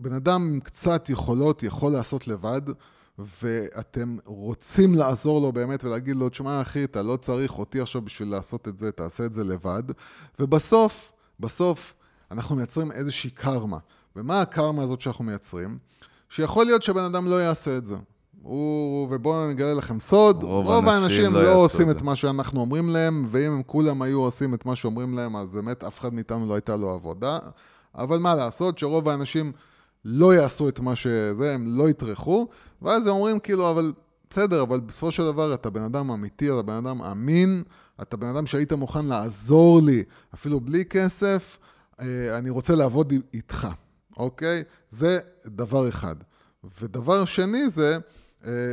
בן 0.00 0.12
אדם 0.12 0.50
עם 0.52 0.60
קצת 0.60 1.10
יכולות 1.10 1.62
יכול 1.62 1.92
לעשות 1.92 2.28
לבד, 2.28 2.62
ואתם 3.18 4.16
רוצים 4.24 4.94
לעזור 4.94 5.40
לו 5.40 5.52
באמת 5.52 5.84
ולהגיד 5.84 6.16
לו, 6.16 6.28
תשמע 6.28 6.62
אחי, 6.62 6.84
אתה 6.84 7.02
לא 7.02 7.16
צריך 7.16 7.58
אותי 7.58 7.80
עכשיו 7.80 8.02
בשביל 8.02 8.28
לעשות 8.28 8.68
את 8.68 8.78
זה, 8.78 8.92
תעשה 8.92 9.24
את 9.24 9.32
זה 9.32 9.44
לבד. 9.44 9.82
ובסוף, 10.38 11.12
בסוף, 11.40 11.94
אנחנו 12.30 12.56
מייצרים 12.56 12.92
איזושהי 12.92 13.30
קרמה. 13.30 13.78
ומה 14.16 14.40
הקרמה 14.40 14.82
הזאת 14.82 15.00
שאנחנו 15.00 15.24
מייצרים? 15.24 15.78
שיכול 16.28 16.66
להיות 16.66 16.82
שבן 16.82 17.04
אדם 17.04 17.26
לא 17.26 17.42
יעשה 17.42 17.76
את 17.76 17.86
זה. 17.86 17.96
הוא, 18.42 19.08
ובואו 19.10 19.44
אני 19.44 19.52
אגלה 19.52 19.74
לכם 19.74 20.00
סוד, 20.00 20.42
רוב 20.42 20.66
רוב 20.66 20.88
האנשים 20.88 21.34
לא 21.34 21.44
לא 21.44 21.54
עושים 21.54 21.90
את 21.90 21.96
את. 21.96 22.02
מה 22.02 22.16
שאנחנו 22.16 22.60
אומרים 22.60 22.88
להם, 22.88 23.26
ואם 23.30 23.52
הם 23.52 23.62
כולם 23.62 24.02
היו 24.02 24.20
עושים 24.20 24.54
את 24.54 24.66
מה 24.66 24.76
שאומרים 24.76 25.16
להם, 25.16 25.36
אז 25.36 25.50
באמת 25.50 25.84
אף 25.84 26.00
אחד 26.00 26.14
מאיתנו 26.14 26.46
לא 26.46 26.54
הייתה 26.54 26.76
לו 26.76 26.90
עבודה. 26.90 27.38
אבל 27.94 28.18
מה 28.18 28.34
לעשות, 28.34 28.78
שרוב 28.78 29.08
האנשים 29.08 29.52
לא 30.04 30.34
יעשו 30.34 30.68
את 30.68 30.80
מה 30.80 30.96
שזה, 30.96 31.54
הם 31.54 31.78
לא 31.78 31.90
יטרחו, 31.90 32.48
ואז 32.82 33.06
הם 33.06 33.12
אומרים 33.12 33.38
כאילו, 33.38 33.70
אבל 33.70 33.92
בסדר, 34.30 34.62
אבל 34.62 34.80
בסופו 34.80 35.12
של 35.12 35.24
דבר 35.24 35.54
אתה 35.54 35.70
בן 35.70 35.82
אדם 35.82 36.10
אמיתי, 36.10 36.50
אתה 36.50 36.62
בן 36.62 36.72
אדם 36.72 37.02
אמין, 37.02 37.62
אתה 38.02 38.16
בן 38.16 38.26
אדם 38.26 38.46
שהיית 38.46 38.72
מוכן 38.72 39.06
לעזור 39.06 39.82
לי, 39.82 40.04
אפילו 40.34 40.60
בלי 40.60 40.84
כסף, 40.84 41.58
אה, 42.00 42.38
אני 42.38 42.50
רוצה 42.50 42.74
לעבוד 42.74 43.12
איתך, 43.34 43.68
אוקיי? 44.16 44.62
זה 44.90 45.18
דבר 45.46 45.88
אחד. 45.88 46.16
ודבר 46.80 47.24
שני 47.24 47.70
זה 47.70 47.96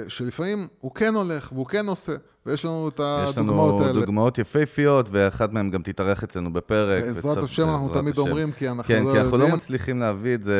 שלפעמים 0.07 0.67
הוא 0.81 0.91
כן 0.95 1.15
הולך 1.15 1.51
והוא 1.51 1.65
כן 1.65 1.87
עושה, 1.87 2.13
ויש 2.45 2.65
לנו 2.65 2.89
את 2.89 2.99
יש 3.29 3.37
לנו 3.37 3.51
הדוגמאות 3.51 3.81
האלה. 3.81 3.99
דוגמאות 3.99 4.37
יפהפיות, 4.37 5.09
ואחת 5.11 5.51
מהן 5.51 5.71
גם 5.71 5.81
תתארח 5.81 6.23
אצלנו 6.23 6.53
בפרק. 6.53 7.03
בעזרת 7.03 7.37
השם 7.37 7.69
אנחנו 7.69 7.89
תמיד 7.89 8.13
השם. 8.13 8.21
אומרים, 8.21 8.51
כי 8.51 8.69
אנחנו 8.69 8.83
כן, 8.83 9.03
לא 9.03 9.11
כי 9.11 9.19
אנחנו 9.19 9.37
לא 9.37 9.43
יודעים. 9.43 9.55
מצליחים 9.55 9.99
להביא 9.99 10.35
את 10.35 10.43
זה 10.43 10.55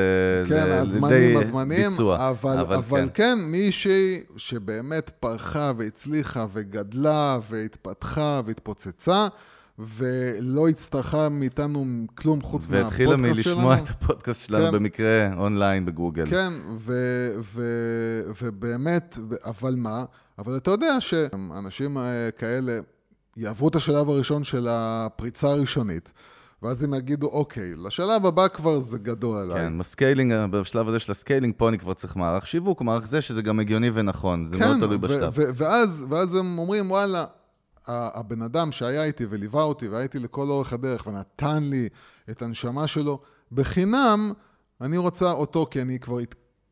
כן, 0.50 0.56
לידי 0.56 1.36
הזמנים, 1.38 1.90
ביצוע. 1.90 2.30
אבל, 2.30 2.60
אבל, 2.60 2.76
אבל 2.76 3.02
כן. 3.02 3.08
כן, 3.14 3.40
מישהי 3.42 4.24
שבאמת 4.38 5.10
פרחה 5.20 5.72
והצליחה 5.78 6.46
וגדלה 6.54 7.40
והתפתחה 7.50 8.42
והתפוצצה, 8.46 9.28
ולא 9.80 10.68
הצטרכה 10.68 11.30
מאיתנו 11.30 11.86
כלום 12.16 12.42
חוץ 12.42 12.68
מהפודקאסט 12.68 12.98
שלנו. 12.98 13.10
והתחילה 13.10 13.34
מלשמוע 13.34 13.78
את 13.78 13.90
הפודקאסט 13.90 14.42
שלנו 14.42 14.66
כן. 14.66 14.72
במקרה 14.72 15.34
אונליין 15.38 15.86
בגוגל. 15.86 16.26
כן, 16.26 16.54
ו, 16.78 16.94
ו, 17.44 17.64
ובאמת, 18.42 19.18
אבל 19.46 19.76
מה? 19.76 20.06
אבל 20.38 20.58
אתה 20.58 20.72
יודע 20.72 21.02
שאנשים 21.02 21.98
אה, 21.98 22.30
כאלה 22.38 22.80
יעברו 23.38 23.68
את 23.68 23.76
השלב 23.76 24.10
הראשון 24.10 24.44
של 24.44 24.68
הפריצה 24.70 25.48
הראשונית, 25.48 26.14
ואז 26.64 26.84
הם 26.84 26.94
יגידו, 26.94 27.28
אוקיי, 27.28 27.74
לשלב 27.86 28.26
הבא 28.26 28.48
כבר 28.48 28.80
זה 28.80 28.98
גדול 28.98 29.42
עליי. 29.42 29.56
כן, 29.56 29.78
ב 29.78 29.84
scaling, 29.84 30.34
בשלב 30.52 30.88
הזה 30.88 31.00
של 31.00 31.12
ה 31.12 31.17
scaling, 31.17 31.54
פה 31.58 31.70
אני 31.70 31.78
כבר 31.78 31.94
צריך 31.94 32.16
מערך 32.16 32.48
שיווק, 32.48 32.82
מערך 32.82 33.08
זה 33.08 33.22
שזה 33.22 33.42
גם 33.42 33.60
הגיוני 33.60 33.92
ונכון, 33.94 34.48
זה 34.48 34.58
מאוד 34.58 34.78
תלוי 34.80 34.98
בשלב. 34.98 35.34
ו- 35.36 35.50
ואז, 35.56 36.06
ואז 36.10 36.36
הם 36.36 36.60
אומרים, 36.60 36.92
וואלה, 36.92 37.26
הבן 37.88 38.42
אדם 38.42 38.72
שהיה 38.72 39.04
איתי 39.04 39.26
וליווה 39.30 39.64
אותי 39.64 39.88
והייתי 39.88 40.20
לכל 40.20 40.50
אורך 40.50 40.74
הדרך 40.74 41.08
ונתן 41.08 41.64
לי 41.64 41.90
את 42.30 42.42
הנשמה 42.42 42.88
שלו, 42.88 43.20
בחינם, 43.52 44.34
אני 44.82 44.98
רוצה 44.98 45.32
אותו 45.32 45.68
כי 45.72 45.82
אני 45.82 46.00
כבר 46.00 46.18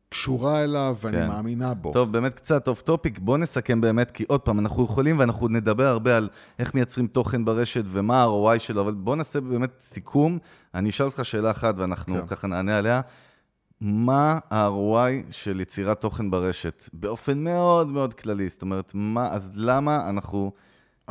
קשורה 0.08 0.64
אליו 0.64 0.96
ואני 1.00 1.16
כן. 1.16 1.28
מאמינה 1.28 1.74
בו. 1.74 1.92
טוב, 1.92 2.12
באמת 2.12 2.34
קצת 2.34 2.68
off 2.68 2.82
topic, 2.82 3.18
בוא 3.18 3.38
נסכם 3.38 3.80
באמת, 3.80 4.10
כי 4.10 4.24
עוד 4.28 4.40
פעם, 4.40 4.58
אנחנו 4.58 4.84
יכולים 4.84 5.18
ואנחנו 5.18 5.48
נדבר 5.48 5.86
הרבה 5.86 6.16
על 6.16 6.28
איך 6.58 6.74
מייצרים 6.74 7.06
תוכן 7.06 7.44
ברשת 7.44 7.84
ומה 7.86 8.22
ה-ROI 8.22 8.58
שלו, 8.58 8.80
אבל 8.80 8.92
בוא 8.94 9.16
נעשה 9.16 9.40
באמת 9.40 9.70
סיכום. 9.80 10.38
אני 10.74 10.88
אשאל 10.88 11.06
אותך 11.06 11.24
שאלה 11.24 11.50
אחת 11.50 11.74
ואנחנו 11.78 12.14
כן. 12.14 12.26
ככה 12.26 12.46
נענה 12.46 12.78
עליה. 12.78 13.00
מה 13.80 14.38
ה-ROI 14.50 15.30
של 15.30 15.60
יצירת 15.60 16.00
תוכן 16.00 16.30
ברשת, 16.30 16.88
באופן 16.92 17.44
מאוד 17.44 17.88
מאוד 17.88 18.14
כללי. 18.14 18.48
זאת 18.48 18.62
אומרת, 18.62 18.92
מה, 18.94 19.28
אז 19.28 19.52
למה 19.54 20.08
אנחנו, 20.08 20.52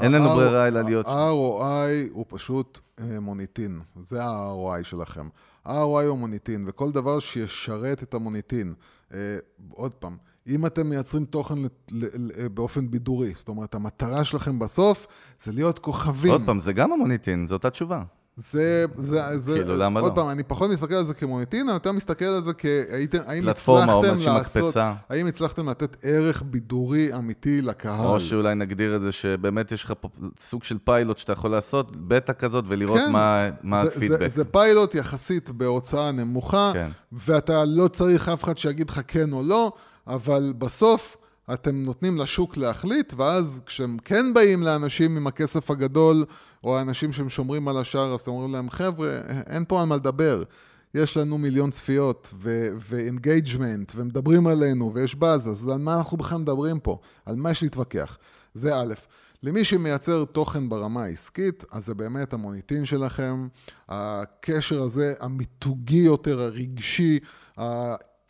אין 0.02 0.12
לנו 0.12 0.30
ברירה 0.30 0.68
אלא 0.68 0.82
להיות... 0.82 1.06
ה-ROI 1.08 2.10
הוא 2.12 2.26
פשוט 2.28 2.80
אה, 3.00 3.20
מוניטין, 3.20 3.82
זה 4.04 4.24
ה-ROI 4.24 4.84
שלכם. 4.84 5.28
ה-ROI 5.66 5.78
הוא 6.06 6.18
מוניטין, 6.18 6.66
וכל 6.68 6.91
דבר 6.91 7.20
שישרת 7.20 8.04
את 8.04 8.14
המוניטין. 8.14 8.74
אה, 9.14 9.38
עוד 9.70 9.94
פעם, 9.94 10.18
אם 10.48 10.66
אתם 10.66 10.89
מייצרים 10.89 11.26
תוכן 11.26 11.56
ל- 11.91 12.48
באופן 12.48 12.91
בידורי, 12.91 13.34
זאת 13.36 13.48
אומרת, 13.50 13.76
המטרה 13.76 14.24
שלכם 14.24 14.60
בסוף 14.60 15.08
זה 15.44 15.52
להיות 15.52 15.80
כוכבים. 15.80 16.32
עוד 16.32 16.41
פעם, 16.46 16.60
זה 16.60 16.74
גם 16.74 16.91
המוניטין, 16.94 17.48
זו 17.48 17.56
אותה 17.56 17.70
תשובה. 17.70 18.04
זה, 18.38 18.86
זה, 18.98 19.22
זה, 19.38 19.54
כאילו, 19.54 19.78
למה 19.78 20.00
עוד 20.00 20.12
לא? 20.12 20.16
פעם, 20.16 20.30
אני 20.30 20.44
פחות 20.44 20.70
מסתכל 20.70 20.94
על 20.94 21.06
זה 21.06 21.14
כמוניטין, 21.14 21.68
אני 21.68 21.74
יותר 21.74 21.92
מסתכל 21.92 22.26
על 22.26 22.42
זה 22.42 22.54
כהייתם, 22.54 23.18
האם 23.26 23.44
פלטפורמה 23.44 23.94
או 23.94 24.06
הצלחתם 24.06 24.34
לעשות, 24.34 24.64
מקפצה. 24.64 24.94
האם 25.10 25.28
הצלחתם 25.28 25.70
לתת 25.70 25.98
ערך 26.04 26.44
בידורי 26.46 27.16
אמיתי 27.16 27.62
לקהל. 27.62 28.06
או 28.06 28.20
שאולי 28.20 28.56
נגדיר 28.56 28.96
את 28.96 29.02
זה 29.02 29.12
שבאמת 29.12 29.72
יש 29.72 29.84
לך 29.84 29.94
פה 30.02 30.10
סוג 30.40 30.64
של 30.64 30.78
פיילוט 30.84 31.18
שאתה 31.18 31.32
יכול 31.32 31.52
לעשות, 31.52 32.08
בטא 32.08 32.34
כזאת, 32.34 32.66
ולראות 32.68 33.00
כן. 33.00 33.12
מה, 33.12 33.50
מה 33.64 33.86
זה, 33.86 33.92
הפידבק. 33.96 34.20
זה, 34.20 34.28
זה 34.28 34.46
פיילוט 34.46 34.96
יחסית 34.96 35.50
בהוצאה 35.50 36.12
נמוכה, 36.12 36.72
כן. 36.74 36.90
ואתה 37.12 37.66
לא 37.66 37.88
צריך 37.88 38.30
אף 38.30 38.44
אחד 38.44 38.58
שיגיד 38.58 38.90
לך 38.90 39.02
כן 39.08 39.34
או 39.34 39.44
לא, 39.44 39.72
אבל 40.08 40.54
בסוף 40.58 41.18
אתם 41.54 41.76
נותנים 41.76 42.18
לשוק 42.18 42.58
להחליט, 42.58 43.14
ואז 43.18 43.62
כשהם 43.66 43.98
כן 44.06 44.34
באים 44.34 44.64
לאנשים 44.64 45.18
עם 45.18 45.28
הכסף 45.28 45.72
הגדול, 45.72 46.26
או 46.64 46.78
האנשים 46.78 47.14
שהם 47.14 47.30
שומרים 47.30 47.68
על 47.68 47.78
השאר, 47.78 48.14
אז 48.14 48.22
אתם 48.22 48.32
אומרים 48.32 48.52
להם, 48.54 48.70
חבר'ה, 48.70 49.22
אין 49.48 49.66
פה 49.68 49.82
על 49.82 49.88
מה 49.88 49.96
לדבר. 49.96 50.44
יש 50.94 51.18
לנו 51.18 51.38
מיליון 51.38 51.72
צפיות 51.72 52.34
ו-engagement, 52.80 53.94
ומדברים 53.96 54.48
עלינו, 54.48 54.91
ויש 54.94 55.16
באז, 55.16 55.50
אז 55.50 55.70
על 55.70 55.78
מה 55.78 55.98
אנחנו 55.98 56.18
בכלל 56.18 56.38
מדברים 56.38 56.80
פה? 56.80 57.00
על 57.26 57.36
מה 57.36 57.52
יש 57.52 57.64
להתווכח? 57.64 58.18
זה 58.54 58.76
א'. 58.76 58.94
למי 59.44 59.66
שמייצר 59.66 60.26
תוכן 60.26 60.70
ברמה 60.70 61.04
העסקית, 61.04 61.66
אז 61.72 61.86
זה 61.86 61.94
באמת 61.94 62.34
המוניטין 62.34 62.86
שלכם, 62.86 63.48
הקשר 63.89 64.82
הזה, 64.82 65.14
המיתוגי 65.20 65.98
יותר, 65.98 66.41
הרגשי, 66.41 67.20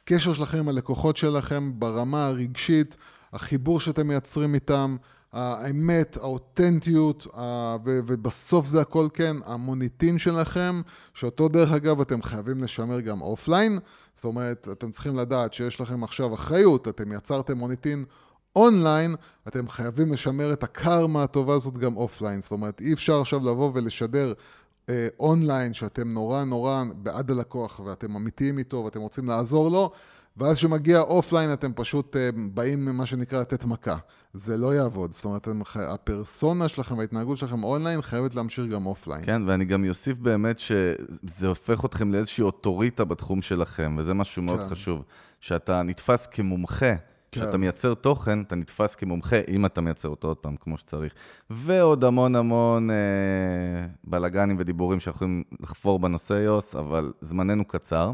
הקשר 0.04 0.34
שלכם 0.34 0.58
עם 0.58 0.70
הלקוחות 0.70 1.18
שלכם 1.18 1.72
ברמה 1.80 2.28
הרגשית, 2.28 2.97
החיבור 3.34 3.80
שאתם 3.80 4.08
מייצרים 4.08 4.56
איתם, 4.56 4.95
האמת, 5.32 6.18
האותנטיות, 6.18 7.28
ובסוף 7.86 8.68
זה 8.68 8.82
הכל 8.82 9.08
כן, 9.14 9.38
המוניטין 9.45 10.18
שלכם, 10.18 10.82
שאותו 11.14 11.47
דרך 11.47 11.72
אגב 11.72 12.01
אתם 12.01 12.22
חייבים 12.22 12.64
לשמר 12.64 12.99
גם 12.99 13.22
offline, 13.22 13.80
זאת 14.16 14.26
אומרת, 14.26 14.68
אתם 14.72 14.91
צריכים 14.91 15.16
לדעת 15.16 15.54
שיש 15.54 15.82
לכם 15.82 16.04
עכשיו 16.04 16.34
אחריות, 16.34 16.88
אתם 16.88 17.12
יצרתם 17.12 17.58
מוניטין 17.58 18.06
אונליין, 18.56 19.16
אתם 19.47 19.68
חייבים 19.68 20.14
לשמר 20.14 20.54
את 20.54 20.64
הקרמה 20.64 21.24
הטובה 21.24 21.54
הזאת 21.54 21.78
גם 21.78 21.97
offline. 21.97 22.41
זאת 22.41 22.51
אומרת, 22.51 22.82
אי 22.82 22.93
אפשר 22.93 23.22
עכשיו 23.22 23.39
לבוא 23.39 23.72
ולשדר 23.74 24.34
אונליין 25.19 25.73
שאתם 25.73 26.13
נורא 26.13 26.43
נורא 26.43 26.84
בעד 26.95 27.31
הלקוח 27.31 27.79
ואתם 27.79 28.15
אמיתיים 28.15 28.57
איתו 28.57 28.81
ואתם 28.86 29.01
רוצים 29.01 29.27
לעזור 29.27 29.71
לו, 29.71 29.91
ואז 30.38 30.57
כשמגיע 30.57 30.99
offline 30.99 31.53
אתם 31.53 31.71
פשוט 31.75 32.15
אה, 32.15 32.29
באים 32.53 32.86
ממה 32.86 33.05
שנקרא 33.05 33.41
לתת 33.41 33.65
מכה. 33.65 33.97
זה 34.34 34.57
לא 34.57 34.75
יעבוד. 34.75 35.11
זאת 35.11 35.25
אומרת, 35.25 35.47
הפרסונה 35.75 36.67
שלכם 36.67 36.97
וההתנהגות 36.97 37.38
שלכם 37.38 37.63
אונליין 37.63 38.01
חייבת 38.01 38.36
להמשיך 38.36 38.65
גם 38.65 38.86
offline. 38.86 39.26
כן, 39.25 39.41
ואני 39.47 39.65
גם 39.65 39.86
אוסיף 39.89 40.19
באמת 40.19 40.59
שזה 40.59 41.47
הופך 41.47 41.86
אתכם 41.86 42.13
לאיזושהי 42.13 42.43
אוטוריטה 42.43 43.05
בתחום 43.05 43.41
שלכם, 43.41 43.95
וזה 43.99 44.13
משהו 44.13 44.43
מאוד 44.43 44.59
כן. 44.59 44.67
חשוב. 44.67 45.03
שאתה 45.39 45.84
נתפס 45.84 46.27
כמומחה, 46.27 46.93
כשאתה 47.34 47.51
כן. 47.51 47.57
מייצר 47.57 47.93
תוכן, 47.93 48.41
אתה 48.41 48.55
נתפס 48.55 48.95
כמומחה, 48.95 49.36
אם 49.49 49.65
אתה 49.65 49.81
מייצר 49.81 50.09
אותו 50.09 50.27
עוד 50.27 50.38
פעם, 50.38 50.55
כמו 50.55 50.77
שצריך. 50.77 51.13
ועוד 51.49 52.03
המון 52.03 52.36
המון 52.36 52.89
אה, 52.89 52.95
בלאגנים 54.03 54.55
ודיבורים 54.59 54.99
שיכולים 54.99 55.43
לחפור 55.59 55.99
בנושא 55.99 56.34
יוס, 56.34 56.75
אבל 56.75 57.11
זמננו 57.21 57.65
קצר. 57.65 58.11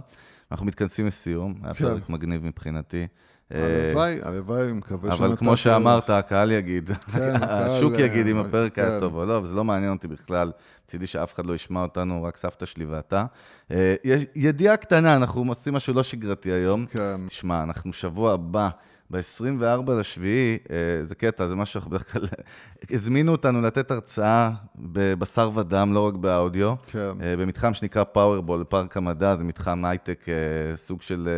אנחנו 0.52 0.66
מתכנסים 0.66 1.08
לסיום, 1.08 1.54
היה 1.64 1.74
כן. 1.74 1.86
פרק 1.86 2.10
מגניב 2.10 2.46
מבחינתי. 2.46 3.08
אה, 3.54 3.88
הלוואי, 3.88 4.20
הלוואי, 4.24 4.64
אני 4.64 4.72
מקווה 4.72 5.14
אבל 5.14 5.28
שנתת 5.28 5.40
כמו 5.40 5.58
שאמרת, 5.58 6.10
הקהל 6.10 6.52
יגיד, 6.52 6.90
כן, 6.90 7.36
הקהל, 7.36 7.64
השוק 7.66 7.94
יגיד 7.98 8.28
אם 8.28 8.38
אה, 8.38 8.42
הפרק 8.42 8.80
היה 8.80 8.90
כן. 8.90 9.00
טוב 9.00 9.16
או 9.16 9.26
לא, 9.26 9.34
וזה 9.44 9.54
לא 9.54 9.64
מעניין 9.64 9.92
אותי 9.92 10.08
בכלל. 10.08 10.52
מצידי 10.86 11.08
שאף 11.08 11.34
אחד 11.34 11.46
לא 11.46 11.54
ישמע 11.54 11.82
אותנו, 11.82 12.24
רק 12.24 12.38
סבתא 12.38 12.66
שלי 12.66 12.86
ואתה. 12.86 13.26
אה, 13.72 13.96
ידיעה 14.36 14.78
קטנה, 14.78 15.16
אנחנו 15.16 15.46
עושים 15.48 15.74
משהו 15.74 15.94
לא 15.94 16.04
שגרתי 16.04 16.52
היום. 16.52 16.86
כן. 16.86 17.28
תשמע, 17.28 17.64
אנחנו 17.64 17.94
שבוע 17.94 18.34
הבא, 18.34 18.70
ב-24 19.12 19.92
לשביעי, 19.92 20.58
אה, 20.72 21.04
זה 21.04 21.16
קטע, 21.16 21.48
זה 21.48 21.56
משהו 21.56 21.74
שאנחנו 21.74 21.92
בדרך 21.92 22.12
כלל... 22.12 22.22
הזמינו 22.96 23.32
אותנו 23.32 23.62
לתת 23.62 23.92
הרצאה 23.92 24.52
בבשר 24.76 25.52
ודם, 25.56 25.94
לא 25.94 26.08
רק 26.08 26.14
באודיו. 26.14 26.74
כן. 26.88 27.12
אה, 27.22 27.38
במתחם 27.38 27.74
שנקרא 27.74 28.04
פאוורבול, 28.04 28.64
פארק 28.64 28.98
המדע, 28.98 29.36
זה 29.36 29.44
מתחם 29.44 29.86
הייטק, 29.86 30.26
אה, 30.30 30.78
סוג 30.78 31.02
של... 31.02 31.30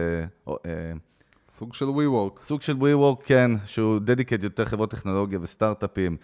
סוג 1.57 1.73
של 1.73 1.85
WeWork. 1.85 2.39
סוג 2.39 2.61
של 2.61 2.75
WeWork, 2.77 3.23
כן, 3.25 3.51
שהוא 3.65 3.99
dedicated 3.99 4.43
יותר 4.43 4.65
חברות 4.65 4.91
טכנולוגיה 4.91 5.39
וסטארט-אפים, 5.41 6.17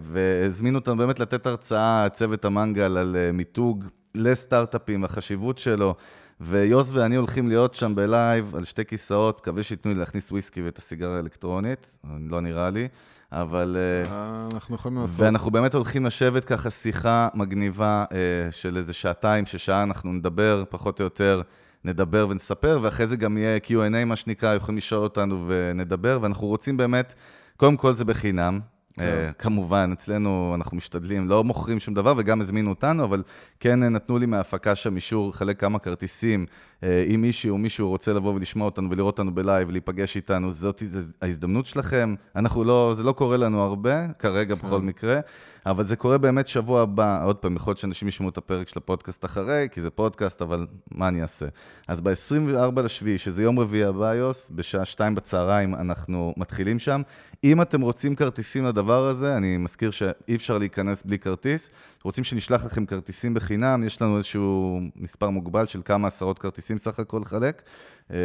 והזמינו 0.00 0.78
אותנו 0.78 0.96
באמת 0.96 1.20
לתת 1.20 1.46
הרצאה, 1.46 2.08
צוות 2.12 2.44
המנגל, 2.44 2.96
על 2.96 3.16
מיתוג 3.32 3.84
לסטארט-אפים, 4.14 5.04
החשיבות 5.04 5.58
שלו, 5.58 5.94
ויוס 6.40 6.90
ואני 6.92 7.16
הולכים 7.16 7.48
להיות 7.48 7.74
שם 7.74 7.94
בלייב 7.94 8.56
על 8.56 8.64
שתי 8.64 8.84
כיסאות, 8.84 9.40
מקווה 9.40 9.62
שייתנו 9.62 9.92
לי 9.92 9.98
להכניס 9.98 10.32
וויסקי 10.32 10.62
ואת 10.62 10.78
הסיגריה 10.78 11.16
האלקטרונית, 11.16 11.98
לא 12.20 12.40
נראה 12.40 12.70
לי, 12.70 12.88
אבל... 13.32 13.76
אה, 13.76 14.12
אה, 14.12 14.48
אנחנו 14.54 14.74
יכולים 14.74 14.98
לעשות. 14.98 15.20
ואנחנו 15.20 15.50
באמת 15.50 15.74
הולכים 15.74 16.06
לשבת 16.06 16.44
ככה 16.44 16.70
שיחה 16.70 17.28
מגניבה 17.34 18.04
אה, 18.12 18.16
של 18.50 18.76
איזה 18.76 18.92
שעתיים, 18.92 19.46
ששעה 19.46 19.82
אנחנו 19.82 20.12
נדבר, 20.12 20.64
פחות 20.70 21.00
או 21.00 21.04
יותר 21.04 21.42
נדבר 21.84 22.26
ונספר, 22.30 22.78
ואחרי 22.82 23.06
זה 23.06 23.16
גם 23.16 23.38
יהיה 23.38 23.58
Q&A, 23.64 24.04
מה 24.04 24.16
שנקרא, 24.16 24.54
יכולים 24.54 24.76
לשאול 24.76 25.04
אותנו 25.04 25.44
ונדבר, 25.48 26.18
ואנחנו 26.22 26.46
רוצים 26.46 26.76
באמת, 26.76 27.14
קודם 27.56 27.76
כל 27.76 27.94
זה 27.94 28.04
בחינם. 28.04 28.60
אה, 29.00 29.32
כמובן, 29.32 29.90
אצלנו 29.92 30.52
אנחנו 30.54 30.76
משתדלים, 30.76 31.28
לא 31.28 31.44
מוכרים 31.44 31.80
שום 31.80 31.94
דבר, 31.94 32.14
וגם 32.16 32.40
הזמינו 32.40 32.70
אותנו, 32.70 33.04
אבל 33.04 33.22
כן 33.60 33.82
אה, 33.82 33.88
נתנו 33.88 34.18
לי 34.18 34.26
מההפקה 34.26 34.74
שם 34.74 34.96
אישור 34.96 35.28
לחלק 35.28 35.60
כמה 35.60 35.78
כרטיסים. 35.78 36.46
אה, 36.82 37.06
אם 37.14 37.20
מישהו 37.20 37.50
או 37.50 37.58
מישהו 37.58 37.88
רוצה 37.88 38.12
לבוא 38.12 38.34
ולשמוע 38.34 38.66
אותנו 38.66 38.90
ולראות 38.90 39.18
אותנו 39.18 39.34
ב 39.34 39.40
live, 39.40 39.70
להיפגש 39.70 40.16
איתנו, 40.16 40.52
זאת 40.52 40.82
ההזדמנות 41.22 41.66
שלכם. 41.66 42.14
אנחנו 42.36 42.64
לא, 42.64 42.92
זה 42.96 43.02
לא 43.02 43.12
קורה 43.12 43.36
לנו 43.36 43.60
הרבה, 43.60 44.06
כרגע 44.18 44.54
בכל 44.54 44.80
מקרה, 44.80 45.20
אבל 45.66 45.84
זה 45.84 45.96
קורה 45.96 46.18
באמת 46.18 46.48
שבוע 46.48 46.80
הבא. 46.80 47.24
עוד 47.24 47.36
פעם, 47.36 47.56
יכול 47.56 47.70
להיות 47.70 47.78
שאנשים 47.78 48.08
ישמעו 48.08 48.28
את 48.28 48.38
הפרק 48.38 48.68
של 48.68 48.78
הפודקאסט 48.78 49.24
אחרי, 49.24 49.68
כי 49.70 49.80
זה 49.80 49.90
פודקאסט, 49.90 50.42
אבל 50.42 50.66
מה 50.90 51.08
אני 51.08 51.22
אעשה? 51.22 51.46
אז 51.88 52.00
ב-24 52.00 52.80
לשביעי, 52.80 53.18
שזה 53.18 53.42
יום 53.42 53.58
רביעי 53.58 53.84
הבא, 53.84 54.14
יוס, 54.14 54.50
בשעה 54.54 54.84
שתיים 54.84 55.14
בצהריים 55.14 55.74
אנחנו 55.74 56.34
מתחילים 56.36 56.78
שם. 56.78 57.02
אם 57.44 57.62
אתם 57.62 57.80
רוצים 57.80 58.14
כרטיסים 58.14 58.64
לדבר 58.64 59.06
הזה, 59.06 59.36
אני 59.36 59.56
מזכיר 59.56 59.90
שאי 59.90 60.36
אפשר 60.36 60.58
להיכנס 60.58 61.02
בלי 61.02 61.18
כרטיס. 61.18 61.70
רוצים 62.04 62.24
שנשלח 62.24 62.64
לכם 62.64 62.86
כרטיסים 62.86 63.34
בחינם, 63.34 63.84
יש 63.86 64.02
לנו 64.02 64.16
איזשהו 64.16 64.80
מספר 64.96 65.30
מוגבל 65.30 65.66
של 65.66 65.80
כמה 65.84 66.08
עשרות 66.08 66.38
כרטיסים 66.38 66.78
סך 66.78 66.98
הכל 66.98 67.18
לחלק. 67.22 67.62
אה, 68.10 68.18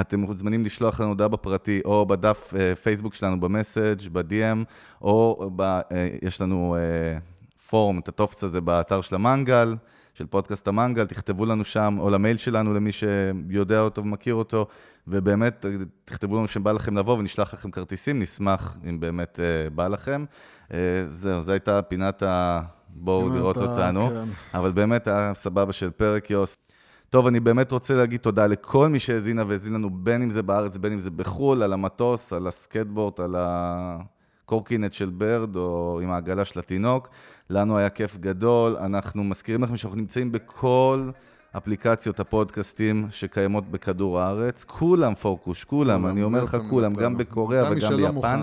אתם 0.00 0.20
מוזמנים 0.20 0.64
לשלוח 0.64 1.00
לנו 1.00 1.08
הודעה 1.08 1.28
בפרטי, 1.28 1.80
או 1.84 2.06
בדף 2.06 2.54
אה, 2.58 2.74
פייסבוק 2.74 3.14
שלנו, 3.14 3.40
במסאג', 3.40 4.00
ב-DM, 4.12 4.64
או 5.02 5.50
ב, 5.56 5.62
אה, 5.62 5.80
יש 6.22 6.40
לנו 6.40 6.76
פורום, 7.68 7.98
את 7.98 8.08
הטופס 8.08 8.44
הזה 8.44 8.60
באתר 8.60 9.00
של 9.00 9.14
המנגל, 9.14 9.74
של 10.14 10.26
פודקאסט 10.26 10.68
המנגל, 10.68 11.06
תכתבו 11.06 11.46
לנו 11.46 11.64
שם, 11.64 11.96
או 12.00 12.10
למייל 12.10 12.36
שלנו 12.36 12.74
למי 12.74 12.90
שיודע 12.92 13.80
אותו 13.80 14.02
ומכיר 14.02 14.34
אותו, 14.34 14.66
ובאמת 15.08 15.66
תכתבו 16.04 16.36
לנו 16.36 16.46
שבא 16.46 16.72
לכם 16.72 16.96
לבוא 16.96 17.18
ונשלח 17.18 17.54
לכם 17.54 17.70
כרטיסים, 17.70 18.20
נשמח 18.20 18.76
אם 18.88 19.00
באמת 19.00 19.40
אה, 19.40 19.70
בא 19.70 19.88
לכם. 19.88 20.24
אה, 20.72 20.78
זהו, 21.08 21.42
זו 21.42 21.52
הייתה 21.52 21.82
פינת 21.82 22.22
ה... 22.22 22.60
בואו 22.88 23.34
לראות 23.34 23.56
אותנו. 23.56 24.08
כן. 24.08 24.58
אבל 24.58 24.72
באמת 24.72 25.06
היה 25.06 25.34
סבבה 25.34 25.72
של 25.72 25.90
פרק, 25.90 26.30
יוס. 26.30 26.56
טוב, 27.10 27.26
אני 27.26 27.40
באמת 27.40 27.72
רוצה 27.72 27.94
להגיד 27.94 28.20
תודה 28.20 28.46
לכל 28.46 28.88
מי 28.88 28.98
שהאזינה 28.98 29.44
והאזין 29.48 29.72
לנו, 29.72 29.90
בין 29.90 30.22
אם 30.22 30.30
זה 30.30 30.42
בארץ, 30.42 30.76
בין 30.76 30.92
אם 30.92 30.98
זה 30.98 31.10
בחו"ל, 31.10 31.62
על 31.62 31.72
המטוס, 31.72 32.32
על 32.32 32.46
הסקייטבורד, 32.46 33.20
על 33.20 33.34
הקורקינט 33.38 34.92
של 34.92 35.10
Bird, 35.10 35.56
או 35.56 36.00
עם 36.02 36.10
העגלה 36.10 36.44
של 36.44 36.58
התינוק. 36.58 37.08
לנו 37.50 37.78
היה 37.78 37.90
כיף 37.90 38.16
גדול. 38.16 38.76
אנחנו 38.76 39.24
מזכירים 39.24 39.62
לכם 39.62 39.76
שאנחנו 39.76 39.98
נמצאים 39.98 40.32
בכל 40.32 41.10
אפליקציות 41.58 42.20
הפודקאסטים 42.20 43.06
שקיימות 43.10 43.70
בכדור 43.70 44.20
הארץ, 44.20 44.64
כולם 44.64 45.14
פורקוש, 45.14 45.64
כולם, 45.64 46.06
אני 46.06 46.22
אומר 46.22 46.44
לך 46.44 46.56
כולם, 46.70 46.94
גם 46.94 47.16
בקוריאה 47.16 47.70
וגם 47.70 47.96
ביפן. 47.96 48.42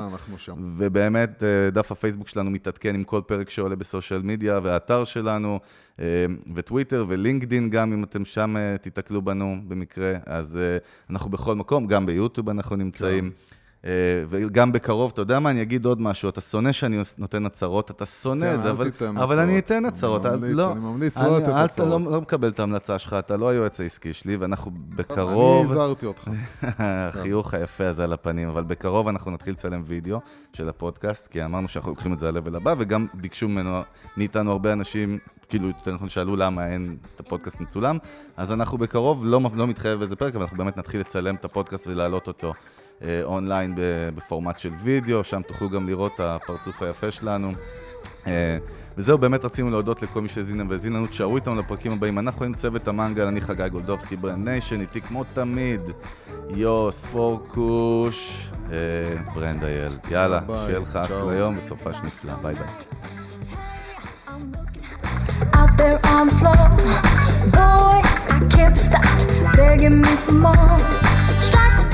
ובאמת, 0.77 1.43
אה, 1.43 1.69
דף 1.71 1.91
הפייסבוק 1.91 2.27
שלנו 2.27 2.51
מתעדכן 2.51 2.95
עם 2.95 3.03
כל 3.03 3.21
פרק 3.27 3.49
שעולה 3.49 3.75
בסושיאל 3.75 4.21
מדיה, 4.21 4.59
והאתר 4.63 5.03
שלנו, 5.03 5.59
אה, 5.99 6.05
וטוויטר 6.55 7.05
ולינקדין 7.07 7.69
גם, 7.69 7.93
אם 7.93 8.03
אתם 8.03 8.25
שם 8.25 8.57
אה, 8.57 8.77
תיתקלו 8.77 9.21
בנו 9.21 9.57
במקרה, 9.67 10.13
אז 10.25 10.59
אנחנו 11.09 11.29
בכל 11.29 11.55
מקום, 11.55 11.87
גם 11.87 12.05
ביוטיוב 12.05 12.49
אנחנו 12.49 12.75
נמצאים. 12.75 13.25
אה, 13.25 13.54
וגם 14.29 14.71
בקרוב, 14.71 15.11
אתה 15.13 15.21
יודע 15.21 15.39
מה, 15.39 15.49
אני 15.49 15.61
אגיד 15.61 15.85
עוד 15.85 16.01
משהו, 16.01 16.29
אתה 16.29 16.41
שונא 16.41 16.71
שאני 16.71 16.97
נותן 17.17 17.45
הצהרות, 17.45 17.91
אתה 17.91 18.05
שונא 18.05 18.45
כן, 18.45 18.55
את 18.55 18.63
זה, 18.63 18.71
אבל, 18.71 18.91
אבל 19.15 19.39
אני 19.39 19.57
הצהרות. 19.57 19.65
אתן 19.65 19.77
אני 19.77 19.87
הצהרות, 19.87 20.25
ממליץ, 20.25 20.53
לא. 20.55 20.71
אני 20.71 20.79
ממליץ 20.79 21.17
אני- 21.17 21.27
לא 21.29 21.37
לתת 21.37 21.47
הצהרות. 21.55 22.01
לא, 22.01 22.11
לא 22.11 22.21
מקבל 22.21 22.47
את 22.49 22.59
ההמלצה 22.59 22.99
שלך, 22.99 23.13
אתה 23.19 23.37
לא 23.37 23.49
היועץ 23.49 23.79
העסקי 23.79 24.13
שלי, 24.13 24.35
ואנחנו 24.35 24.71
אני 24.71 24.95
בקרוב... 24.95 25.71
הזהרתי 25.71 26.05
אותך. 26.05 26.27
החיוך 26.79 27.53
היפה 27.53 27.87
הזה 27.87 28.03
על 28.03 28.13
הפנים, 28.13 28.47
אבל 28.47 28.63
בקרוב 28.63 29.07
אנחנו 29.07 29.31
נתחיל 29.31 29.53
לצלם 29.53 29.81
וידאו 29.87 30.19
של 30.53 30.69
הפודקאסט, 30.69 31.27
כי 31.27 31.45
אמרנו 31.45 31.67
שאנחנו 31.67 31.89
לוקחים 31.91 32.13
את 32.13 32.19
זה 32.19 32.31
ל-level 32.31 32.57
הבא, 32.57 32.75
וגם 32.77 33.05
ביקשו 33.13 33.47
ממנו, 33.49 33.81
מאיתנו 34.17 34.51
הרבה 34.51 34.73
אנשים, 34.73 35.17
כאילו, 35.49 35.67
יותר 35.67 35.93
נכון, 35.93 36.09
שאלו 36.09 36.35
למה 36.35 36.67
אין 36.67 36.95
את 37.15 37.19
הפודקאסט 37.19 37.59
מצולם, 37.61 37.97
אז 38.37 38.51
אנחנו 38.51 38.77
בקרוב, 38.77 39.25
לא, 39.25 39.41
לא 39.55 39.67
מתחייב 39.67 39.99
באיזה 39.99 40.15
פרק, 40.15 40.35
אבל 40.35 40.43
אנחנו 40.43 40.57
באמת 40.57 40.77
נתחיל 40.77 40.99
לצלם 41.01 41.35
את 41.35 41.45
הפודקאסט 41.45 41.87
ולהעלות 41.87 42.27
אותו 42.27 42.47
אה, 42.47 42.53
אונליין 43.23 43.75
ב- 43.75 43.79
בפורמט 44.15 44.59
של 44.59 44.71
וידאו, 44.83 45.23
שם 45.23 45.41
תוכלו 45.41 45.69
גם 45.69 45.87
לראות 45.89 46.11
את 46.15 46.19
הפרצוף 46.19 46.81
היפה 46.81 47.11
שלנו. 47.11 47.51
אה, 48.27 48.57
וזהו, 48.97 49.17
באמת 49.17 49.45
רצינו 49.45 49.69
להודות 49.69 50.01
לכל 50.01 50.21
מי 50.21 50.29
שהאזין 50.29 50.61
והאזין 50.69 50.93
לנו, 50.93 51.07
תשארו 51.07 51.35
איתנו 51.35 51.55
לפרקים 51.55 51.91
הבאים. 51.91 52.19
אנחנו 52.19 52.41
היינו 52.43 52.55
צוות 52.57 52.87
המנגל, 52.87 53.27
אני 53.27 53.41
חגי 53.41 53.69
גולדובסקי, 53.71 54.15
Brand 54.15 54.49
Nation, 54.49 54.79
איתי 54.81 55.01
כמו 55.01 55.23
תמיד, 55.23 55.81
יוס, 56.55 57.05
פורקוש, 57.05 58.47
אה, 58.71 58.77
ברנד 59.33 59.63
אייל. 59.63 59.91
יאללה, 60.11 60.39
שיהיה 60.65 60.79
לך. 60.79 60.95
אחלה 60.95 61.33
יום 61.33 61.57
וסופה 61.57 61.93
שנסלה, 61.93 62.35
ביי 62.35 62.55
ביי. 62.55 62.67
out 65.53 65.71
there 65.77 65.99
on 66.15 66.27
the 66.29 66.35
floor. 66.39 66.65
Boy, 67.55 67.99
I 68.35 68.39
can't 68.53 68.73
be 68.75 68.79
stopped, 68.87 69.21
begging 69.57 70.01
me 70.01 70.13
for 70.23 70.35
more. 70.43 71.24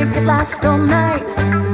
Make 0.00 0.16
it 0.16 0.24
last 0.24 0.64
all 0.64 0.78
night. 0.78 1.69